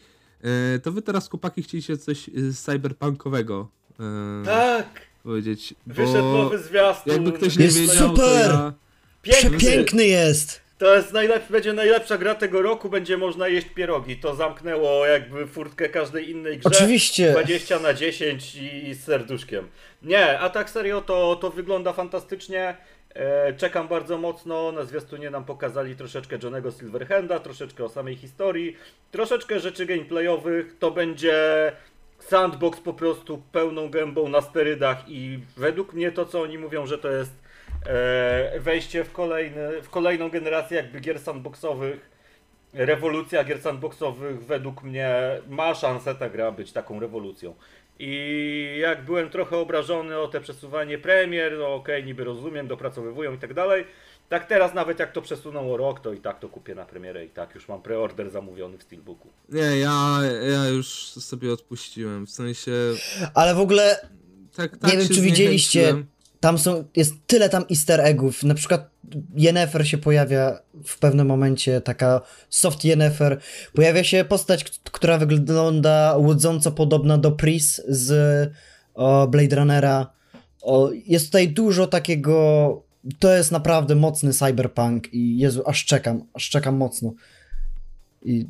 E, 0.75 0.79
To 0.79 0.91
wy 0.91 1.01
teraz, 1.01 1.29
chłopaki, 1.29 1.63
chcieliście 1.63 1.97
coś 1.97 2.29
y, 2.29 2.53
cyberpunkowego 2.53 3.67
e, 3.99 4.45
Tak! 4.45 4.87
powiedzieć. 5.23 5.73
Wyszedł 5.87 6.17
nowy 6.33 6.59
zwiastun. 6.59 7.13
Jakby 7.13 7.31
ktoś 7.31 7.57
nie 7.57 7.65
Jest 7.65 7.77
wiedział, 7.79 7.95
super! 8.09 8.15
to 8.15 8.39
ja... 8.39 8.73
Piękny! 9.21 9.57
Przepiękny 9.57 10.05
jest! 10.05 10.65
To 10.77 10.95
jest 10.95 11.13
najlepszy, 11.13 11.51
będzie 11.51 11.73
najlepsza 11.73 12.17
gra 12.17 12.35
tego 12.35 12.61
roku, 12.61 12.89
będzie 12.89 13.17
można 13.17 13.47
jeść 13.47 13.67
pierogi. 13.75 14.17
To 14.17 14.35
zamknęło 14.35 15.05
jakby 15.05 15.47
furtkę 15.47 15.89
każdej 15.89 16.29
innej 16.29 16.57
grze. 16.57 16.69
Oczywiście. 16.69 17.31
20 17.31 17.79
na 17.79 17.93
10 17.93 18.55
i 18.55 18.93
z 18.93 19.03
serduszkiem. 19.03 19.67
Nie, 20.01 20.39
a 20.39 20.49
tak 20.49 20.69
serio 20.69 21.01
to, 21.01 21.35
to 21.35 21.49
wygląda 21.49 21.93
fantastycznie. 21.93 22.77
E, 23.15 23.53
czekam 23.53 23.87
bardzo 23.87 24.17
mocno. 24.17 24.71
Na 24.71 24.83
zwiastunie 24.83 25.29
nam 25.29 25.45
pokazali 25.45 25.95
troszeczkę 25.95 26.37
Johnego 26.43 26.71
Silverhanda, 26.71 27.39
troszeczkę 27.39 27.83
o 27.83 27.89
samej 27.89 28.15
historii, 28.15 28.77
troszeczkę 29.11 29.59
rzeczy 29.59 29.85
gameplayowych. 29.85 30.77
To 30.79 30.91
będzie 30.91 31.71
sandbox 32.19 32.79
po 32.79 32.93
prostu 32.93 33.41
pełną 33.51 33.89
gębą 33.89 34.29
na 34.29 34.41
sterydach 34.41 35.09
i 35.09 35.39
według 35.57 35.93
mnie 35.93 36.11
to, 36.11 36.25
co 36.25 36.41
oni 36.41 36.57
mówią, 36.57 36.85
że 36.85 36.97
to 36.97 37.11
jest 37.11 37.31
e, 37.85 38.59
wejście 38.59 39.03
w, 39.03 39.11
kolejny, 39.11 39.81
w 39.81 39.89
kolejną 39.89 40.29
generację 40.29 40.77
jakby 40.77 40.99
gier 40.99 41.19
sandboxowych. 41.19 42.15
Rewolucja 42.73 43.43
gier 43.43 43.61
sandboxowych 43.61 44.45
według 44.45 44.83
mnie 44.83 45.41
ma 45.49 45.75
szansę 45.75 46.15
ta 46.15 46.29
gra 46.29 46.51
być 46.51 46.71
taką 46.71 46.99
rewolucją. 46.99 47.55
I 47.99 48.77
jak 48.79 49.05
byłem 49.05 49.29
trochę 49.29 49.57
obrażony 49.57 50.17
o 50.17 50.27
te 50.27 50.41
przesuwanie 50.41 50.97
premier, 50.97 51.57
no 51.59 51.75
okej, 51.75 52.03
niby 52.03 52.23
rozumiem, 52.23 52.67
dopracowywują 52.67 53.33
i 53.33 53.37
tak 53.37 53.53
dalej. 53.53 53.85
Tak 54.29 54.47
teraz 54.47 54.73
nawet 54.73 54.99
jak 54.99 55.11
to 55.11 55.21
przesuną 55.21 55.73
o 55.73 55.77
rok, 55.77 55.99
to 55.99 56.13
i 56.13 56.19
tak 56.19 56.39
to 56.39 56.49
kupię 56.49 56.75
na 56.75 56.85
premierę 56.85 57.25
i 57.25 57.29
tak 57.29 57.55
już 57.55 57.67
mam 57.67 57.81
preorder 57.81 58.29
zamówiony 58.29 58.77
w 58.77 58.83
Steelbooku. 58.83 59.29
Nie, 59.49 59.79
ja, 59.79 60.19
ja 60.51 60.67
już 60.67 60.87
sobie 61.07 61.53
odpuściłem. 61.53 62.25
W 62.25 62.31
sensie. 62.31 62.71
Ale 63.33 63.55
w 63.55 63.59
ogóle 63.59 63.99
Tak, 64.55 64.77
tak 64.77 64.91
nie 64.91 64.97
wiem, 64.97 65.07
czy 65.07 65.21
widzieliście, 65.21 65.79
zniechęciłem. 65.79 66.14
Tam 66.39 66.57
są, 66.57 66.83
jest 66.95 67.13
tyle 67.27 67.49
tam 67.49 67.65
easter 67.71 68.01
eggów. 68.01 68.43
Na 68.43 68.53
przykład 68.53 68.89
Yennefer 69.35 69.87
się 69.87 69.97
pojawia 69.97 70.59
w 70.85 70.99
pewnym 70.99 71.27
momencie, 71.27 71.81
taka 71.81 72.21
soft 72.49 72.85
Yennefer. 72.85 73.39
Pojawia 73.73 74.03
się 74.03 74.25
postać, 74.25 74.63
która 74.83 75.17
wygląda 75.17 76.15
łudząco 76.17 76.71
podobna 76.71 77.17
do 77.17 77.31
Pris 77.31 77.81
z 77.87 78.51
o, 78.93 79.27
Blade 79.27 79.55
Runnera. 79.55 80.11
O, 80.61 80.89
jest 81.07 81.25
tutaj 81.25 81.49
dużo 81.49 81.87
takiego. 81.87 82.85
To 83.19 83.35
jest 83.35 83.51
naprawdę 83.51 83.95
mocny 83.95 84.33
cyberpunk 84.33 85.13
i 85.13 85.37
Jezu, 85.37 85.63
aż 85.65 85.85
czekam, 85.85 86.23
aż 86.33 86.49
czekam 86.49 86.77
mocno. 86.77 87.13
I 88.25 88.45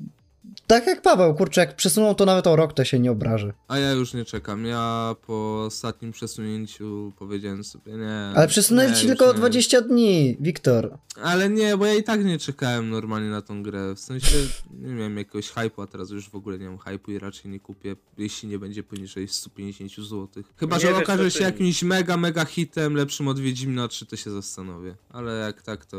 tak 0.67 0.87
jak 0.87 1.01
Paweł, 1.01 1.33
kurczę, 1.35 1.61
jak 1.61 1.75
przesunął 1.75 2.15
to 2.15 2.25
nawet 2.25 2.47
o 2.47 2.55
rok, 2.55 2.73
to 2.73 2.83
się 2.83 2.99
nie 2.99 3.11
obrażę. 3.11 3.53
A 3.67 3.77
ja 3.79 3.91
już 3.91 4.13
nie 4.13 4.25
czekam. 4.25 4.65
Ja 4.65 5.15
po 5.27 5.63
ostatnim 5.65 6.11
przesunięciu 6.11 7.13
powiedziałem 7.19 7.63
sobie 7.63 7.91
nie. 7.93 8.31
Ale 8.35 8.47
przesunęli 8.47 8.89
nie, 8.91 8.95
ci 8.97 9.07
tylko 9.07 9.25
o 9.25 9.31
nie. 9.33 9.37
20 9.37 9.81
dni, 9.81 10.37
Wiktor. 10.39 10.97
Ale 11.23 11.49
nie, 11.49 11.77
bo 11.77 11.85
ja 11.85 11.93
i 11.93 12.03
tak 12.03 12.25
nie 12.25 12.39
czekałem 12.39 12.89
normalnie 12.89 13.29
na 13.29 13.41
tą 13.41 13.63
grę. 13.63 13.95
W 13.95 13.99
sensie 13.99 14.35
nie 14.81 14.93
miałem 14.93 15.17
jakiegoś 15.17 15.49
hypu, 15.49 15.81
a 15.81 15.87
teraz 15.87 16.09
już 16.09 16.29
w 16.29 16.35
ogóle 16.35 16.59
nie 16.59 16.65
mam 16.69 16.77
hypu 16.77 17.11
i 17.11 17.19
raczej 17.19 17.51
nie 17.51 17.59
kupię, 17.59 17.95
jeśli 18.17 18.49
nie 18.49 18.59
będzie 18.59 18.83
poniżej 18.83 19.27
150 19.27 19.91
zł. 20.09 20.27
Chyba, 20.57 20.75
Nie 20.75 20.81
że 20.81 20.87
wiesz, 20.87 20.97
okaże 21.03 21.23
co 21.23 21.29
się 21.29 21.37
ty- 21.37 21.43
jakimś 21.43 21.83
mega, 21.83 22.17
mega 22.17 22.45
hitem, 22.45 22.95
lepszym 22.95 23.27
od 23.27 23.39
Wiedźmina 23.39 23.87
3, 23.87 24.05
to 24.05 24.15
się 24.15 24.31
zastanowię. 24.31 24.95
Ale 25.09 25.33
jak 25.39 25.61
tak, 25.61 25.85
to... 25.85 25.97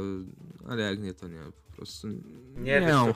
Ale 0.68 0.82
jak 0.82 1.02
nie, 1.02 1.14
to 1.14 1.28
nie. 1.28 1.40
Po 1.77 1.83
prostu 1.83 2.09
nie, 2.57 2.81
wiesz, 2.81 2.91
mam. 2.93 3.12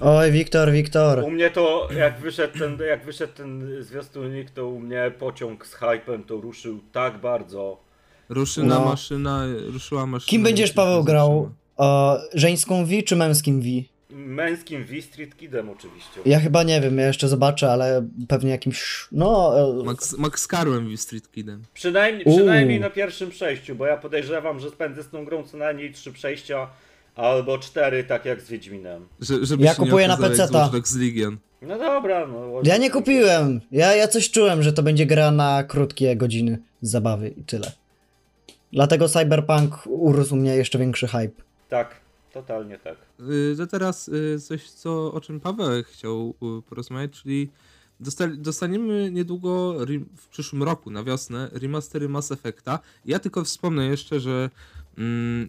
Oj, 0.00 0.32
Wiktor, 0.32 0.72
Wiktor. 0.72 1.24
U 1.24 1.30
mnie 1.30 1.50
to, 1.50 1.88
jak 1.98 2.20
wyszedł 2.20 2.58
ten, 2.58 2.78
jak 2.88 3.04
wyszedł 3.04 3.32
ten 3.32 3.82
zwiastunik, 3.82 4.50
to 4.50 4.68
u 4.68 4.80
mnie 4.80 5.12
pociąg 5.18 5.66
z 5.66 5.74
hypem 5.74 6.24
to 6.24 6.36
ruszył 6.40 6.80
tak 6.92 7.18
bardzo. 7.20 7.80
Ruszyna 8.28 8.78
No. 8.78 8.84
maszyna, 8.84 9.46
ruszyła 9.72 10.06
maszyna. 10.06 10.30
Kim 10.30 10.42
będziesz, 10.42 10.72
Paweł, 10.72 11.04
grał? 11.04 11.50
E, 11.80 12.16
żeńską 12.34 12.84
V 12.86 13.02
czy 13.02 13.16
męskim 13.16 13.60
V? 13.60 13.66
Męskim 14.10 14.84
V 14.84 15.02
Street 15.02 15.36
Kidem 15.36 15.70
oczywiście. 15.70 16.20
Ja 16.26 16.40
chyba 16.40 16.62
nie 16.62 16.80
wiem, 16.80 16.98
ja 16.98 17.06
jeszcze 17.06 17.28
zobaczę, 17.28 17.70
ale 17.72 18.08
pewnie 18.28 18.50
jakimś. 18.50 19.08
No. 19.12 19.54
E, 19.80 19.84
Max, 19.84 20.18
Max 20.18 20.46
Carłem 20.46 20.96
w 20.96 21.00
Street 21.00 21.30
Kidem. 21.30 21.62
Przynajmniej, 21.74 22.24
przynajmniej 22.26 22.80
na 22.80 22.90
pierwszym 22.90 23.30
przejściu, 23.30 23.74
bo 23.74 23.86
ja 23.86 23.96
podejrzewam, 23.96 24.60
że 24.60 24.70
spędzę 24.70 25.02
z 25.02 25.08
tą 25.08 25.24
grą 25.24 25.42
co 25.42 25.56
najmniej 25.56 25.92
trzy 25.92 26.12
przejścia 26.12 26.68
albo 27.18 27.58
cztery, 27.58 28.04
tak 28.04 28.24
jak 28.24 28.42
z 28.42 28.48
Wiedźminem. 28.48 29.08
Że, 29.20 29.46
żeby 29.46 29.64
Ja 29.64 29.74
kupuję 29.74 30.08
na. 30.08 30.16
Watch 30.52 30.72
Dogs 30.72 30.96
Legion. 30.96 31.36
No 31.62 31.78
dobra, 31.78 32.26
no. 32.26 32.60
ja 32.64 32.76
nie 32.76 32.90
kupiłem. 32.90 33.60
Ja, 33.72 33.94
ja 33.94 34.08
coś 34.08 34.30
czułem, 34.30 34.62
że 34.62 34.72
to 34.72 34.82
będzie 34.82 35.06
gra 35.06 35.30
na 35.30 35.64
krótkie 35.64 36.16
godziny 36.16 36.58
zabawy 36.82 37.28
i 37.28 37.42
tyle. 37.42 37.72
Dlatego 38.72 39.08
Cyberpunk 39.08 39.86
urósł 39.86 40.36
mnie 40.36 40.56
jeszcze 40.56 40.78
większy 40.78 41.06
hype. 41.08 41.42
Tak, 41.68 42.00
totalnie 42.32 42.78
tak. 42.78 42.96
Y, 43.20 43.56
To 43.56 43.66
teraz 43.66 44.08
y, 44.08 44.40
coś, 44.40 44.70
co, 44.70 45.12
o 45.12 45.20
czym 45.20 45.40
Paweł 45.40 45.82
chciał 45.82 46.34
y, 46.58 46.62
porozmawiać, 46.62 47.10
czyli 47.10 47.50
dostaniemy 48.36 49.10
niedługo 49.10 49.74
w 50.16 50.28
przyszłym 50.28 50.62
roku, 50.62 50.90
na 50.90 51.04
wiosnę, 51.04 51.50
remastery 51.52 52.08
Mass 52.08 52.32
Effecta. 52.32 52.78
Ja 53.04 53.18
tylko 53.18 53.44
wspomnę 53.44 53.86
jeszcze, 53.86 54.20
że 54.20 54.50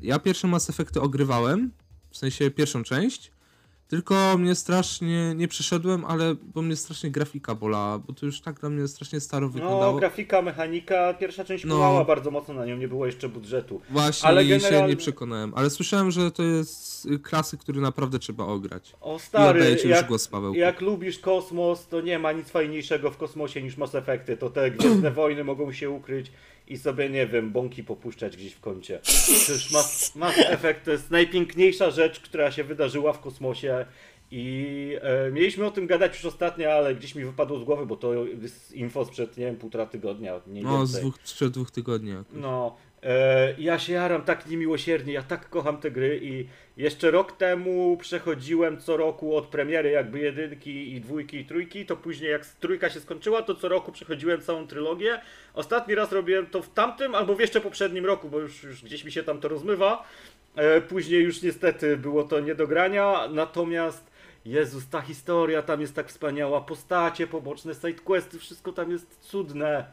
ja 0.02 0.20
pierwsze 0.20 0.48
Mass 0.48 0.70
Effecty 0.70 1.02
ogrywałem, 1.02 1.72
w 2.10 2.18
sensie 2.18 2.52
pierwszą 2.52 2.84
część, 2.84 3.32
tylko 3.88 4.38
mnie 4.38 4.56
strasznie, 4.56 5.34
nie 5.36 5.48
przeszedłem, 5.48 6.06
ale 6.06 6.36
bo 6.54 6.62
mnie 6.62 6.76
strasznie 6.76 7.12
grafika 7.12 7.56
bolała, 7.56 8.00
bo 8.00 8.14
to 8.14 8.26
już 8.26 8.42
tak 8.42 8.60
dla 8.60 8.70
mnie 8.70 8.88
strasznie 8.88 9.20
staro 9.20 9.48
No, 9.48 9.54
wyglądało. 9.54 10.00
grafika, 10.00 10.42
mechanika, 10.42 11.14
pierwsza 11.14 11.44
część 11.46 11.66
No. 11.66 12.06
bardzo 12.06 12.32
mocno 12.32 12.54
na 12.54 12.66
nią, 12.66 12.78
nie 12.78 12.88
było 12.88 13.06
jeszcze 13.06 13.30
budżetu. 13.30 13.82
Właśnie, 13.90 14.30
ale 14.30 14.46
i 14.46 14.48
się 14.48 14.58
generalnie- 14.58 14.88
nie 14.90 14.98
przekonałem, 14.98 15.54
ale 15.56 15.70
słyszałem, 15.70 16.12
że 16.12 16.32
to 16.32 16.44
jest 16.44 17.08
klasy, 17.24 17.58
który 17.58 17.82
naprawdę 17.82 18.20
trzeba 18.20 18.44
ograć. 18.46 18.96
O 19.02 19.16
I 19.18 19.20
stary, 19.20 19.60
oddaję 19.60 19.78
ci 19.78 19.88
już 19.88 19.98
jak, 19.98 20.08
głos, 20.08 20.28
Paweł. 20.28 20.54
jak 20.54 20.82
lubisz 20.82 21.20
kosmos, 21.20 21.88
to 21.88 22.02
nie 22.02 22.20
ma 22.20 22.32
nic 22.32 22.50
fajniejszego 22.50 23.12
w 23.12 23.18
kosmosie 23.18 23.62
niż 23.62 23.78
Mass 23.78 23.96
Effecty. 23.96 24.38
To 24.38 24.50
te 24.50 24.72
Gwiezdne 24.72 25.12
Wojny 25.22 25.44
mogą 25.44 25.72
się 25.72 25.90
ukryć 25.90 26.32
i 26.70 26.78
sobie, 26.78 27.10
nie 27.10 27.28
wiem, 27.28 27.52
bąki 27.52 27.84
popuszczać 27.84 28.38
gdzieś 28.38 28.54
w 28.54 28.60
kącie. 28.60 29.00
Przecież 29.04 29.72
Mass, 29.72 30.16
Mass 30.16 30.36
Effect 30.38 30.86
to 30.86 30.92
jest 30.92 31.12
najpiękniejsza 31.12 31.92
rzecz, 31.92 32.20
która 32.20 32.52
się 32.52 32.64
wydarzyła 32.64 33.14
w 33.14 33.20
kosmosie 33.20 33.86
i 34.32 34.96
e, 35.02 35.32
mieliśmy 35.32 35.66
o 35.66 35.72
tym 35.72 35.88
gadać 35.88 36.14
już 36.16 36.26
ostatnio, 36.26 36.74
ale 36.74 36.96
gdzieś 36.96 37.16
mi 37.16 37.26
wypadło 37.26 37.60
z 37.60 37.64
głowy, 37.64 37.86
bo 37.86 37.96
to 37.96 38.26
jest 38.26 38.72
info 38.72 39.06
sprzed, 39.06 39.38
nie 39.38 39.46
wiem, 39.46 39.56
półtora 39.56 39.86
tygodnia, 39.86 40.42
mniej 40.48 40.64
No, 40.64 40.86
z 40.86 40.92
więcej. 40.92 41.02
dwóch, 41.12 41.20
sprzed 41.24 41.54
dwóch 41.54 41.72
tygodni. 41.72 42.10
jakoś. 42.10 42.26
No, 42.34 42.76
ja 43.58 43.80
się 43.80 43.94
jaram 43.94 44.22
tak 44.22 44.48
niemiłosiernie, 44.48 45.14
ja 45.14 45.24
tak 45.24 45.50
kocham 45.50 45.78
te 45.78 45.92
gry 45.92 46.20
i 46.24 46.48
jeszcze 46.78 47.12
rok 47.12 47.32
temu 47.32 47.98
przechodziłem 47.98 48.78
co 48.78 48.98
roku 48.98 49.36
od 49.36 49.48
premiery 49.48 49.92
jakby 49.92 50.20
jedynki 50.20 50.94
i 50.94 51.02
dwójki 51.02 51.38
i 51.38 51.46
trójki, 51.46 51.86
to 51.86 51.98
później 51.98 52.32
jak 52.32 52.46
trójka 52.46 52.90
się 52.90 53.00
skończyła, 53.00 53.42
to 53.42 53.56
co 53.56 53.70
roku 53.70 53.92
przechodziłem 53.92 54.42
całą 54.42 54.68
trylogię. 54.68 55.22
Ostatni 55.54 55.96
raz 55.96 56.12
robiłem 56.12 56.46
to 56.46 56.62
w 56.62 56.74
tamtym 56.74 57.16
albo 57.16 57.36
w 57.36 57.40
jeszcze 57.40 57.62
poprzednim 57.62 58.06
roku, 58.06 58.30
bo 58.30 58.40
już, 58.40 58.64
już 58.64 58.84
gdzieś 58.84 59.04
mi 59.04 59.12
się 59.12 59.24
tam 59.24 59.40
to 59.40 59.48
rozmywa. 59.48 60.04
E, 60.56 60.82
później 60.82 61.24
już 61.24 61.42
niestety 61.42 61.98
było 61.98 62.24
to 62.24 62.40
nie 62.40 62.56
do 62.56 62.68
grania, 62.68 63.28
natomiast 63.32 64.10
Jezus, 64.46 64.90
ta 64.90 65.02
historia 65.02 65.62
tam 65.62 65.82
jest 65.82 65.96
tak 65.96 66.08
wspaniała, 66.08 66.62
postacie 66.62 67.28
poboczne, 67.28 67.74
sidequesty, 67.74 68.40
wszystko 68.40 68.72
tam 68.72 68.92
jest 68.92 69.18
cudne, 69.20 69.86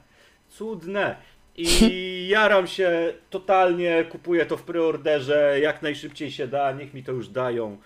cudne. 0.49 1.16
I 1.57 2.29
jaram 2.29 2.66
się 2.66 3.14
totalnie, 3.31 4.05
kupuję 4.11 4.47
to 4.47 4.57
w 4.57 4.62
preorderze, 4.62 5.59
jak 5.62 5.83
najszybciej 5.83 6.31
się 6.31 6.49
da, 6.49 6.73
niech 6.73 6.95
mi 6.95 7.03
to 7.05 7.12
już 7.12 7.29
dają. 7.29 7.79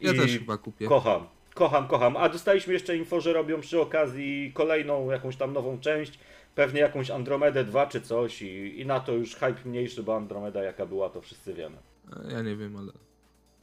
Ja 0.00 0.12
I 0.12 0.16
też 0.16 0.38
chyba 0.38 0.56
kupię. 0.58 0.86
Kocham, 0.86 1.26
kocham, 1.54 1.88
kocham. 1.88 2.16
A 2.16 2.28
dostaliśmy 2.28 2.72
jeszcze 2.72 2.96
info, 2.96 3.20
że 3.20 3.32
robią 3.32 3.60
przy 3.60 3.80
okazji 3.80 4.52
kolejną 4.54 5.10
jakąś 5.10 5.36
tam 5.36 5.52
nową 5.52 5.80
część, 5.80 6.18
pewnie 6.54 6.80
jakąś 6.80 7.10
Andromedę 7.10 7.64
2 7.64 7.86
czy 7.86 8.00
coś 8.00 8.42
i, 8.42 8.80
i 8.80 8.86
na 8.86 9.00
to 9.00 9.12
już 9.12 9.34
hype 9.34 9.64
mniejszy, 9.64 10.02
bo 10.02 10.16
Andromeda 10.16 10.62
jaka 10.62 10.86
była, 10.86 11.10
to 11.10 11.20
wszyscy 11.20 11.54
wiemy. 11.54 11.76
Ja 12.28 12.42
nie 12.42 12.56
wiem, 12.56 12.76
ale. 12.76 12.92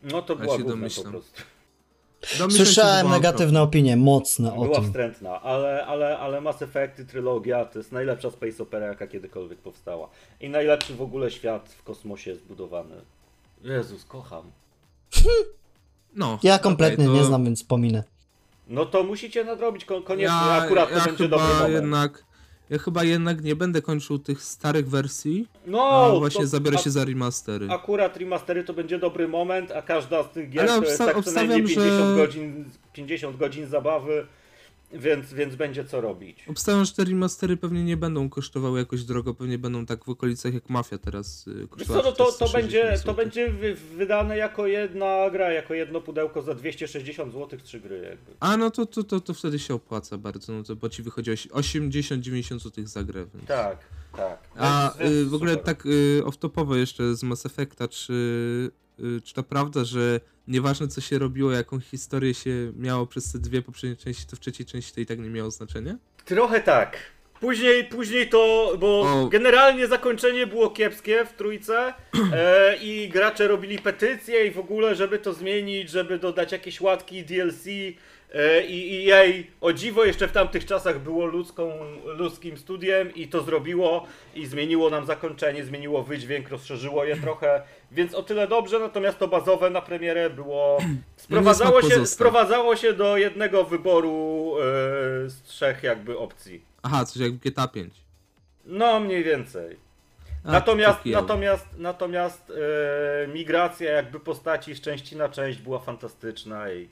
No 0.03 0.21
to 0.21 0.33
Ja 0.33 0.39
była 0.39 0.57
się 0.57 0.63
gówno 0.63 0.87
po 1.03 1.11
prostu. 1.11 1.41
Słyszałem 2.49 3.09
negatywne 3.09 3.61
opinie, 3.61 3.97
mocne 3.97 4.53
o 4.53 4.63
Była 4.63 4.75
tym. 4.75 4.85
wstrętna, 4.85 5.41
ale, 5.41 5.85
ale, 5.85 6.17
ale 6.19 6.41
Mass 6.41 6.61
Effecty, 6.61 7.05
trylogia 7.05 7.65
to 7.65 7.79
jest 7.79 7.91
najlepsza 7.91 8.31
space 8.31 8.63
opera, 8.63 8.85
jaka 8.87 9.07
kiedykolwiek 9.07 9.59
powstała. 9.59 10.09
I 10.41 10.49
najlepszy 10.49 10.95
w 10.95 11.01
ogóle 11.01 11.31
świat 11.31 11.69
w 11.77 11.83
kosmosie 11.83 12.35
zbudowany. 12.35 12.95
Jezus, 13.63 14.05
kocham. 14.05 14.51
No, 16.15 16.39
Ja 16.43 16.59
kompletnie 16.59 17.05
okej, 17.05 17.15
to 17.15 17.21
nie 17.21 17.25
znam, 17.27 17.45
więc 17.45 17.63
pominę. 17.63 18.03
No 18.67 18.85
to 18.85 19.03
musicie 19.03 19.43
nadrobić 19.43 19.85
ko- 19.85 20.01
koniecznie, 20.01 20.35
Ja, 20.35 20.51
akurat 20.63 20.89
to 20.89 20.97
ja 20.97 21.05
będzie 21.05 21.23
chyba 21.23 21.37
dobry 21.37 21.53
moment. 21.53 21.73
jednak, 21.73 22.25
ja 22.69 22.77
chyba 22.77 23.03
jednak 23.03 23.43
nie 23.43 23.55
będę 23.55 23.81
kończył 23.81 24.19
tych 24.19 24.41
starych 24.43 24.89
wersji, 24.89 25.47
No, 25.67 25.81
a 25.89 26.19
właśnie 26.19 26.41
to- 26.41 26.47
zabiorę 26.47 26.77
się 26.77 26.89
za 26.89 27.05
remastery. 27.05 27.67
Akurat 27.71 28.17
remastery 28.17 28.63
to 28.63 28.73
będzie 28.73 28.99
dobry 28.99 29.27
moment, 29.27 29.71
a 29.71 29.81
każda 29.81 30.23
z 30.23 30.29
tych 30.31 30.49
gier 30.49 30.69
Ale 30.69 30.79
to 30.81 30.85
jest 30.85 30.97
tak 30.97 31.23
co 31.25 31.31
najmniej 31.31 31.61
obstawiam, 31.61 31.67
50 31.67 32.09
że- 32.09 32.15
godzin, 32.15 32.65
50 32.93 33.37
godzin 33.37 33.67
zabawy, 33.67 34.27
więc, 34.93 35.33
więc 35.33 35.55
będzie 35.55 35.85
co 35.85 36.01
robić. 36.01 36.45
Obstawiam, 36.47 36.85
że 36.85 36.91
te 36.93 37.03
remastery 37.05 37.57
pewnie 37.57 37.83
nie 37.83 37.97
będą 37.97 38.29
kosztowały 38.29 38.79
jakoś 38.79 39.03
drogo, 39.03 39.33
pewnie 39.33 39.57
będą 39.57 39.85
tak 39.85 40.05
w 40.05 40.09
okolicach 40.09 40.53
jak 40.53 40.69
Mafia 40.69 40.97
teraz 40.97 41.47
y, 41.47 41.67
kosztowała. 41.67 42.03
co, 42.03 42.09
no 42.09 42.15
to, 42.15 42.25
to, 42.25 42.31
460 42.31 42.53
będzie, 42.53 43.03
to 43.05 43.13
będzie 43.13 43.49
wy- 43.51 43.75
wydane 43.75 44.37
jako 44.37 44.67
jedna 44.67 45.29
gra, 45.31 45.51
jako 45.51 45.73
jedno 45.73 46.01
pudełko 46.01 46.41
za 46.41 46.53
260 46.55 47.33
zł, 47.33 47.59
trzy 47.63 47.79
gry 47.79 47.97
jakby. 48.09 48.31
A 48.39 48.57
no 48.57 48.71
to, 48.71 48.85
to, 48.85 49.03
to, 49.03 49.19
to 49.19 49.33
wtedy 49.33 49.59
się 49.59 49.73
opłaca 49.73 50.17
bardzo, 50.17 50.53
no 50.53 50.63
to 50.63 50.75
bo 50.75 50.89
ci 50.89 51.03
wychodzi 51.03 51.31
oś- 51.31 51.47
80-90 51.47 52.59
zł 52.59 52.87
za 52.87 53.03
grę. 53.03 53.25
Więc... 53.33 53.47
Tak, 53.47 53.77
tak. 54.17 54.39
A 54.55 54.93
y, 55.05 55.25
w 55.25 55.33
ogóle 55.33 55.51
super. 55.51 55.65
tak 55.65 55.85
y, 55.85 56.21
off-topowo 56.25 56.75
jeszcze 56.75 57.15
z 57.15 57.23
Mass 57.23 57.45
Effecta, 57.45 57.87
czy, 57.87 58.13
y, 58.99 59.21
czy 59.21 59.33
to 59.33 59.43
prawda, 59.43 59.83
że 59.83 60.19
nieważne 60.49 60.87
co 60.87 61.01
się 61.01 61.19
robiło, 61.19 61.51
jaką 61.51 61.79
historię 61.79 62.33
się 62.33 62.71
miało 62.75 63.07
przez 63.07 63.31
te 63.31 63.39
dwie 63.39 63.61
poprzednie 63.61 63.95
części, 63.95 64.25
to 64.25 64.35
w 64.35 64.39
trzeciej 64.39 64.65
części 64.65 64.93
to 64.93 65.01
i 65.01 65.05
tak 65.05 65.19
nie 65.19 65.29
miało 65.29 65.51
znaczenia? 65.51 65.95
Trochę 66.25 66.59
tak. 66.59 66.97
Później, 67.39 67.83
później 67.83 68.29
to, 68.29 68.73
bo 68.79 69.01
O. 69.01 69.27
generalnie 69.27 69.87
zakończenie 69.87 70.47
było 70.47 70.69
kiepskie 70.69 71.25
w 71.25 71.33
trójce 71.33 71.93
e, 72.33 72.75
i 72.81 73.09
gracze 73.09 73.47
robili 73.47 73.79
petycje 73.79 74.47
i 74.47 74.51
w 74.51 74.59
ogóle, 74.59 74.95
żeby 74.95 75.19
to 75.19 75.33
zmienić, 75.33 75.89
żeby 75.89 76.19
dodać 76.19 76.51
jakieś 76.51 76.81
łatki 76.81 77.23
DLC 77.23 77.65
i, 78.67 78.73
i 78.73 79.03
jej, 79.03 79.51
o 79.61 79.73
dziwo 79.73 80.05
jeszcze 80.05 80.27
w 80.27 80.31
tamtych 80.31 80.65
czasach 80.65 80.99
było 80.99 81.25
ludzką, 81.25 81.71
ludzkim 82.05 82.57
studiem 82.57 83.15
i 83.15 83.27
to 83.27 83.41
zrobiło 83.41 84.05
i 84.35 84.45
zmieniło 84.45 84.89
nam 84.89 85.05
zakończenie, 85.05 85.65
zmieniło 85.65 86.03
wydźwięk, 86.03 86.49
rozszerzyło 86.49 87.05
je 87.05 87.17
trochę, 87.17 87.61
więc 87.91 88.13
o 88.13 88.23
tyle 88.23 88.47
dobrze, 88.47 88.79
natomiast 88.79 89.19
to 89.19 89.27
bazowe 89.27 89.69
na 89.69 89.81
premierę 89.81 90.29
było, 90.29 90.77
sprowadzało 91.15 91.81
się, 91.81 92.05
sprowadzało 92.05 92.75
się 92.75 92.93
do 92.93 93.17
jednego 93.17 93.63
wyboru 93.63 94.55
e, 94.57 94.63
z 95.29 95.41
trzech 95.43 95.83
jakby 95.83 96.17
opcji. 96.17 96.61
Aha, 96.83 97.05
coś 97.05 97.21
jak 97.21 97.33
GTA 97.33 97.67
5. 97.67 97.93
No, 98.65 98.99
mniej 98.99 99.23
więcej. 99.23 99.77
A, 100.43 100.51
natomiast 100.51 101.05
natomiast, 101.05 101.67
natomiast 101.77 102.51
e, 103.23 103.27
migracja 103.27 103.91
jakby 103.91 104.19
postaci 104.19 104.75
z 104.75 104.81
części 104.81 105.15
na 105.15 105.29
część 105.29 105.59
była 105.59 105.79
fantastyczna 105.79 106.71
i 106.71 106.89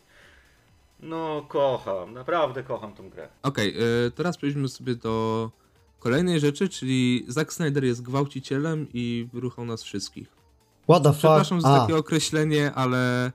no 1.00 1.46
kocham, 1.50 2.14
naprawdę 2.14 2.64
kocham 2.64 2.94
tą 2.94 3.10
grę. 3.10 3.30
Okej, 3.44 3.76
y, 4.08 4.12
teraz 4.12 4.38
przejdźmy 4.38 4.68
sobie 4.70 4.96
do 4.96 5.50
kolejnej 6.00 6.40
rzeczy, 6.40 6.70
czyli 6.70 7.26
Zack 7.28 7.54
Snyder 7.54 7.84
jest 7.84 8.02
gwałcicielem 8.02 8.88
i 8.94 9.28
wyruchał 9.34 9.66
nas 9.66 9.84
wszystkich. 9.84 10.28
What 10.84 11.04
the 11.04 11.10
fuck? 11.10 11.20
Przepraszam 11.20 11.62
za 11.62 11.70
A, 11.70 11.80
takie 11.80 11.96
określenie, 11.96 12.74
ale 12.74 13.32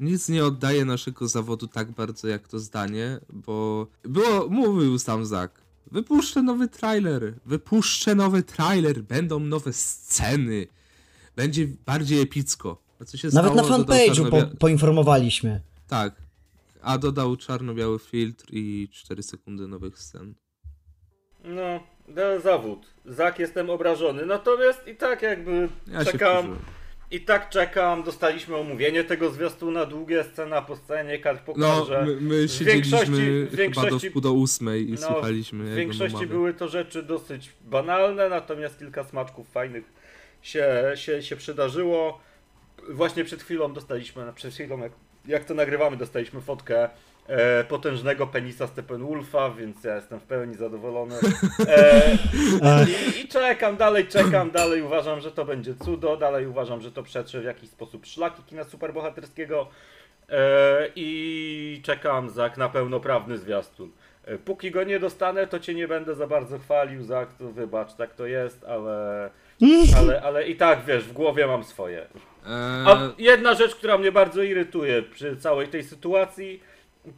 nic 0.00 0.28
nie 0.28 0.44
oddaje 0.44 0.84
naszego 0.84 1.28
zawodu 1.28 1.66
tak 1.66 1.90
bardzo 1.90 2.28
jak 2.28 2.48
to 2.48 2.58
zdanie, 2.58 3.20
bo 3.32 3.86
było, 4.02 4.48
mówił 4.48 4.98
sam 4.98 5.26
Zack. 5.26 5.60
Wypuszczę 5.90 6.42
nowy 6.42 6.68
trailer, 6.68 7.34
wypuszczę 7.46 8.14
nowy 8.14 8.42
trailer, 8.42 9.02
będą 9.02 9.40
nowe 9.40 9.72
sceny, 9.72 10.66
będzie 11.36 11.68
bardziej 11.86 12.20
epicko. 12.20 12.82
A 13.00 13.04
co 13.04 13.16
się 13.16 13.28
nawet 13.32 13.54
na 13.54 13.64
stało? 13.64 13.78
Dodał 13.78 13.96
fanpage'u 13.98 14.30
po, 14.30 14.56
poinformowaliśmy. 14.56 15.60
Tak, 15.88 16.27
a 16.82 16.98
dodał 16.98 17.36
czarno-biały 17.36 17.98
filtr 17.98 18.44
i 18.52 18.88
4 18.92 19.22
sekundy 19.22 19.68
nowych 19.68 19.98
scen. 19.98 20.34
No, 21.44 21.80
no 22.08 22.40
zawód. 22.42 22.86
Zak 23.04 23.38
jestem 23.38 23.70
obrażony. 23.70 24.26
Natomiast 24.26 24.88
i 24.88 24.96
tak 24.96 25.22
jakby 25.22 25.68
Ja 25.86 26.04
czekam. 26.04 26.56
I 27.10 27.20
tak 27.20 27.50
czekam. 27.50 28.02
Dostaliśmy 28.02 28.56
omówienie 28.56 29.04
tego 29.04 29.30
zwiastuna, 29.30 29.86
długie 29.86 30.24
scena 30.24 30.62
po 30.62 30.76
scenie, 30.76 31.18
kart 31.18 31.42
po 31.42 31.54
No, 31.56 31.86
my, 32.06 32.16
my 32.20 32.48
w 32.48 32.50
siedzieliśmy 32.52 32.98
większości- 32.98 33.46
w 33.46 33.50
chyba 33.50 33.50
do 33.50 33.56
większości- 33.56 34.10
wpół 34.10 34.22
do 34.22 34.32
ósmej 34.32 34.88
i 34.88 34.92
No, 34.92 34.96
słuchaliśmy 34.98 35.64
W 35.64 35.74
większości 35.74 36.26
były 36.26 36.54
to 36.54 36.68
rzeczy 36.68 37.02
dosyć 37.02 37.52
banalne, 37.64 38.28
natomiast 38.28 38.78
kilka 38.78 39.04
smaczków 39.04 39.48
fajnych 39.50 39.84
się, 40.42 40.92
się, 40.94 41.22
się 41.22 41.36
przydarzyło. 41.36 42.20
Właśnie 42.90 43.24
przed 43.24 43.42
chwilą 43.42 43.72
dostaliśmy, 43.72 44.32
przed 44.34 44.54
chwilą 44.54 44.78
jak, 44.78 44.92
jak 45.28 45.44
to 45.44 45.54
nagrywamy, 45.54 45.96
dostaliśmy 45.96 46.40
fotkę 46.40 46.88
e, 47.26 47.64
potężnego 47.64 48.26
penisa 48.26 48.66
Steppenwolfa, 48.66 49.50
więc 49.50 49.84
ja 49.84 49.96
jestem 49.96 50.20
w 50.20 50.22
pełni 50.22 50.54
zadowolony. 50.54 51.14
E, 51.68 52.16
i, 53.16 53.20
I 53.20 53.28
czekam, 53.28 53.76
dalej 53.76 54.06
czekam, 54.06 54.50
dalej. 54.50 54.82
Uważam, 54.82 55.20
że 55.20 55.32
to 55.32 55.44
będzie 55.44 55.74
cudo, 55.74 56.16
dalej 56.16 56.46
uważam, 56.46 56.80
że 56.80 56.92
to 56.92 57.02
przetrze 57.02 57.40
w 57.40 57.44
jakiś 57.44 57.70
sposób 57.70 58.06
szlaki 58.06 58.42
kina 58.42 58.64
superbohaterskiego. 58.64 59.68
E, 60.30 60.88
i 60.96 61.80
czekam 61.84 62.30
Zak 62.30 62.56
na 62.56 62.68
pełnoprawny 62.68 63.38
zwiastun. 63.38 63.90
E, 64.24 64.38
Póki 64.38 64.70
go 64.70 64.84
nie 64.84 65.00
dostanę, 65.00 65.46
to 65.46 65.60
cię 65.60 65.74
nie 65.74 65.88
będę 65.88 66.14
za 66.14 66.26
bardzo 66.26 66.58
chwalił, 66.58 67.02
Zak, 67.02 67.32
to 67.32 67.50
wybacz, 67.52 67.94
tak 67.94 68.14
to 68.14 68.26
jest, 68.26 68.64
ale, 68.64 69.30
ale, 69.96 70.22
ale 70.22 70.48
i 70.48 70.56
tak 70.56 70.84
wiesz, 70.86 71.04
w 71.04 71.12
głowie 71.12 71.46
mam 71.46 71.64
swoje. 71.64 72.06
A 72.86 72.94
Eee, 73.04 73.10
jedna 73.18 73.54
rzecz, 73.54 73.74
która 73.74 73.98
mnie 73.98 74.12
bardzo 74.12 74.42
irytuje 74.42 75.02
przy 75.02 75.36
całej 75.36 75.68
tej 75.68 75.82
sytuacji, 75.84 76.60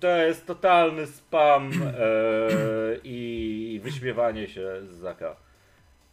to 0.00 0.08
jest 0.08 0.46
totalny 0.46 1.06
spam 1.06 1.70
e, 1.72 1.96
i 3.04 3.80
wyśmiewanie 3.84 4.48
się 4.48 4.70
z 4.90 4.96
Zaka. 4.96 5.36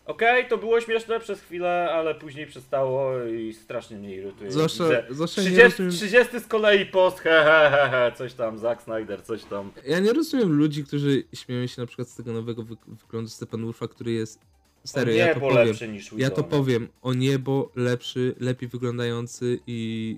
Okej, 0.05 0.47
to 0.47 0.57
było 0.57 0.81
śmieszne 0.81 1.19
przez 1.19 1.41
chwilę, 1.41 1.89
ale 1.93 2.15
później 2.15 2.47
przestało 2.47 3.23
i 3.25 3.53
strasznie 3.53 3.97
mnie 3.97 4.15
irytuje. 4.15 4.51
Zwłaszcza- 4.51 4.83
Widzę 4.83 5.03
zwłaszcza 5.09 5.41
nie 5.41 5.47
30, 5.47 5.83
rozumiem- 5.83 5.91
30 5.91 6.39
z 6.39 6.47
kolei 6.47 6.85
post, 6.85 7.19
he, 7.19 7.29
he, 7.29 7.69
he, 7.71 7.89
he, 7.89 8.11
coś 8.17 8.33
tam, 8.33 8.57
Zack 8.59 8.81
Snyder, 8.81 9.23
coś 9.23 9.43
tam. 9.43 9.71
Ja 9.85 9.99
nie 9.99 10.13
rozumiem 10.13 10.51
ludzi, 10.57 10.83
którzy 10.83 11.23
śmieją 11.35 11.67
się 11.67 11.81
na 11.81 11.87
przykład 11.87 12.07
z 12.09 12.15
tego 12.15 12.33
nowego 12.33 12.63
wy 12.63 12.75
wyglądu 12.87 13.29
Steppenwolfa, 13.29 13.87
który 13.87 14.11
jest. 14.11 14.39
Serio, 14.87 15.13
o 15.13 15.17
ja 15.17 15.33
to 15.33 15.39
niebo 15.39 15.49
powiem. 15.49 15.67
lepszy 15.67 15.87
niż 15.87 16.13
Ja 16.17 16.29
to 16.29 16.43
powiem. 16.43 16.87
O 17.01 17.13
niebo 17.13 17.71
lepszy, 17.75 18.35
lepiej 18.39 18.69
wyglądający 18.69 19.59
i 19.67 20.17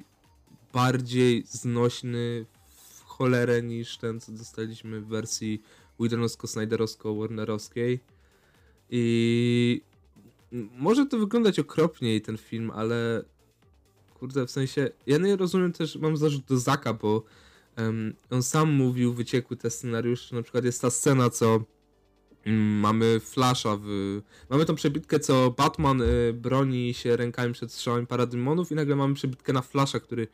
bardziej 0.74 1.44
znośny 1.46 2.46
w 2.70 3.04
cholerę 3.04 3.64
niż 3.64 3.98
ten, 3.98 4.20
co 4.20 4.32
dostaliśmy 4.32 5.02
w 5.02 5.08
wersji 5.08 5.62
Widonowsko-Snyderowsko-Warnerowskiej. 6.00 8.00
I 8.90 9.82
może 10.78 11.06
to 11.06 11.18
wyglądać 11.18 11.60
okropniej 11.60 12.22
ten 12.22 12.38
film, 12.38 12.72
ale 12.72 13.24
kurde, 14.14 14.48
w 14.48 14.52
sensie, 14.52 14.90
ja 15.08 15.18
nie 15.18 15.36
rozumiem 15.36 15.74
też, 15.74 15.96
mam 15.96 16.18
zarzut 16.18 16.46
do 16.46 16.58
Zaka, 16.58 16.94
bo 16.94 17.24
em, 17.76 18.14
on 18.30 18.44
sam 18.44 18.72
mówił, 18.72 19.14
wyciekły 19.14 19.58
te 19.58 19.70
scenariusze, 19.70 20.36
na 20.36 20.42
przykład 20.42 20.66
jest 20.66 20.82
ta 20.82 20.90
scena, 20.90 21.30
co 21.30 21.64
mamy 22.46 23.20
Flasha 23.20 23.78
w... 23.82 24.22
Mamy 24.50 24.66
tą 24.66 24.76
przebitkę, 24.76 25.20
co 25.20 25.52
Batman 25.52 26.02
y, 26.02 26.34
broni 26.34 26.94
się 26.94 27.18
rękami 27.18 27.54
przed 27.54 27.72
strzałami 27.72 28.08
paradymonów 28.08 28.72
i 28.72 28.76
nagle 28.76 28.96
mamy 28.96 29.16
przebitkę 29.16 29.54
na 29.54 29.62
Flasha, 29.62 30.00
który 30.00 30.28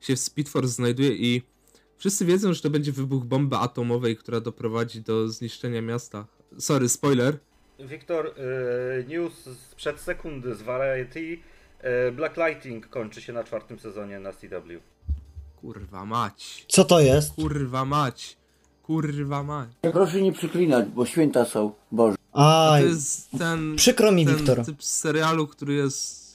się 0.00 0.16
w 0.16 0.20
Speed 0.20 0.50
Force 0.50 0.68
znajduje 0.68 1.10
i 1.10 1.42
wszyscy 1.96 2.24
wiedzą, 2.24 2.52
że 2.52 2.62
to 2.62 2.70
będzie 2.70 2.92
wybuch 2.92 3.24
bomby 3.24 3.56
atomowej, 3.56 4.16
która 4.16 4.40
doprowadzi 4.40 5.00
do 5.00 5.28
zniszczenia 5.28 5.82
miasta. 5.82 6.26
Sorry, 6.58 6.88
spoiler. 6.88 7.38
Wiktor, 7.78 8.26
y, 8.26 9.04
news 9.08 9.32
sprzed 9.70 10.00
sekundy 10.00 10.54
z 10.54 10.62
Variety. 10.62 11.38
y, 12.08 12.12
Black 12.12 12.36
Lighting 12.36 12.88
kończy 12.88 13.22
się 13.22 13.32
na 13.32 13.44
czwartym 13.44 13.78
sezonie 13.78 14.20
na 14.20 14.32
CW. 14.32 14.80
Kurwa 15.56 16.04
mać. 16.04 16.64
Co 16.68 16.84
to 16.84 17.00
jest? 17.00 17.34
Kurwa 17.34 17.84
mać. 17.84 18.37
Kurwa 18.88 19.42
mać. 19.42 19.68
Proszę 19.92 20.22
nie 20.22 20.32
przyklinać, 20.32 20.88
bo 20.88 21.06
święta 21.06 21.44
są. 21.44 21.72
Boże. 21.92 22.16
To 22.32 22.70
Aj, 22.70 22.84
jest 22.84 23.30
ten... 23.38 23.76
przykro 23.76 24.12
mi, 24.12 24.26
ten 24.26 24.36
Wiktor. 24.36 24.64
typ 24.64 24.84
serialu, 24.84 25.46
który 25.46 25.74
jest... 25.74 26.28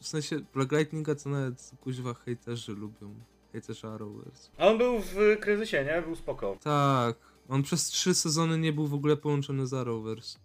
W 0.00 0.06
sensie 0.06 0.40
Black 0.54 0.72
Lightninga, 0.72 1.14
co 1.14 1.30
nawet 1.30 1.70
kuźwa 1.80 2.14
hejterzy 2.14 2.72
lubią. 2.72 3.14
Hejterzy 3.52 3.86
Arrowverse. 3.86 4.50
A 4.58 4.66
on 4.66 4.78
był 4.78 4.98
w 5.00 5.14
kryzysie, 5.40 5.84
nie? 5.84 6.02
Był 6.02 6.16
spoko. 6.16 6.56
Tak. 6.62 7.16
On 7.48 7.62
przez 7.62 7.84
trzy 7.84 8.14
sezony 8.14 8.58
nie 8.58 8.72
był 8.72 8.86
w 8.86 8.94
ogóle 8.94 9.16
połączony 9.16 9.66
z 9.66 9.74
Arrowverse. 9.74 10.38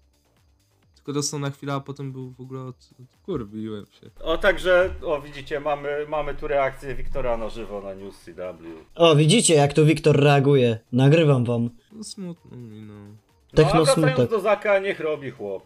Tylko 1.01 1.13
dostał 1.13 1.39
na 1.39 1.49
chwilę, 1.49 1.73
a 1.73 1.79
potem 1.79 2.11
był 2.11 2.31
w 2.31 2.41
ogóle 2.41 2.61
od... 2.61 2.89
Kurwiłem 3.25 3.85
się. 3.85 4.09
O, 4.23 4.37
także, 4.37 4.93
o 5.05 5.21
widzicie, 5.21 5.59
mamy, 5.59 6.05
mamy 6.09 6.35
tu 6.35 6.47
reakcję 6.47 6.95
Wiktora 6.95 7.37
na 7.37 7.49
żywo 7.49 7.81
na 7.81 7.93
News 7.93 8.19
CW. 8.19 8.67
O, 8.95 9.15
widzicie 9.15 9.55
jak 9.55 9.73
tu 9.73 9.85
Wiktor 9.85 10.19
reaguje. 10.19 10.79
Nagrywam 10.91 11.45
wam. 11.45 11.69
No 11.91 12.03
smutno 12.03 12.57
mi, 12.57 12.81
no. 12.81 12.93
No 12.93 13.13
a 13.53 13.55
Technosmutek. 13.55 14.03
wracając 14.03 14.31
do 14.31 14.39
Zaka, 14.39 14.79
niech 14.79 14.99
robi 14.99 15.31
chłop. 15.31 15.63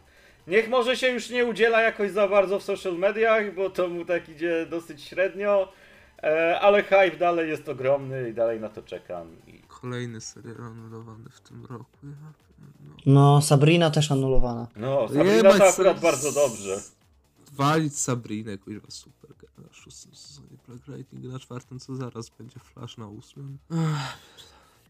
Niech 0.48 0.70
może 0.70 0.98
się 0.98 1.08
już 1.08 1.30
nie 1.30 1.46
udziela 1.46 1.82
jakoś 1.82 2.12
za 2.12 2.28
bardzo 2.28 2.60
w 2.60 2.64
social 2.64 2.98
mediach, 2.98 3.56
bo 3.56 3.70
to 3.70 3.88
mu 3.88 4.06
tak 4.06 4.30
idzie 4.30 4.66
dosyć 4.66 5.04
średnio, 5.04 5.72
e, 6.24 6.60
ale 6.60 6.84
hype 6.84 7.18
dalej 7.18 7.50
jest 7.50 7.70
ogromny 7.70 8.30
i 8.30 8.34
dalej 8.34 8.60
na 8.60 8.70
to 8.70 8.82
czekam. 8.82 9.28
I... 9.48 9.62
Kolejny 9.68 10.22
serial 10.22 10.62
anulowany 10.62 11.30
w 11.30 11.42
tym 11.42 11.66
roku. 11.66 11.98
Ja, 12.04 12.45
no. 13.06 13.42
Sabrina 13.42 13.92
też 13.92 14.12
anulowana. 14.12 14.68
No, 14.76 15.08
Sabrina 15.08 15.34
Jebać 15.34 15.58
to 15.58 15.68
akurat 15.70 16.00
bardzo 16.00 16.32
dobrze. 16.32 16.82
Walić 17.54 18.00
Sabrinę, 18.00 18.58
kuźwa, 18.58 18.88
super. 18.90 19.30
Na 19.58 19.74
szóstym 19.74 20.16
sezonie 20.16 20.48
Black 20.68 20.88
Lightning, 20.88 21.26
na 21.26 21.40
czwartym 21.40 21.80
co 21.80 21.96
zaraz 21.96 22.30
będzie 22.30 22.60
Flash 22.60 22.98
na 22.98 23.08
ósmym. 23.08 23.58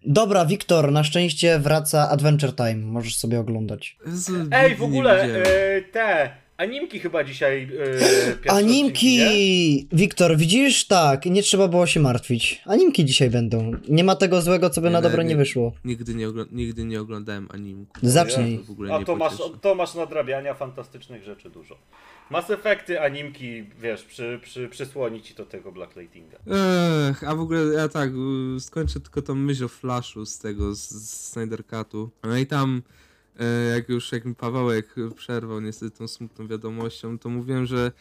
Dobra, 0.06 0.46
Wiktor, 0.46 0.92
na 0.92 1.04
szczęście 1.04 1.60
wraca 1.60 2.10
Adventure 2.10 2.56
Time. 2.56 2.76
Możesz 2.76 3.18
sobie 3.18 3.40
oglądać. 3.40 3.98
Jezu, 4.06 4.34
Ej, 4.52 4.70
nigdy 4.70 4.76
w 4.76 4.80
nie 4.80 4.86
ogóle, 4.86 5.28
widziałem. 5.28 5.44
e, 5.48 5.82
te 5.82 6.32
animki 6.58 7.00
chyba 7.00 7.24
dzisiaj 7.24 7.70
odcinki, 7.94 8.46
nie? 8.46 8.52
Animki! 8.52 9.88
Wiktor, 9.92 10.38
widzisz? 10.38 10.88
Tak, 10.88 11.26
nie 11.26 11.44
trzeba 11.44 11.68
było 11.68 11.88
się 11.88 12.00
martwić. 12.00 12.62
Animki 12.66 13.06
dzisiaj 13.06 13.30
będą. 13.30 13.72
Nie 13.90 14.04
ma 14.04 14.16
tego 14.16 14.42
złego, 14.42 14.70
co 14.70 14.82
by 14.82 14.88
Nie, 14.88 14.94
na 14.94 15.02
dobre 15.02 15.24
nie 15.24 15.30
nie. 15.30 15.36
wyszło. 15.36 15.72
Nigdy 15.86 16.16
nie, 16.16 16.28
ogl- 16.28 16.48
nigdy 16.52 16.86
nie 16.86 17.02
oglądałem 17.02 17.48
animu. 17.52 17.86
Zacznij. 18.02 18.58
W 18.60 18.72
ogóle 18.72 18.94
A 18.94 19.04
to 19.04 19.16
masz, 19.16 19.34
to 19.62 19.76
masz 19.76 19.94
nadrabiania 19.96 20.54
fantastycznych 20.54 21.24
rzeczy 21.24 21.50
dużo. 21.50 21.78
Mass 22.30 22.50
Effecty, 22.50 23.02
animki, 23.02 23.64
wiesz, 23.82 24.04
przy, 24.04 24.40
przy, 24.44 24.70
przysłoni 24.70 25.22
ci 25.22 25.34
do 25.34 25.46
tego 25.46 25.72
Black 25.72 25.96
Lightinga. 25.96 26.38
Ech, 27.10 27.24
a 27.24 27.36
w 27.36 27.40
ogóle 27.40 27.74
ja 27.74 27.90
tak, 27.90 28.10
skończę 28.60 29.00
tylko 29.00 29.22
tą 29.22 29.36
myśl 29.36 29.66
o 29.66 29.68
Flashu 29.68 30.26
z 30.26 30.40
tego, 30.40 30.76
z, 30.76 30.90
z 30.90 31.30
Snyder 31.32 31.64
Cutu. 31.66 32.10
No 32.24 32.38
i 32.38 32.46
tam, 32.48 32.82
jak 33.76 33.90
już 33.90 34.12
jak 34.12 34.26
mi 34.26 34.36
Pawełek 34.36 34.96
przerwał 35.16 35.62
niestety 35.62 35.98
tą 35.98 36.08
smutną 36.08 36.48
wiadomością, 36.48 37.20
to 37.20 37.30
mówiłem, 37.30 37.66
że, 37.66 37.92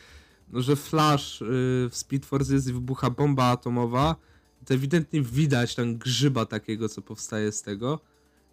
no, 0.52 0.62
że 0.62 0.76
Flash 0.76 1.42
y, 1.42 1.44
w 1.90 1.96
Speed 1.96 2.26
Force 2.26 2.54
jest 2.54 2.68
i 2.68 2.72
wybucha 2.72 3.10
bomba 3.10 3.44
atomowa, 3.44 4.16
to 4.64 4.74
ewidentnie 4.74 5.22
widać 5.22 5.74
tam 5.74 5.96
grzyba 5.96 6.46
takiego, 6.46 6.88
co 6.88 7.02
powstaje 7.02 7.52
z 7.52 7.62
tego 7.62 8.00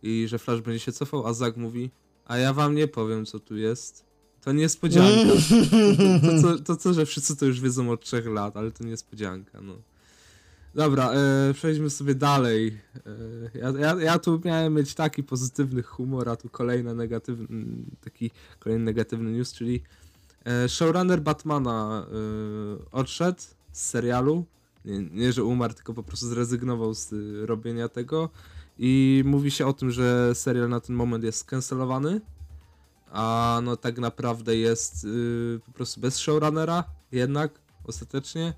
i 0.04 0.28
że 0.28 0.40
Flash 0.40 0.62
będzie 0.62 0.80
się 0.80 0.92
cofał, 0.92 1.28
a 1.28 1.34
Zag 1.34 1.58
mówi, 1.58 1.92
a 2.26 2.38
ja 2.38 2.54
wam 2.54 2.76
nie 2.76 2.88
powiem, 2.88 3.26
co 3.26 3.40
tu 3.40 3.58
jest. 3.58 4.06
To 4.42 4.52
niespodzianka. 4.52 5.34
To, 6.22 6.28
to, 6.28 6.42
co, 6.42 6.64
to 6.64 6.76
co, 6.76 6.94
że 6.94 7.06
wszyscy 7.06 7.36
to 7.36 7.46
już 7.46 7.62
wiedzą 7.62 7.92
od 7.92 8.02
trzech 8.02 8.26
lat, 8.26 8.58
ale 8.58 8.72
to 8.72 8.84
niespodzianka, 8.84 9.62
no. 9.62 9.76
Dobra, 10.76 11.12
e, 11.14 11.54
przejdźmy 11.54 11.90
sobie 11.90 12.16
dalej. 12.16 12.78
E, 13.56 13.60
ja, 13.60 13.70
ja, 13.80 14.02
ja 14.02 14.20
tu 14.20 14.42
miałem 14.46 14.74
mieć 14.74 14.94
taki 14.94 15.24
pozytywny 15.24 15.84
humor, 15.84 16.30
a 16.30 16.36
tu 16.36 16.50
kolejny 16.50 16.96
negatywny, 16.96 17.66
taki 18.04 18.32
kolejny 18.60 18.86
negatywny 18.86 19.32
news, 19.32 19.54
czyli 19.54 19.84
e, 20.46 20.70
showrunner 20.70 21.22
Batmana 21.22 22.06
e, 22.08 22.92
odszedł 22.92 23.42
z 23.72 23.86
serialu. 23.86 24.46
Nie, 24.86 25.00
nie, 25.00 25.34
że 25.34 25.44
umarł, 25.44 25.74
tylko 25.74 25.94
po 25.94 26.04
prostu 26.04 26.28
zrezygnował 26.28 26.94
z 26.94 27.14
y, 27.14 27.46
robienia 27.46 27.90
tego. 27.90 28.30
I 28.78 29.24
mówi 29.26 29.52
się 29.52 29.68
o 29.68 29.74
tym, 29.74 29.92
że 29.92 30.36
serial 30.36 30.70
na 30.70 30.80
ten 30.80 30.96
moment 30.96 31.24
jest 31.24 31.40
skancelowany. 31.40 32.22
A 33.12 33.60
no 33.64 33.78
tak 33.78 34.00
naprawdę 34.00 34.56
jest 34.56 35.04
y, 35.04 35.60
po 35.66 35.72
prostu 35.72 36.02
bez 36.02 36.18
showrunnera, 36.18 36.84
jednak 37.12 37.60
ostatecznie. 37.84 38.54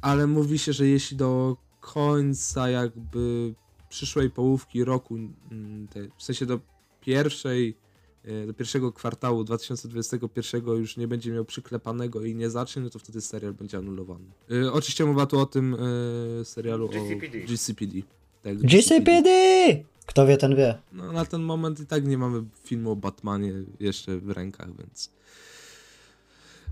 Ale 0.00 0.26
mówi 0.26 0.58
się, 0.58 0.72
że 0.72 0.86
jeśli 0.86 1.16
do 1.16 1.56
końca 1.80 2.70
jakby 2.70 3.54
przyszłej 3.88 4.30
połówki 4.30 4.84
roku, 4.84 5.14
mm, 5.14 5.88
w 6.16 6.22
sensie 6.22 6.46
do 6.46 6.60
pierwszej, 7.00 7.74
y, 8.28 8.46
do 8.46 8.54
pierwszego 8.54 8.92
kwartału 8.92 9.44
2021 9.44 10.66
już 10.66 10.96
nie 10.96 11.08
będzie 11.08 11.32
miał 11.32 11.44
przyklepanego 11.44 12.24
i 12.24 12.34
nie 12.34 12.50
zacznie, 12.50 12.82
no 12.82 12.90
to 12.90 12.98
wtedy 12.98 13.20
serial 13.20 13.54
będzie 13.54 13.78
anulowany. 13.78 14.24
Y, 14.52 14.72
oczywiście 14.72 15.04
mowa 15.04 15.26
tu 15.26 15.38
o 15.38 15.46
tym 15.46 15.74
y, 16.40 16.44
serialu 16.44 16.88
GCPD. 16.88 17.38
o 17.38 17.46
GCPD. 17.46 18.02
Tak, 18.42 18.58
GCPD! 18.58 19.30
Kto 20.06 20.26
wie, 20.26 20.36
ten 20.36 20.56
wie. 20.56 20.78
no 20.92 21.12
na 21.12 21.24
ten 21.24 21.42
moment 21.42 21.80
i 21.80 21.86
tak 21.86 22.06
nie 22.06 22.18
mamy 22.18 22.44
filmu 22.64 22.90
o 22.90 22.96
Batmanie 22.96 23.52
jeszcze 23.80 24.18
w 24.18 24.30
rękach, 24.30 24.76
więc. 24.78 25.17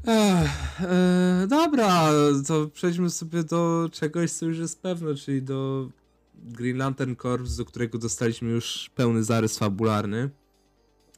Ech, 0.06 0.80
e, 0.80 1.46
dobra, 1.48 2.08
to 2.46 2.66
przejdźmy 2.66 3.10
sobie 3.10 3.44
do 3.44 3.88
czegoś, 3.92 4.30
co 4.30 4.46
już 4.46 4.58
jest 4.58 4.82
pewne, 4.82 5.14
czyli 5.14 5.42
do 5.42 5.88
Green 6.34 6.76
Lantern 6.76 7.16
Corps, 7.16 7.56
do 7.56 7.64
którego 7.64 7.98
dostaliśmy 7.98 8.50
już 8.50 8.90
pełny 8.94 9.24
zarys 9.24 9.58
fabularny. 9.58 10.30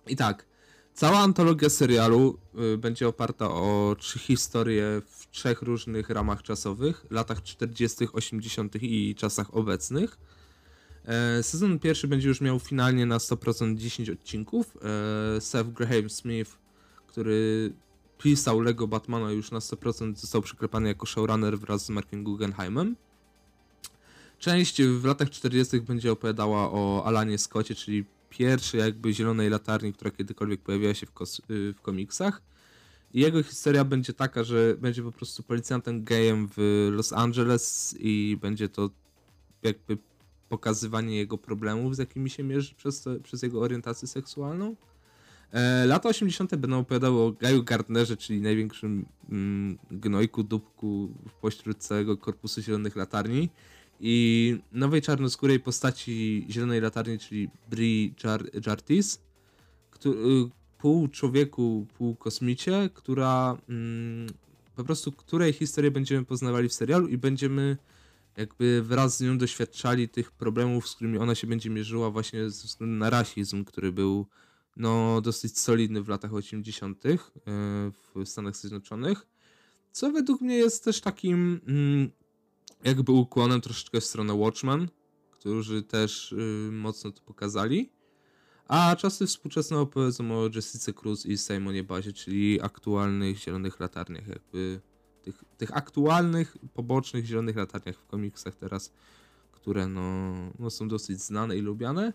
I 0.07 0.17
tak, 0.17 0.47
cała 0.95 1.19
antologia 1.19 1.71
serialu 1.71 2.39
y, 2.75 2.79
będzie 2.79 3.09
oparta 3.09 3.51
o 3.51 3.97
trzy 3.99 4.19
historie 4.19 5.03
w 5.07 5.31
trzech 5.31 5.63
różnych 5.63 6.11
ramach 6.11 6.43
czasowych, 6.43 7.07
latach 7.11 7.43
40., 7.43 8.09
80. 8.13 8.83
i 8.83 9.15
czasach 9.15 9.55
obecnych. 9.55 10.19
E, 11.05 11.43
Sezon 11.43 11.79
pierwszy 11.79 12.09
będzie 12.09 12.29
już 12.29 12.41
miał 12.41 12.59
finalnie 12.59 13.07
na 13.07 13.19
100% 13.19 13.77
10 13.77 14.11
odcinków. 14.11 14.77
E, 15.37 15.41
Seth 15.41 15.71
Graham 15.71 16.11
Smith, 16.11 16.59
który 17.07 17.73
pisał 18.19 18.61
Lego 18.61 18.87
Batmana 18.87 19.33
już 19.33 19.51
na 19.51 19.59
100% 19.59 20.17
został 20.17 20.43
przyklepany 20.43 20.89
jako 20.89 21.07
showrunner 21.07 21.59
wraz 21.59 21.85
z 21.85 21.91
Markiem 21.91 22.25
Guggenheimem. 22.25 22.97
Część 24.39 24.83
w 24.83 25.05
latach 25.05 25.31
40. 25.31 25.81
będzie 25.81 26.13
opowiadała 26.13 26.73
o 26.73 27.03
Alanie 27.05 27.39
Scottie, 27.39 27.75
czyli 27.75 28.05
pierwszej 28.31 28.81
jakby 28.81 29.15
zielonej 29.15 29.51
latarni, 29.51 29.93
która 29.93 30.11
kiedykolwiek 30.11 30.61
pojawiła 30.61 30.95
się 30.95 31.07
w, 31.07 31.51
y, 31.51 31.75
w 31.75 31.81
komiksach. 31.81 32.43
I 33.15 33.21
jego 33.21 33.43
historia 33.43 33.85
będzie 33.85 34.13
taka, 34.13 34.45
że 34.45 34.77
będzie 34.81 35.03
po 35.03 35.13
prostu 35.13 35.43
policjantem 35.43 36.05
gejem 36.05 36.49
w 36.57 36.89
Los 36.93 37.13
Angeles 37.13 37.95
i 37.99 38.39
będzie 38.41 38.69
to 38.69 38.91
jakby 39.63 39.99
pokazywanie 40.49 41.17
jego 41.17 41.39
problemów, 41.39 41.97
z 41.97 41.99
jakimi 41.99 42.31
się 42.31 42.43
mierzy 42.43 42.75
przez, 42.75 43.03
to, 43.03 43.11
przez 43.23 43.43
jego 43.43 43.61
orientację 43.61 44.09
seksualną. 44.09 44.77
E, 45.53 45.87
lata 45.87 46.09
80. 46.09 46.57
będą 46.57 46.79
opowiadały 46.79 47.21
o 47.21 47.33
Gaju 47.33 47.63
Gardnerze, 47.63 48.17
czyli 48.17 48.41
największym 48.41 49.07
mm, 49.31 49.79
gnojku, 49.91 50.43
dupku 50.43 51.09
pośród 51.41 51.79
całego 51.79 52.17
korpusu 52.17 52.63
Zielonych 52.63 52.97
Latarni 52.97 53.49
i 54.01 54.57
nowej 54.73 55.03
czarnoskórej 55.03 55.61
postaci 55.61 56.47
Zielonej 56.51 56.81
Latarni, 56.81 57.19
czyli 57.19 57.49
Bri 57.71 58.15
Jar- 58.25 58.67
Jartis, 58.67 59.21
który, 59.91 60.17
pół 60.79 61.09
człowieku, 61.09 61.87
pół 61.99 62.15
kosmicie, 62.15 62.91
która 62.95 63.57
mm, 63.69 64.27
po 64.77 64.85
prostu 64.85 65.13
której 65.13 65.53
historię 65.53 65.91
będziemy 65.91 66.25
poznawali 66.25 66.69
w 66.69 66.75
serialu 66.75 67.09
i 67.09 67.19
będziemy 67.19 67.77
jakby 68.37 68.83
wraz 68.83 69.17
z 69.17 69.21
nią 69.21 69.39
doświadczali 69.39 70.09
tych 70.09 70.31
problemów, 70.31 70.89
z 70.89 70.95
którymi 70.95 71.19
ona 71.19 71.35
się 71.35 71.47
będzie 71.47 71.71
mierzyła 71.71 72.11
właśnie 72.11 72.51
ze 72.51 72.67
względu 72.67 72.97
na 72.97 73.11
rasizm, 73.11 73.65
który 73.65 73.93
był 73.93 74.27
no 74.79 75.21
dosyć 75.21 75.59
solidny 75.59 76.03
w 76.03 76.09
latach 76.09 76.35
80. 76.35 77.07
e, 77.07 77.19
w 78.15 78.25
Stanach 78.25 78.57
Zjednoczonych. 78.57 79.27
Co 79.93 80.13
według 80.13 80.41
mnie 80.41 80.57
jest 80.57 80.85
też 80.85 81.01
takim 81.01 81.61
mm, 81.67 82.11
jakby 82.85 83.13
ukłonem 83.13 83.61
troszeczkę 83.61 84.01
w 84.01 84.05
stronę 84.05 84.35
Watchmen, 84.35 84.89
którzy 85.31 85.83
też 85.83 86.33
y, 86.33 86.69
mocno 86.73 87.13
to 87.13 87.23
pokazali. 87.23 87.93
A 88.69 88.97
czasy 88.97 89.27
współczesne 89.27 89.79
opowiedzą 89.79 90.33
o 90.33 90.49
Jessica 90.55 90.93
Cruz 90.93 91.27
i 91.27 91.39
Simonie 91.39 91.85
Bazie, 91.85 92.13
czyli 92.13 92.63
aktualnych 92.63 93.39
zielonych 93.39 93.81
latarniach, 93.81 94.29
jakby 94.29 94.81
tych, 95.23 95.45
tych 95.57 95.77
aktualnych, 95.77 96.57
pobocznych 96.75 97.27
zielonych 97.27 97.57
latarniach 97.57 97.97
w 97.97 98.07
komiksach 98.07 98.55
teraz, 98.55 98.93
które 99.53 99.87
no, 99.87 100.35
no 100.59 100.71
są 100.71 100.89
dosyć 100.89 101.21
znane 101.21 101.57
i 101.57 101.61
lubiane. 101.61 102.13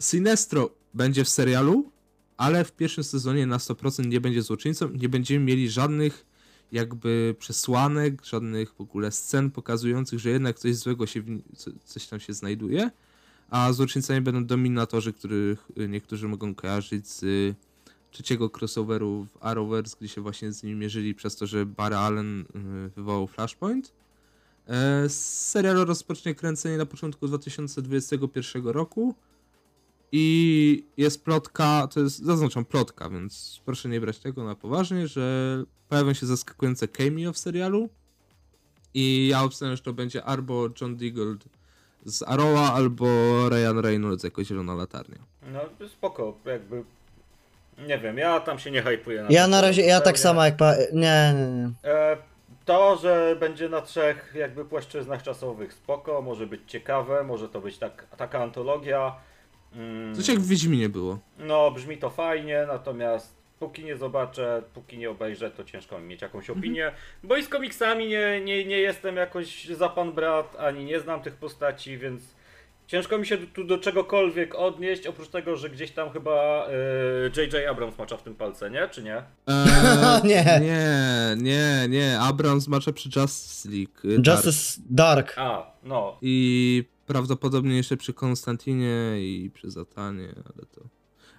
Sinestro 0.00 0.70
będzie 0.94 1.24
w 1.24 1.28
serialu, 1.28 1.90
ale 2.36 2.64
w 2.64 2.72
pierwszym 2.72 3.04
sezonie 3.04 3.46
na 3.46 3.58
100% 3.58 4.06
nie 4.06 4.20
będzie 4.20 4.42
złoczyńcą, 4.42 4.90
nie 4.90 5.08
będziemy 5.08 5.44
mieli 5.44 5.70
żadnych 5.70 6.26
jakby 6.72 7.34
przesłanek, 7.38 8.24
żadnych 8.24 8.74
w 8.74 8.80
ogóle 8.80 9.12
scen 9.12 9.50
pokazujących, 9.50 10.18
że 10.18 10.30
jednak 10.30 10.58
coś 10.58 10.76
złego 10.76 11.06
się, 11.06 11.22
coś 11.84 12.06
tam 12.06 12.20
się 12.20 12.32
znajduje, 12.32 12.90
a 13.50 13.72
złoczyńcami 13.72 14.20
będą 14.20 14.44
dominatorzy, 14.44 15.12
których 15.12 15.68
y, 15.78 15.88
niektórzy 15.88 16.28
mogą 16.28 16.54
kojarzyć 16.54 17.08
z 17.08 17.22
y, 17.22 17.54
trzeciego 18.10 18.50
crossoveru 18.58 19.26
w 19.34 19.44
Arrowverse, 19.44 19.96
gdzie 20.00 20.08
się 20.08 20.20
właśnie 20.20 20.52
z 20.52 20.62
nimi 20.62 20.76
mierzyli 20.76 21.14
przez 21.14 21.36
to, 21.36 21.46
że 21.46 21.66
Barry 21.66 21.96
Allen 21.96 22.40
y, 22.40 22.44
wywołał 22.96 23.26
Flashpoint. 23.26 23.92
E, 24.68 25.08
Serial 25.08 25.76
rozpocznie 25.76 26.34
kręcenie 26.34 26.76
na 26.76 26.86
początku 26.86 27.28
2021 27.28 28.66
roku. 28.66 29.14
I 30.12 30.84
jest 30.96 31.24
plotka, 31.24 31.88
to 31.94 32.00
jest, 32.00 32.18
zaznaczam 32.18 32.64
plotka, 32.64 33.10
więc 33.10 33.60
proszę 33.64 33.88
nie 33.88 34.00
brać 34.00 34.18
tego 34.18 34.44
na 34.44 34.54
poważnie, 34.54 35.08
że 35.08 35.56
pojawią 35.88 36.12
się 36.12 36.26
zaskakujące 36.26 36.88
cameo 36.88 37.32
w 37.32 37.38
serialu. 37.38 37.88
I 38.94 39.28
ja 39.28 39.42
obstawiam, 39.42 39.76
że 39.76 39.82
to 39.82 39.92
będzie 39.92 40.24
albo 40.24 40.68
John 40.80 40.96
Diggold 40.96 41.44
z 42.04 42.22
Arrowa, 42.22 42.72
albo 42.72 43.06
Ryan 43.48 43.78
Reynolds 43.78 44.24
jako 44.24 44.44
zielona 44.44 44.74
latarnia. 44.74 45.18
No 45.52 45.60
spoko, 45.88 46.34
jakby... 46.44 46.84
Nie 47.86 47.98
wiem, 47.98 48.18
ja 48.18 48.40
tam 48.40 48.58
się 48.58 48.70
nie 48.70 48.82
hypuję. 48.82 49.26
Ja 49.30 49.42
ten 49.42 49.50
na 49.50 49.60
razie, 49.60 49.82
ja 49.82 50.00
tak 50.00 50.18
zupełnie. 50.18 50.22
samo 50.22 50.44
jak 50.44 50.56
pa... 50.56 50.74
Nie, 50.92 51.34
nie, 51.36 51.46
nie. 51.46 51.90
E, 51.90 52.16
to, 52.64 52.96
że 52.96 53.36
będzie 53.40 53.68
na 53.68 53.80
trzech 53.80 54.34
jakby 54.38 54.64
płaszczyznach 54.64 55.22
czasowych 55.22 55.72
spoko, 55.72 56.22
może 56.22 56.46
być 56.46 56.60
ciekawe, 56.66 57.24
może 57.24 57.48
to 57.48 57.60
być 57.60 57.78
tak, 57.78 58.06
taka 58.16 58.42
antologia. 58.42 59.14
Mm, 59.76 60.14
Coś 60.14 60.28
jak 60.28 60.38
w 60.40 60.46
Wiedźminie 60.48 60.88
było. 60.88 61.18
No, 61.38 61.70
brzmi 61.70 61.98
to 61.98 62.10
fajnie, 62.10 62.64
natomiast 62.68 63.34
póki 63.58 63.84
nie 63.84 63.96
zobaczę, 63.96 64.62
póki 64.74 64.98
nie 64.98 65.10
obejrzę, 65.10 65.50
to 65.50 65.64
ciężko 65.64 65.98
mi 65.98 66.06
mieć 66.06 66.22
jakąś 66.22 66.50
opinię. 66.50 66.92
Bo 67.24 67.36
i 67.36 67.42
z 67.42 67.48
komiksami 67.48 68.08
nie, 68.08 68.40
nie, 68.44 68.64
nie 68.64 68.78
jestem 68.78 69.16
jakoś 69.16 69.64
za 69.68 69.88
pan 69.88 70.12
brat, 70.12 70.56
ani 70.58 70.84
nie 70.84 71.00
znam 71.00 71.22
tych 71.22 71.34
postaci, 71.36 71.98
więc 71.98 72.22
ciężko 72.86 73.18
mi 73.18 73.26
się 73.26 73.38
tu 73.38 73.64
do 73.64 73.78
czegokolwiek 73.78 74.54
odnieść, 74.54 75.06
oprócz 75.06 75.28
tego, 75.28 75.56
że 75.56 75.70
gdzieś 75.70 75.90
tam 75.90 76.10
chyba 76.10 76.66
e, 77.36 77.40
J.J. 77.42 77.68
Abrams 77.70 77.98
macza 77.98 78.16
w 78.16 78.22
tym 78.22 78.34
palce, 78.34 78.70
nie? 78.70 78.88
Czy 78.88 79.02
nie? 79.02 79.16
Eee, 79.16 80.22
Nie. 80.28 80.60
Nie, 80.60 81.36
nie, 81.36 81.86
nie. 81.88 82.20
Abrams 82.20 82.68
macza 82.68 82.92
przy 82.92 83.08
Justice 83.16 83.68
League. 83.68 84.18
y, 84.18 84.22
Dark. 84.22 84.44
Justice 84.44 84.82
Dark. 84.90 85.34
A, 85.38 85.72
no. 85.82 86.18
I 86.22 86.84
prawdopodobnie 87.14 87.76
jeszcze 87.76 87.96
przy 87.96 88.12
Konstantinie 88.12 89.16
i 89.18 89.50
przy 89.54 89.70
Zatanie, 89.70 90.28
ale 90.36 90.66
to. 90.74 90.80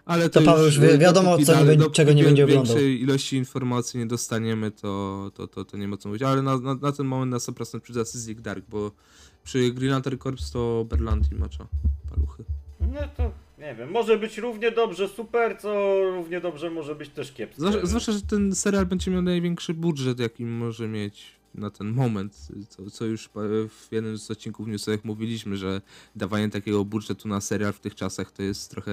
Ale 0.05 0.30
To 0.30 0.41
Paweł 0.41 0.65
już 0.65 0.80
wie- 0.80 0.97
wiadomo, 0.97 1.38
co 1.38 1.59
nie 1.59 1.65
będzie- 1.65 1.89
czego 1.89 2.13
nie 2.13 2.24
będzie 2.24 2.43
oglądał. 2.43 2.65
większej 2.76 3.01
ilości 3.01 3.36
informacji 3.38 3.99
nie 3.99 4.05
dostaniemy, 4.05 4.72
to, 4.72 5.32
to, 5.36 5.47
to, 5.47 5.65
to 5.65 5.78
nie 5.78 5.88
ma 5.88 5.97
co 5.97 6.09
mówić. 6.09 6.22
Ale 6.24 6.41
na, 6.41 6.57
na, 6.57 6.76
na 6.76 6.91
ten 6.91 7.05
moment 7.05 7.32
na 7.32 7.38
100% 7.38 7.80
przy 7.80 7.93
Justice 7.93 8.28
League 8.28 8.41
Dark, 8.41 8.65
bo 8.69 8.91
przy 9.43 9.72
Green 9.74 9.91
Lantern 9.91 10.17
Corps 10.17 10.51
to 10.51 10.86
Berlanti 10.89 11.36
macza 11.36 11.67
paluchy. 12.09 12.43
No 12.80 12.99
to 13.17 13.32
nie 13.59 13.76
wiem, 13.76 13.91
może 13.91 14.17
być 14.17 14.38
równie 14.38 14.72
dobrze 14.72 15.07
super, 15.07 15.57
co 15.61 15.93
równie 16.15 16.41
dobrze 16.41 16.69
może 16.69 16.95
być 16.95 17.09
też. 17.09 17.34
Zwłaszcza, 17.57 17.86
zwłaszcza, 17.86 18.11
że 18.11 18.22
ten 18.22 18.55
serial 18.55 18.86
będzie 18.86 19.11
miał 19.11 19.22
największy 19.22 19.74
budżet, 19.74 20.19
jaki 20.19 20.45
może 20.45 20.88
mieć 20.88 21.41
na 21.56 21.70
ten 21.70 21.88
moment, 21.88 22.47
co, 22.70 22.91
co 22.91 23.06
już 23.06 23.30
w 23.70 23.88
jednym 23.91 24.18
z 24.18 24.32
odcinków 24.32 24.68
newsowych 24.68 25.06
mówiliśmy, 25.06 25.58
że 25.58 25.82
dawanie 26.16 26.49
takiego 26.49 26.86
budżetu 26.86 27.28
na 27.28 27.41
serial 27.41 27.74
w 27.74 27.80
tych 27.80 27.95
czasach 27.95 28.32
to 28.32 28.43
jest 28.43 28.72
trochę 28.72 28.91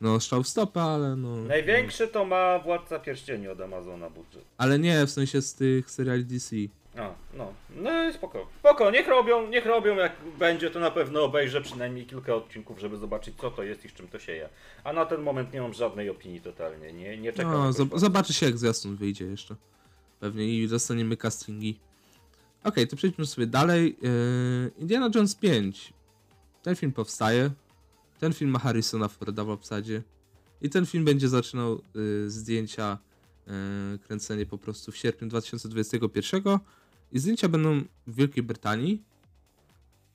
no 0.00 0.20
strzał 0.20 0.42
w 0.42 0.48
stopę, 0.48 0.82
ale 0.82 1.16
no... 1.16 1.36
Największy 1.36 2.08
to 2.08 2.24
ma 2.24 2.58
Władca 2.58 2.98
Pierścieni 2.98 3.48
od 3.48 3.60
Amazona 3.60 4.10
budżet. 4.10 4.44
Ale 4.58 4.78
nie, 4.78 5.06
w 5.06 5.10
sensie 5.10 5.42
z 5.42 5.54
tych 5.54 5.90
seriali 5.90 6.24
DC. 6.24 6.56
A, 6.98 7.10
no, 7.34 7.52
no 7.76 8.08
i 8.08 8.12
spoko. 8.12 8.46
Spoko, 8.58 8.90
niech 8.90 9.08
robią, 9.08 9.48
niech 9.48 9.66
robią, 9.66 9.96
jak 9.96 10.12
będzie, 10.38 10.70
to 10.70 10.80
na 10.80 10.90
pewno 10.90 11.24
obejrzę 11.24 11.60
przynajmniej 11.60 12.06
kilka 12.06 12.34
odcinków, 12.34 12.78
żeby 12.78 12.96
zobaczyć 12.96 13.34
co 13.40 13.50
to 13.50 13.62
jest 13.62 13.84
i 13.84 13.88
z 13.88 13.92
czym 13.92 14.08
to 14.08 14.18
się 14.18 14.32
je. 14.32 14.48
A 14.84 14.92
na 14.92 15.06
ten 15.06 15.22
moment 15.22 15.52
nie 15.52 15.60
mam 15.60 15.72
żadnej 15.72 16.10
opinii 16.10 16.40
totalnie, 16.40 16.92
nie, 16.92 17.16
nie 17.16 17.32
czekam. 17.32 17.52
No, 17.52 17.70
zob- 17.70 17.98
zobaczy 17.98 18.32
się 18.32 18.46
jak 18.46 18.58
zwiastun 18.58 18.96
wyjdzie 18.96 19.24
jeszcze. 19.24 19.56
Pewnie 20.22 20.62
i 20.62 20.68
dostaniemy 20.68 21.16
castingi. 21.16 21.78
Okej, 22.64 22.88
to 22.88 22.96
przejdźmy 22.96 23.26
sobie 23.26 23.46
dalej. 23.46 23.96
Yy, 24.02 24.70
Indiana 24.78 25.10
Jones 25.14 25.34
5. 25.34 25.92
Ten 26.62 26.76
film 26.76 26.92
powstaje. 26.92 27.50
Ten 28.18 28.32
film 28.32 28.50
ma 28.50 28.58
Harrisona 28.58 29.08
Forda 29.08 29.44
w 29.44 29.50
obsadzie. 29.50 30.02
I 30.60 30.70
ten 30.70 30.86
film 30.86 31.04
będzie 31.04 31.28
zaczynał 31.28 31.82
yy, 31.94 32.30
zdjęcia, 32.30 32.98
yy, 33.46 33.98
kręcenie 33.98 34.46
po 34.46 34.58
prostu 34.58 34.92
w 34.92 34.96
sierpniu 34.96 35.28
2021. 35.28 36.42
I 37.12 37.18
zdjęcia 37.18 37.48
będą 37.48 37.80
w 38.06 38.14
Wielkiej 38.14 38.42
Brytanii. 38.42 39.02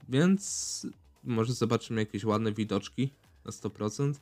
Więc 0.09 0.87
może 1.23 1.53
zobaczymy 1.53 2.01
jakieś 2.01 2.23
ładne 2.23 2.51
widoczki 2.51 3.13
na 3.45 3.51
100%. 3.51 4.13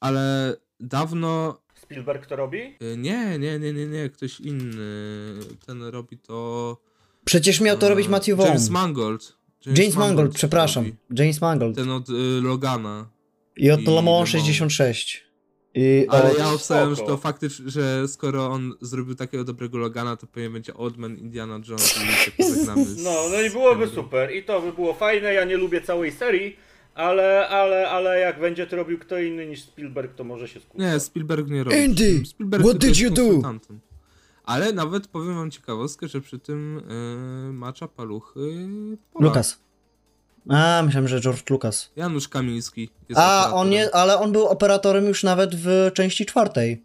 Ale 0.00 0.56
dawno 0.80 1.60
Spielberg 1.82 2.26
to 2.26 2.36
robi? 2.36 2.58
Y, 2.82 2.96
Nie, 2.96 3.38
nie, 3.38 3.58
nie, 3.58 3.72
nie, 3.72 3.86
nie, 3.86 4.08
ktoś 4.10 4.40
inny. 4.40 4.84
Ten 5.66 5.82
robi 5.82 6.18
to. 6.18 6.76
Przecież 7.24 7.60
miał 7.60 7.78
to 7.78 7.86
e, 7.86 7.88
robić 7.88 8.08
Matthew 8.08 8.36
Vaughn. 8.36 8.48
James 8.52 8.70
Mangold. 8.70 9.36
James 9.66 9.96
Mangold, 9.96 10.32
to 10.32 10.36
przepraszam. 10.38 10.84
robi. 10.84 10.96
James 11.10 11.40
Mangold. 11.40 11.76
Ten 11.76 11.90
od 11.90 12.08
y, 12.08 12.12
Logana. 12.42 13.08
I 13.56 13.70
od 13.70 13.80
Le 13.80 13.92
Le 13.94 14.02
Mans 14.02 14.18
Mans. 14.18 14.30
66. 14.30 15.26
I 15.74 16.06
Ale 16.08 16.30
od... 16.30 16.38
ja 16.38 16.52
obstawiam, 16.52 16.94
że 16.94 17.02
to 17.02 17.16
faktycznie, 17.16 17.70
że 17.70 18.08
skoro 18.08 18.46
on 18.46 18.74
zrobił 18.80 19.14
takiego 19.14 19.44
dobrego 19.44 19.78
Logana, 19.78 20.16
to 20.16 20.26
pewnie 20.26 20.50
będzie 20.50 20.74
Oldman, 20.74 21.16
Indiana 21.16 21.60
Jones 21.68 21.96
i 21.96 22.12
się 22.24 22.30
pożegnamy 22.30 22.84
z 22.84 23.04
No, 23.04 23.14
no 23.32 23.40
i 23.40 23.50
byłoby 23.50 23.88
super 23.88 24.34
i 24.34 24.42
to 24.42 24.60
by 24.60 24.72
było 24.72 24.94
fajne, 24.94 25.34
ja 25.34 25.44
nie 25.44 25.56
lubię 25.56 25.80
całej 25.80 26.12
serii, 26.12 26.56
ale, 26.96 27.48
ale, 27.48 27.88
ale 27.90 28.20
jak 28.20 28.40
będzie 28.40 28.66
to 28.66 28.76
robił 28.76 28.98
kto 28.98 29.18
inny 29.18 29.46
niż 29.46 29.62
Spielberg, 29.62 30.14
to 30.14 30.24
może 30.24 30.48
się 30.48 30.60
skupić. 30.60 30.80
Nie, 30.80 31.00
Spielberg 31.00 31.48
nie 31.48 31.64
robi. 31.64 31.76
Andy, 31.84 32.22
Spielberg 32.26 32.64
what 32.64 32.78
did 32.78 32.98
you 32.98 33.10
do? 33.10 33.22
Ale 34.44 34.72
nawet 34.72 35.06
powiem 35.08 35.34
wam 35.36 35.50
ciekawostkę, 35.50 36.08
że 36.08 36.20
przy 36.20 36.38
tym 36.38 36.78
y, 37.48 37.52
macza 37.52 37.88
paluchy 37.88 38.40
Polak. 39.12 39.24
Lukas. 39.28 39.58
A, 40.48 40.82
myślałem, 40.86 41.08
że 41.08 41.20
George 41.20 41.50
Lucas. 41.50 41.92
Janusz 41.96 42.28
Kamiński 42.28 42.90
jest 43.08 43.20
A, 43.20 43.24
operatorem. 43.24 43.58
on 43.60 43.70
nie, 43.70 43.94
ale 43.94 44.18
on 44.18 44.32
był 44.32 44.46
operatorem 44.46 45.04
już 45.06 45.22
nawet 45.22 45.54
w 45.54 45.90
części 45.94 46.26
czwartej. 46.26 46.82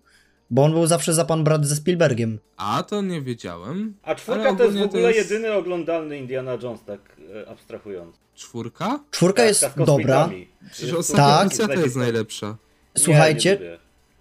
Bo 0.49 0.64
on 0.64 0.72
był 0.72 0.88
zawsze 0.88 1.14
za 1.14 1.26
pan 1.26 1.43
brat 1.43 1.66
ze 1.66 1.76
Spielbergiem. 1.76 2.39
A, 2.57 2.84
to 2.84 3.01
nie 3.01 3.22
wiedziałem. 3.22 3.93
A 4.03 4.16
czwórka 4.16 4.55
to 4.55 4.64
jest 4.64 4.78
w 4.78 4.82
ogóle 4.82 5.14
jest- 5.14 5.32
jedyny 5.32 5.53
oglądalny 5.53 6.18
Indiana 6.18 6.57
Jones, 6.64 6.84
tak 6.84 6.99
e, 7.45 7.49
abstrahując. 7.49 8.16
Czwórka? 8.36 8.99
Czwórka 9.11 9.41
Tak, 9.41 9.47
jest 9.49 9.61
ta 9.61 9.69
z 9.69 9.75
dobra. 9.75 10.15
kosmitami. 10.23 10.47
Przecież 10.71 10.93
ostatnia 10.93 11.25
Tak. 11.38 11.45
edycja 11.45 11.67
to 11.67 11.73
jest 11.73 11.95
najlepsza. 11.95 12.57
Słuchajcie, 12.97 13.49
Nie, 13.49 13.55
lubię. 13.55 13.77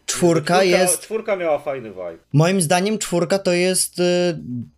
czwórka 0.06 0.62
jest... 0.64 1.00
Czwórka 1.00 1.36
miała 1.36 1.58
fajny 1.58 1.90
vibe. 1.90 2.18
Moim 2.32 2.61
zdaniem 2.61 2.98
czwórka 2.98 3.38
to 3.38 3.52
jest 3.52 3.98
y, 3.98 4.02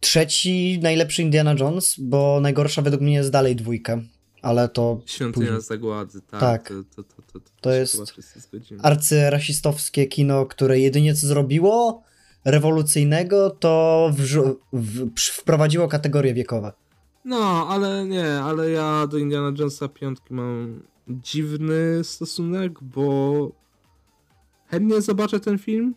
trzeci 0.00 0.78
najlepszy 0.82 1.22
Indiana 1.22 1.54
Jones, 1.60 1.94
bo 1.98 2.38
najgorsza 2.40 2.82
według 2.82 3.02
mnie 3.02 3.14
jest 3.14 3.30
dalej 3.30 3.56
dwójka. 3.56 3.98
Ale 4.42 4.68
to 4.68 5.00
Świątynia 5.06 5.60
zagłady, 5.60 6.20
tak. 6.30 6.40
Tak. 6.40 6.68
To, 6.68 6.74
to, 6.96 7.02
to, 7.02 7.22
to, 7.32 7.40
To 7.60 7.70
się 7.72 7.76
jest 7.76 7.92
chyba 7.92 8.06
wszyscy 8.06 8.40
zgodzimy. 8.40 8.80
arcyrasistowskie 8.82 10.06
kino, 10.06 10.46
które 10.46 10.78
jedynie 10.80 11.14
co 11.14 11.26
zrobiło 11.26 12.02
rewolucyjnego, 12.44 13.50
to 13.50 14.10
wrzu- 14.16 14.56
w, 14.72 15.12
przy- 15.14 15.32
wprowadziło 15.32 15.88
kategorie 15.88 16.34
wiekowe. 16.34 16.72
No, 17.24 17.68
ale 17.68 18.04
nie, 18.04 18.26
ale 18.26 18.70
ja 18.70 19.06
do 19.06 19.18
Indiana 19.18 19.52
Jonesa 19.58 19.88
piątki 19.88 20.34
mam 20.34 20.82
dziwny 21.08 22.04
stosunek, 22.04 22.72
bo 22.82 23.50
chętnie 24.66 25.00
zobaczę 25.00 25.40
ten 25.40 25.58
film, 25.58 25.94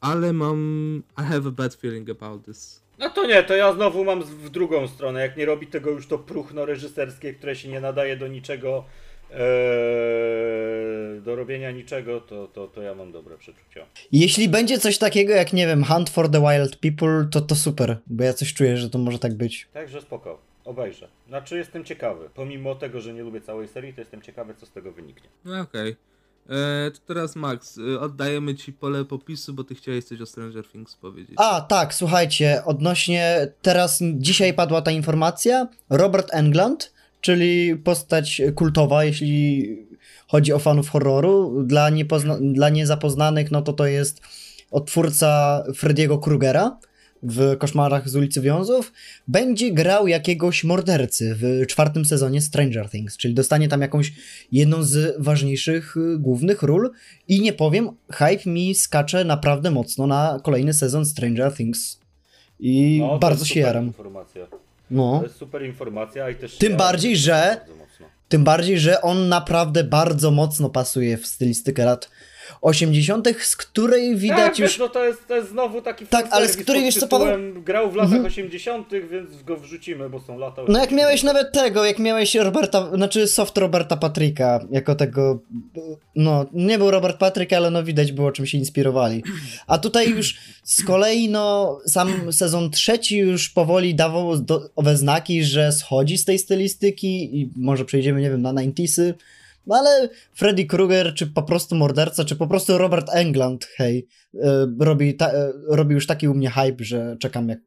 ale 0.00 0.32
mam 0.32 1.02
I 1.18 1.22
have 1.22 1.48
a 1.48 1.50
bad 1.50 1.74
feeling 1.74 2.10
about 2.10 2.44
this. 2.44 2.82
No 2.98 3.10
to 3.10 3.26
nie, 3.26 3.42
to 3.42 3.56
ja 3.56 3.72
znowu 3.72 4.04
mam 4.04 4.22
w 4.22 4.50
drugą 4.50 4.88
stronę. 4.88 5.20
Jak 5.20 5.36
nie 5.36 5.46
robi 5.46 5.66
tego 5.66 5.90
już 5.90 6.06
to 6.06 6.18
próchno 6.18 6.66
reżyserskie, 6.66 7.34
które 7.34 7.56
się 7.56 7.68
nie 7.68 7.80
nadaje 7.80 8.16
do 8.16 8.28
niczego, 8.28 8.84
e, 9.32 11.20
do 11.20 11.36
robienia 11.36 11.70
niczego, 11.70 12.20
to, 12.20 12.46
to, 12.46 12.66
to 12.68 12.82
ja 12.82 12.94
mam 12.94 13.12
dobre 13.12 13.38
przeczucia. 13.38 13.86
Jeśli 14.12 14.48
będzie 14.48 14.78
coś 14.78 14.98
takiego 14.98 15.32
jak, 15.32 15.52
nie 15.52 15.66
wiem, 15.66 15.84
Hunt 15.84 16.10
for 16.10 16.28
the 16.30 16.40
Wild 16.40 16.76
People, 16.76 17.28
to 17.30 17.40
to 17.40 17.54
super, 17.54 17.98
bo 18.06 18.24
ja 18.24 18.32
coś 18.32 18.54
czuję, 18.54 18.76
że 18.76 18.90
to 18.90 18.98
może 18.98 19.18
tak 19.18 19.34
być. 19.34 19.68
Także 19.72 20.00
spoko, 20.00 20.38
obejrzę. 20.64 21.08
Znaczy 21.28 21.56
jestem 21.56 21.84
ciekawy. 21.84 22.30
Pomimo 22.34 22.74
tego, 22.74 23.00
że 23.00 23.12
nie 23.14 23.22
lubię 23.22 23.40
całej 23.40 23.68
serii, 23.68 23.94
to 23.94 24.00
jestem 24.00 24.22
ciekawy, 24.22 24.54
co 24.54 24.66
z 24.66 24.70
tego 24.70 24.92
wyniknie. 24.92 25.28
No 25.44 25.60
okej. 25.60 25.96
E, 26.50 26.90
To 26.90 26.98
teraz 27.06 27.36
Max, 27.36 27.78
e, 27.94 28.00
oddajemy 28.00 28.54
ci 28.54 28.72
pole 28.72 29.04
popisu, 29.04 29.54
bo 29.54 29.64
ty 29.64 29.74
chciałeś 29.74 30.04
coś 30.04 30.20
o 30.20 30.26
Stranger 30.26 30.64
Things 30.68 30.96
powiedzieć. 30.96 31.34
A, 31.38 31.60
tak, 31.60 31.94
słuchajcie, 31.94 32.62
odnośnie 32.64 33.48
teraz 33.62 33.98
dzisiaj 34.14 34.54
padła 34.54 34.82
ta 34.82 34.90
informacja. 34.90 35.68
Robert 35.90 36.28
Englund, 36.34 36.92
czyli 37.22 37.76
postać 37.76 38.42
kultowa, 38.54 39.04
jeśli 39.04 39.68
chodzi 40.28 40.52
o 40.52 40.58
fanów 40.58 40.88
horroru. 40.88 41.62
Dla, 41.64 41.90
niepozna- 41.90 42.52
dla 42.52 42.68
niezapoznanych, 42.68 43.50
no 43.50 43.62
to 43.62 43.72
to 43.72 43.86
jest 43.86 44.20
odtwórca 44.70 45.62
Freddy'ego 45.68 46.20
Krugera 46.20 46.78
w 47.22 47.56
Koszmarach 47.58 48.08
z 48.08 48.16
ulicy 48.16 48.40
Wiązów. 48.40 48.92
Będzie 49.28 49.72
grał 49.72 50.08
jakiegoś 50.08 50.64
mordercy 50.64 51.34
w 51.38 51.66
czwartym 51.66 52.04
sezonie 52.04 52.40
Stranger 52.40 52.90
Things, 52.90 53.16
czyli 53.16 53.34
dostanie 53.34 53.68
tam 53.68 53.80
jakąś 53.80 54.12
jedną 54.52 54.82
z 54.82 55.14
ważniejszych 55.18 55.96
y, 55.96 56.18
głównych 56.18 56.62
ról. 56.62 56.90
I 57.28 57.40
nie 57.40 57.52
powiem, 57.52 57.90
hype 58.12 58.50
mi 58.50 58.74
skacze 58.74 59.24
naprawdę 59.24 59.70
mocno 59.70 60.06
na 60.06 60.40
kolejny 60.42 60.72
sezon 60.72 61.06
Stranger 61.06 61.54
Things. 61.54 62.00
I 62.60 62.98
No, 63.00 63.18
bardzo 63.18 63.44
się 63.44 63.60
jaram. 63.60 63.86
Informacja. 63.86 64.46
No. 64.92 65.18
To 65.18 65.22
jest 65.24 65.36
super 65.36 65.64
informacja 65.64 66.30
i 66.30 66.34
też. 66.34 66.58
Tym 66.58 66.72
ja- 66.72 66.78
bardziej, 66.78 67.16
że-. 67.16 67.60
Tym 68.28 68.44
bardziej, 68.44 68.78
że 68.78 69.02
on 69.02 69.28
naprawdę 69.28 69.84
bardzo 69.84 70.30
mocno 70.30 70.70
pasuje 70.70 71.16
w 71.18 71.26
stylistykę 71.26 71.84
lat 71.84 72.10
80., 72.60 73.28
z 73.40 73.56
której 73.56 74.16
widać 74.16 74.38
tak, 74.38 74.58
już. 74.58 74.70
wiesz, 74.70 74.78
no 74.78 74.88
to 74.88 75.04
jest, 75.04 75.28
to 75.28 75.36
jest 75.36 75.50
znowu 75.50 75.82
taki 75.82 76.06
Tak, 76.06 76.28
ale 76.30 76.48
z 76.48 76.56
której, 76.56 76.82
wiesz 76.82 76.94
co, 76.94 77.00
tytułem 77.00 77.62
Grał 77.62 77.90
w 77.90 77.94
latach 77.94 78.12
Mhm. 78.12 78.26
80., 78.26 78.88
więc 79.10 79.42
go 79.42 79.56
wrzucimy, 79.56 80.10
bo 80.10 80.20
są 80.20 80.38
lata 80.38 80.62
80. 80.62 80.68
No 80.68 80.78
jak 80.78 80.90
miałeś 80.90 81.22
nawet 81.22 81.52
tego, 81.52 81.84
jak 81.84 81.98
miałeś 81.98 82.34
Roberta, 82.34 82.90
znaczy 82.94 83.26
soft 83.26 83.58
Roberta 83.58 83.96
Patryka, 83.96 84.60
jako 84.70 84.94
tego, 84.94 85.42
no 86.16 86.46
nie 86.52 86.78
był 86.78 86.90
Robert 86.90 87.18
Patryk, 87.18 87.52
ale 87.52 87.70
no 87.70 87.84
widać 87.84 88.12
było 88.12 88.32
czym 88.32 88.46
się 88.46 88.58
inspirowali. 88.58 89.22
A 89.66 89.78
tutaj 89.78 90.10
już 90.10 90.38
z 90.62 90.84
kolei 90.84 91.28
no 91.28 91.78
sam 91.86 92.32
sezon 92.32 92.70
trzeci 92.70 93.18
już 93.18 93.48
powoli 93.48 93.94
dawał 93.94 94.38
do, 94.38 94.70
owe 94.76 94.96
znaki, 94.96 95.44
że 95.44 95.72
schodzi 95.72 96.18
z 96.18 96.24
tej 96.24 96.38
stylistyki 96.38 97.40
i 97.40 97.50
może 97.56 97.84
przejdziemy, 97.84 98.20
nie 98.20 98.30
wiem, 98.30 98.42
na 98.42 98.52
90sy. 98.52 99.14
No 99.66 99.76
ale 99.76 100.08
Freddy 100.34 100.64
Krueger, 100.64 101.14
czy 101.14 101.26
po 101.26 101.42
prostu 101.42 101.74
morderca, 101.74 102.24
czy 102.24 102.36
po 102.36 102.46
prostu 102.46 102.78
Robert 102.78 103.08
Englund, 103.12 103.64
hej, 103.64 104.06
e, 104.34 104.66
robi, 104.80 105.16
ta, 105.16 105.32
e, 105.32 105.52
robi 105.68 105.94
już 105.94 106.06
taki 106.06 106.28
u 106.28 106.34
mnie 106.34 106.50
hype, 106.50 106.84
że 106.84 107.16
czekam 107.20 107.48
jak 107.48 107.58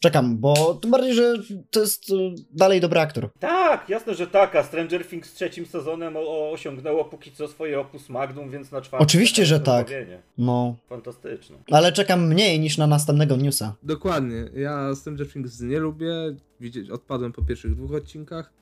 Czekam, 0.00 0.38
bo 0.38 0.74
tym 0.74 0.90
bardziej, 0.90 1.14
że 1.14 1.34
to 1.70 1.80
jest 1.80 2.10
e, 2.10 2.14
dalej 2.52 2.80
dobry 2.80 3.00
aktor. 3.00 3.30
Tak, 3.38 3.88
jasne, 3.88 4.14
że 4.14 4.26
tak, 4.26 4.56
a 4.56 4.62
Stranger 4.62 5.06
Things 5.06 5.30
z 5.30 5.34
trzecim 5.34 5.66
sezonem 5.66 6.16
o, 6.16 6.20
o, 6.20 6.50
osiągnęło 6.50 7.04
póki 7.04 7.32
co 7.32 7.48
swoje 7.48 7.80
opus 7.80 8.08
magnum, 8.08 8.50
więc 8.50 8.72
na 8.72 8.80
czwartym... 8.80 9.06
Oczywiście, 9.06 9.46
że 9.46 9.60
tak. 9.60 9.90
No, 10.38 10.76
Fantastyczne. 10.88 11.56
ale 11.70 11.92
czekam 11.92 12.28
mniej 12.28 12.60
niż 12.60 12.78
na 12.78 12.86
następnego 12.86 13.36
newsa. 13.36 13.74
Dokładnie. 13.82 14.44
Ja 14.54 14.94
Stranger 14.94 15.32
Things 15.32 15.60
nie 15.60 15.78
lubię. 15.78 16.12
Widzieć, 16.60 16.90
odpadłem 16.90 17.32
po 17.32 17.42
pierwszych 17.42 17.74
dwóch 17.74 17.94
odcinkach. 17.94 18.52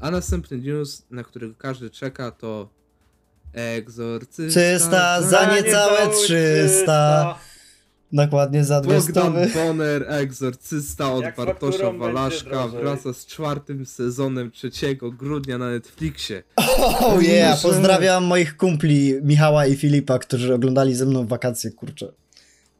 A 0.00 0.10
następny 0.10 0.58
news, 0.58 1.02
na 1.10 1.24
który 1.24 1.54
każdy 1.58 1.90
czeka, 1.90 2.30
to 2.30 2.68
Egzorcysta. 3.52 4.60
Cysta 4.60 5.22
za 5.22 5.40
A, 5.40 5.56
niecałe 5.56 5.98
cały 5.98 6.14
300. 6.14 7.38
Dokładnie 8.12 8.64
za 8.64 8.80
Bogdan 8.80 9.00
dwustowy. 9.00 9.50
Bonner, 9.54 10.04
Egzorcysta 10.08 11.12
od 11.12 11.22
Jak 11.22 11.36
Bartosza 11.36 11.92
Walaszka 11.92 12.68
wraca 12.68 13.12
z 13.12 13.26
czwartym 13.26 13.86
sezonem 13.86 14.50
3 14.50 14.70
grudnia 15.18 15.58
na 15.58 15.70
Netflixie. 15.70 16.42
Oh 17.00 17.22
yeah, 17.22 17.62
pozdrawiam 17.62 18.24
moich 18.24 18.56
kumpli 18.56 19.14
Michała 19.22 19.66
i 19.66 19.76
Filipa, 19.76 20.18
którzy 20.18 20.54
oglądali 20.54 20.94
ze 20.94 21.06
mną 21.06 21.26
wakacje, 21.26 21.70
kurczę. 21.70 22.12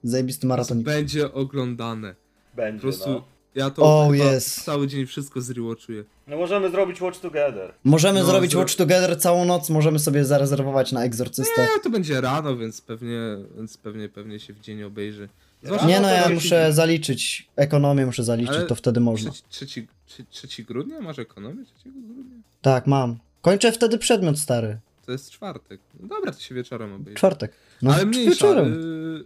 Zajebisty 0.02 0.46
maratonik. 0.46 0.84
Będzie 0.84 1.32
oglądane. 1.32 2.14
Po 2.14 2.56
Będzie, 2.56 2.80
prostu 2.80 3.10
no. 3.10 3.24
Ja 3.54 3.70
to 3.70 3.82
Oh, 3.82 4.12
chyba 4.12 4.32
yes. 4.36 4.64
cały 4.64 4.86
dzień 4.88 5.06
wszystko 5.06 5.40
zrewatchuję. 5.40 6.04
No 6.26 6.36
możemy 6.36 6.70
zrobić 6.70 7.00
Watch 7.00 7.20
Together. 7.20 7.74
Możemy 7.84 8.20
No, 8.20 8.26
zrobić 8.26 8.52
zro- 8.52 8.58
Watch 8.58 8.74
Together 8.74 9.20
całą 9.20 9.44
noc, 9.44 9.70
możemy 9.70 9.98
sobie 9.98 10.24
zarezerwować 10.24 10.92
na 10.92 11.04
egzorcystę. 11.04 11.62
Nie, 11.62 11.80
to 11.82 11.90
będzie 11.90 12.20
rano, 12.20 12.56
więc 12.56 12.80
pewnie, 12.80 13.20
więc 13.56 13.76
pewnie, 13.76 14.08
pewnie 14.08 14.40
się 14.40 14.52
w 14.52 14.60
dzień 14.60 14.82
obejrzy. 14.82 15.28
Zwłaszcza, 15.62 15.86
Nie 15.86 16.00
no, 16.00 16.08
ja 16.08 16.28
muszę 16.28 16.72
zaliczyć, 16.72 17.48
ekonomię 17.56 18.06
muszę 18.06 18.24
zaliczyć, 18.24 18.56
Ale 18.56 18.66
to 18.66 18.74
wtedy 18.74 19.00
można. 19.00 19.30
Trzeci, 19.30 19.48
trzeci, 19.48 19.86
trzeci, 20.06 20.26
trzeci 20.30 20.64
grudnia? 20.64 21.00
Masz 21.00 21.18
ekonomię 21.18 21.64
3 21.64 21.88
grudnia? 21.92 22.36
Tak, 22.62 22.86
mam. 22.86 23.16
Kończę 23.42 23.72
wtedy 23.72 23.98
przedmiot 23.98 24.38
stary. 24.38 24.78
To 25.06 25.12
jest 25.12 25.30
czwartek. 25.30 25.80
No 26.00 26.08
dobra, 26.08 26.32
to 26.32 26.40
się 26.40 26.54
wieczorem 26.54 26.92
obejrzy. 26.92 27.14
Czwartek. 27.16 27.52
No, 27.82 27.94
Ale 27.94 28.06
mniejsza. 28.06 28.30
wieczorem. 28.30 28.72
Y, 29.16 29.24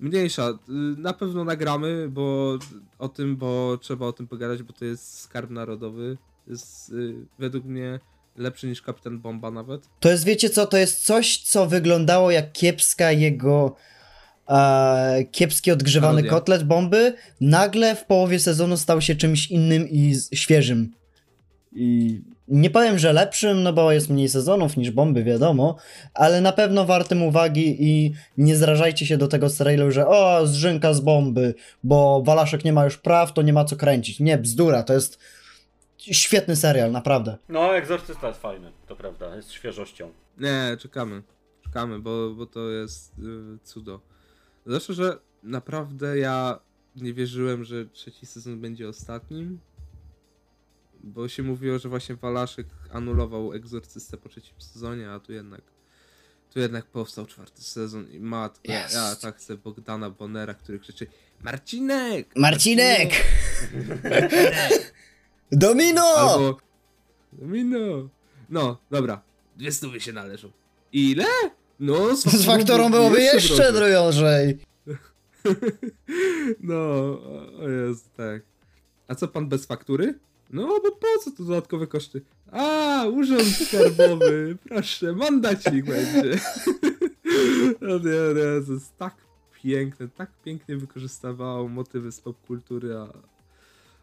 mniejsza. 0.00 0.48
Y, 0.48 0.56
na 0.98 1.12
pewno 1.12 1.44
nagramy, 1.44 2.08
bo 2.08 2.58
o 2.98 3.08
tym, 3.08 3.36
bo 3.36 3.78
trzeba 3.78 4.06
o 4.06 4.12
tym 4.12 4.26
pogadać, 4.28 4.62
bo 4.62 4.72
to 4.72 4.84
jest 4.84 5.20
skarb 5.20 5.50
narodowy. 5.50 6.16
Jest 6.46 6.92
y, 6.92 7.14
według 7.38 7.64
mnie 7.64 8.00
lepszy 8.36 8.66
niż 8.66 8.82
Kapitan 8.82 9.18
Bomba 9.20 9.50
nawet. 9.50 9.88
To 10.00 10.10
jest, 10.10 10.24
wiecie 10.24 10.50
co, 10.50 10.66
to 10.66 10.76
jest 10.76 11.04
coś, 11.04 11.38
co 11.38 11.66
wyglądało 11.66 12.30
jak 12.30 12.52
kiepska 12.52 13.12
jego 13.12 13.76
e, 14.48 15.24
kiepski 15.32 15.70
odgrzewany 15.70 16.22
Parodia. 16.22 16.30
kotlet 16.30 16.64
bomby, 16.64 17.14
nagle 17.40 17.96
w 17.96 18.04
połowie 18.04 18.38
sezonu 18.38 18.76
stał 18.76 19.00
się 19.00 19.14
czymś 19.16 19.50
innym 19.50 19.88
i 19.88 20.14
świeżym. 20.32 20.92
I 21.74 22.20
nie 22.48 22.70
powiem, 22.70 22.98
że 22.98 23.12
lepszym, 23.12 23.62
no 23.62 23.72
bo 23.72 23.92
jest 23.92 24.10
mniej 24.10 24.28
sezonów 24.28 24.76
niż 24.76 24.90
bomby, 24.90 25.24
wiadomo, 25.24 25.76
ale 26.14 26.40
na 26.40 26.52
pewno 26.52 26.84
wartym 26.84 27.22
uwagi 27.22 27.76
i 27.80 28.14
nie 28.38 28.56
zrażajcie 28.56 29.06
się 29.06 29.16
do 29.16 29.28
tego 29.28 29.50
serialu, 29.50 29.90
że 29.90 30.06
o, 30.06 30.46
zrzynka 30.46 30.94
z 30.94 31.00
bomby, 31.00 31.54
bo 31.84 32.22
Walaszek 32.26 32.64
nie 32.64 32.72
ma 32.72 32.84
już 32.84 32.96
praw, 32.96 33.32
to 33.32 33.42
nie 33.42 33.52
ma 33.52 33.64
co 33.64 33.76
kręcić. 33.76 34.20
Nie, 34.20 34.38
bzdura, 34.38 34.82
to 34.82 34.92
jest 34.92 35.18
świetny 35.98 36.56
serial, 36.56 36.92
naprawdę. 36.92 37.38
No, 37.48 37.76
Egzorcysta 37.76 38.28
jest 38.28 38.40
fajny, 38.40 38.72
to 38.86 38.96
prawda, 38.96 39.36
jest 39.36 39.52
świeżością. 39.52 40.10
Nie, 40.38 40.76
czekamy. 40.80 41.22
Czekamy, 41.64 41.98
bo, 41.98 42.30
bo 42.30 42.46
to 42.46 42.70
jest 42.70 43.18
y, 43.18 43.58
cudo. 43.64 44.00
Zresztą, 44.66 44.92
że 44.92 45.18
naprawdę 45.42 46.18
ja 46.18 46.58
nie 46.96 47.14
wierzyłem, 47.14 47.64
że 47.64 47.86
trzeci 47.86 48.26
sezon 48.26 48.60
będzie 48.60 48.88
ostatnim. 48.88 49.58
Bo 51.06 51.28
się 51.28 51.42
mówiło, 51.42 51.78
że 51.78 51.88
właśnie 51.88 52.16
Walaszek 52.16 52.66
anulował 52.92 53.52
egzorcystę 53.52 54.16
po 54.16 54.28
trzecim 54.28 54.60
sezonie, 54.60 55.10
a 55.10 55.20
tu 55.20 55.32
jednak 55.32 55.60
tu 56.50 56.60
jednak 56.60 56.86
powstał 56.86 57.26
czwarty 57.26 57.62
sezon 57.62 58.10
i 58.10 58.20
matko, 58.20 58.72
ja, 58.72 58.82
Jest. 58.82 58.94
ja 58.94 59.16
tak 59.16 59.36
chcę 59.36 59.56
Bogdana 59.56 60.10
Bonera, 60.10 60.54
który 60.54 60.78
krzyczy 60.78 61.06
Marcinek! 61.42 62.28
Marcinek! 62.36 63.10
Domino! 65.52 66.02
Albo 66.02 66.58
Domino! 67.32 68.08
No, 68.50 68.78
dobra. 68.90 69.22
Dwie 69.56 69.72
stówy 69.72 70.00
się 70.00 70.12
należą. 70.12 70.50
Ile? 70.92 71.26
No, 71.80 72.16
Z 72.16 72.44
faktorą 72.46 72.90
byłoby 72.90 73.22
jeszcze 73.22 73.72
drożej. 73.72 74.58
No, 76.60 76.74
o 77.60 77.68
jest, 77.68 78.14
tak. 78.16 78.42
A 79.08 79.14
co 79.14 79.28
pan 79.28 79.48
bez 79.48 79.66
faktury? 79.66 80.18
No, 80.50 80.66
bo 80.66 80.80
po 80.92 81.06
co 81.24 81.30
tu 81.30 81.44
dodatkowe 81.44 81.86
koszty? 81.86 82.22
A, 82.52 83.04
urząd 83.12 83.48
skarbowy, 83.68 84.56
proszę, 84.68 85.12
mandacik 85.12 85.84
będzie. 85.84 86.38
No 87.80 87.98
nie, 87.98 88.34
nie, 88.34 88.66
to 88.66 88.72
jest 88.72 88.96
tak 88.98 89.14
piękne, 89.62 90.08
tak 90.08 90.30
pięknie 90.44 90.76
wykorzystywało 90.76 91.68
motywy 91.68 92.12
z 92.12 92.20
popkultury, 92.20 92.94
a... 92.96 93.08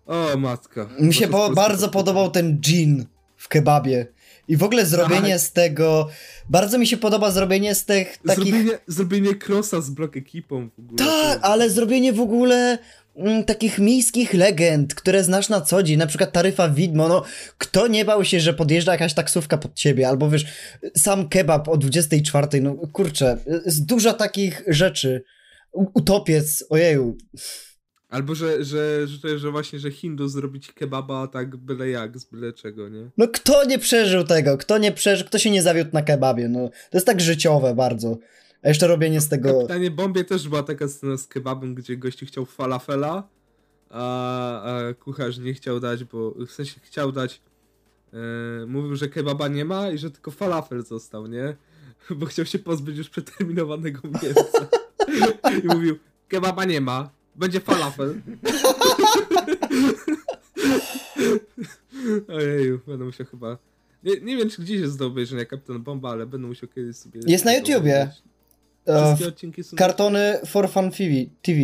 O, 0.06 0.38
matka. 0.38 0.90
Mi 1.00 1.14
się 1.14 1.28
To 1.28 1.32
po, 1.32 1.50
bardzo 1.50 1.90
podobał 1.90 2.32
ten 2.32 2.60
gin 2.60 3.06
w 3.38 3.48
kebabie. 3.48 4.08
I 4.48 4.58
w 4.58 4.64
ogóle 4.64 4.86
zrobienie 4.86 5.32
Tak. 5.32 5.40
z 5.42 5.52
tego. 5.52 6.10
Bardzo 6.50 6.78
mi 6.78 6.88
się 6.88 6.98
podoba 6.98 7.32
zrobienie 7.32 7.76
z 7.76 7.86
tych 7.86 8.18
takich. 8.18 8.44
Zrobienie, 8.46 8.80
zrobienie 8.88 9.36
crossa 9.48 9.82
z 9.82 9.90
blok 9.90 10.18
ekipą 10.18 10.70
w 10.70 10.80
ogóle. 10.80 10.98
Tak, 10.98 11.40
to- 11.42 11.46
ale 11.46 11.70
zrobienie 11.70 12.14
w 12.14 12.20
ogóle 12.20 12.78
takich 13.46 13.80
miejskich 13.80 14.34
legend, 14.34 14.96
które 14.96 15.24
znasz 15.24 15.50
na 15.50 15.62
co 15.62 15.84
dzień, 15.84 15.98
na 15.98 16.08
przykład 16.08 16.32
taryfa 16.32 16.70
widmo, 16.70 17.08
no 17.08 17.24
kto 17.58 17.88
nie 17.88 18.06
bał 18.06 18.26
się, 18.26 18.40
że 18.40 18.54
podjeżdża 18.54 18.92
jakaś 18.92 19.14
taksówka 19.14 19.58
pod 19.58 19.74
ciebie, 19.74 20.08
albo 20.08 20.30
wiesz, 20.30 20.46
sam 20.98 21.30
kebab 21.30 21.68
o 21.68 21.78
24, 21.78 22.62
no 22.62 22.76
kurczę, 22.94 23.38
jest 23.66 23.86
dużo 23.86 24.14
takich 24.14 24.64
rzeczy. 24.68 25.24
Utopiec, 25.74 26.64
ojeju. 26.70 27.18
Albo, 28.10 28.36
że, 28.36 28.64
że, 28.64 29.08
że, 29.08 29.40
że 29.40 29.52
właśnie, 29.52 29.80
że 29.80 29.92
Hindu 29.92 30.28
zrobić 30.28 30.72
kebaba 30.72 31.28
tak 31.28 31.58
byle 31.58 31.90
jak, 31.90 32.20
z 32.20 32.26
byle 32.26 32.54
czego, 32.54 32.90
nie? 32.90 33.10
No 33.18 33.28
kto 33.28 33.66
nie 33.66 33.80
przeżył 33.80 34.24
tego? 34.24 34.58
Kto 34.58 34.78
nie 34.78 34.92
przeżył, 34.92 35.28
kto 35.28 35.40
się 35.40 35.52
nie 35.52 35.62
zawiódł 35.62 35.90
na 35.94 36.02
kebabie? 36.02 36.50
No, 36.50 36.70
to 36.70 36.98
jest 36.98 37.08
tak 37.08 37.22
życiowe 37.22 37.76
bardzo. 37.76 38.18
A 38.64 38.68
jeszcze 38.68 38.88
robienie 38.88 39.22
z 39.22 39.28
W 39.28 39.30
tego... 39.30 39.54
Kapitanie 39.54 39.92
Bombie 39.92 40.26
też 40.26 40.50
była 40.50 40.64
taka 40.64 40.88
scena 40.88 41.18
z 41.18 41.28
kebabem, 41.28 41.76
gdzie 41.76 41.98
gościu 41.98 42.26
chciał 42.26 42.46
falafela, 42.46 43.28
a, 43.90 44.62
a 44.64 44.94
kucharz 44.94 45.38
nie 45.38 45.54
chciał 45.54 45.80
dać, 45.80 46.04
bo 46.04 46.32
w 46.32 46.52
sensie 46.52 46.80
chciał 46.84 47.12
dać, 47.12 47.42
e, 48.14 48.18
mówił, 48.66 48.96
że 48.96 49.10
kebaba 49.10 49.48
nie 49.48 49.66
ma 49.66 49.90
i 49.90 49.98
że 49.98 50.12
tylko 50.12 50.32
falafel 50.32 50.86
został, 50.86 51.28
nie? 51.28 51.56
Bo 52.16 52.26
chciał 52.26 52.46
się 52.46 52.60
pozbyć 52.60 52.98
już 52.98 53.10
przeterminowanego 53.10 54.00
mięsa. 54.08 54.68
I 55.64 55.68
mówił, 55.68 55.98
kebaba 56.28 56.66
nie 56.66 56.82
ma, 56.82 57.10
będzie 57.36 57.60
falafel. 57.60 58.16
Ojeju, 62.28 62.80
będę 62.88 63.06
musiał 63.06 63.28
chyba... 63.28 63.58
Nie, 64.04 64.22
nie 64.22 64.38
wiem, 64.38 64.50
czy 64.50 64.62
gdzieś 64.62 64.82
jest 64.82 64.98
do 64.98 65.08
obejrzenia 65.08 65.46
Kapitan 65.46 65.84
Bomba, 65.84 66.10
ale 66.10 66.26
będę 66.26 66.48
musiał 66.48 66.70
kiedyś 66.70 66.96
sobie... 66.96 67.22
Jest 67.28 67.46
na 67.46 67.54
YouTubie. 67.54 67.78
obejrzeć. 67.78 68.31
E, 68.86 69.06
Wszystkie 69.06 69.28
odcinki 69.28 69.64
są... 69.64 69.78
kartony 69.78 70.40
for 70.46 70.70
fun 70.70 70.92
TV. 70.92 71.10
TV. 71.42 71.60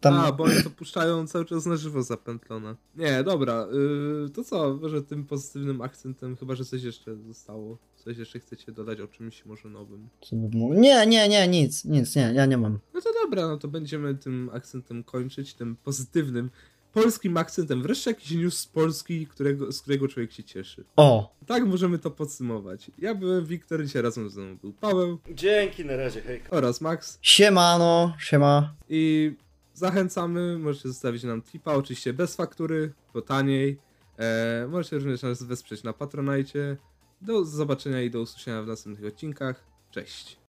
Tam... 0.00 0.14
A, 0.14 0.32
bo 0.32 0.44
oni 0.44 0.62
to 0.64 0.70
puszczają 0.70 1.26
cały 1.26 1.44
czas 1.44 1.66
na 1.66 1.76
żywo 1.76 2.02
zapętlone. 2.02 2.76
Nie, 2.96 3.24
dobra, 3.24 3.66
yy, 3.72 4.30
to 4.30 4.44
co, 4.44 4.78
może 4.82 5.02
tym 5.02 5.24
pozytywnym 5.24 5.80
akcentem, 5.80 6.36
chyba 6.36 6.54
że 6.54 6.64
coś 6.64 6.82
jeszcze 6.82 7.16
zostało. 7.16 7.78
Coś 7.96 8.18
jeszcze 8.18 8.40
chcecie 8.40 8.72
dodać 8.72 9.00
o 9.00 9.08
czymś 9.08 9.44
może 9.44 9.68
nowym. 9.68 10.08
Nie, 10.52 11.06
nie, 11.06 11.28
nie, 11.28 11.48
nic, 11.48 11.84
nic, 11.84 12.16
nie, 12.16 12.32
ja 12.34 12.46
nie 12.46 12.58
mam. 12.58 12.78
No 12.94 13.00
to 13.00 13.10
dobra, 13.24 13.48
no 13.48 13.56
to 13.56 13.68
będziemy 13.68 14.14
tym 14.14 14.50
akcentem 14.52 15.04
kończyć, 15.04 15.54
tym 15.54 15.76
pozytywnym, 15.84 16.50
polskim 16.92 17.36
akcentem. 17.36 17.82
Wreszcie 17.82 18.10
jakiś 18.10 18.30
news 18.30 18.58
z 18.58 18.66
Polski, 18.66 19.26
którego, 19.26 19.72
z 19.72 19.82
którego 19.82 20.08
człowiek 20.08 20.32
się 20.32 20.44
cieszy. 20.44 20.84
O, 20.96 21.34
Tak 21.46 21.64
możemy 21.66 21.98
to 21.98 22.10
podsumować. 22.10 22.90
Ja 22.98 23.14
byłem 23.14 23.46
Wiktor, 23.46 23.84
dzisiaj 23.84 24.02
razem 24.02 24.30
ze 24.30 24.40
mną 24.40 24.56
był 24.56 24.72
Paweł 24.72 25.18
Dzięki, 25.34 25.84
na 25.84 25.96
razie, 25.96 26.20
hej. 26.22 26.42
oraz 26.50 26.80
Max. 26.80 27.18
siemano, 27.22 28.14
siema. 28.18 28.74
I 28.88 29.32
zachęcamy, 29.74 30.58
możecie 30.58 30.88
zostawić 30.88 31.22
nam 31.22 31.42
tipa, 31.42 31.72
oczywiście 31.74 32.12
bez 32.12 32.36
faktury, 32.36 32.92
bo 33.14 33.22
taniej. 33.22 33.78
E, 34.18 34.66
możecie 34.70 34.96
również 34.96 35.22
nas 35.22 35.42
wesprzeć 35.42 35.82
na 35.82 35.92
Patronajcie. 35.92 36.76
Do 37.20 37.44
zobaczenia 37.44 38.02
i 38.02 38.10
do 38.10 38.20
usłyszenia 38.20 38.62
w 38.62 38.66
następnych 38.66 39.12
odcinkach. 39.12 39.64
Cześć! 39.90 40.38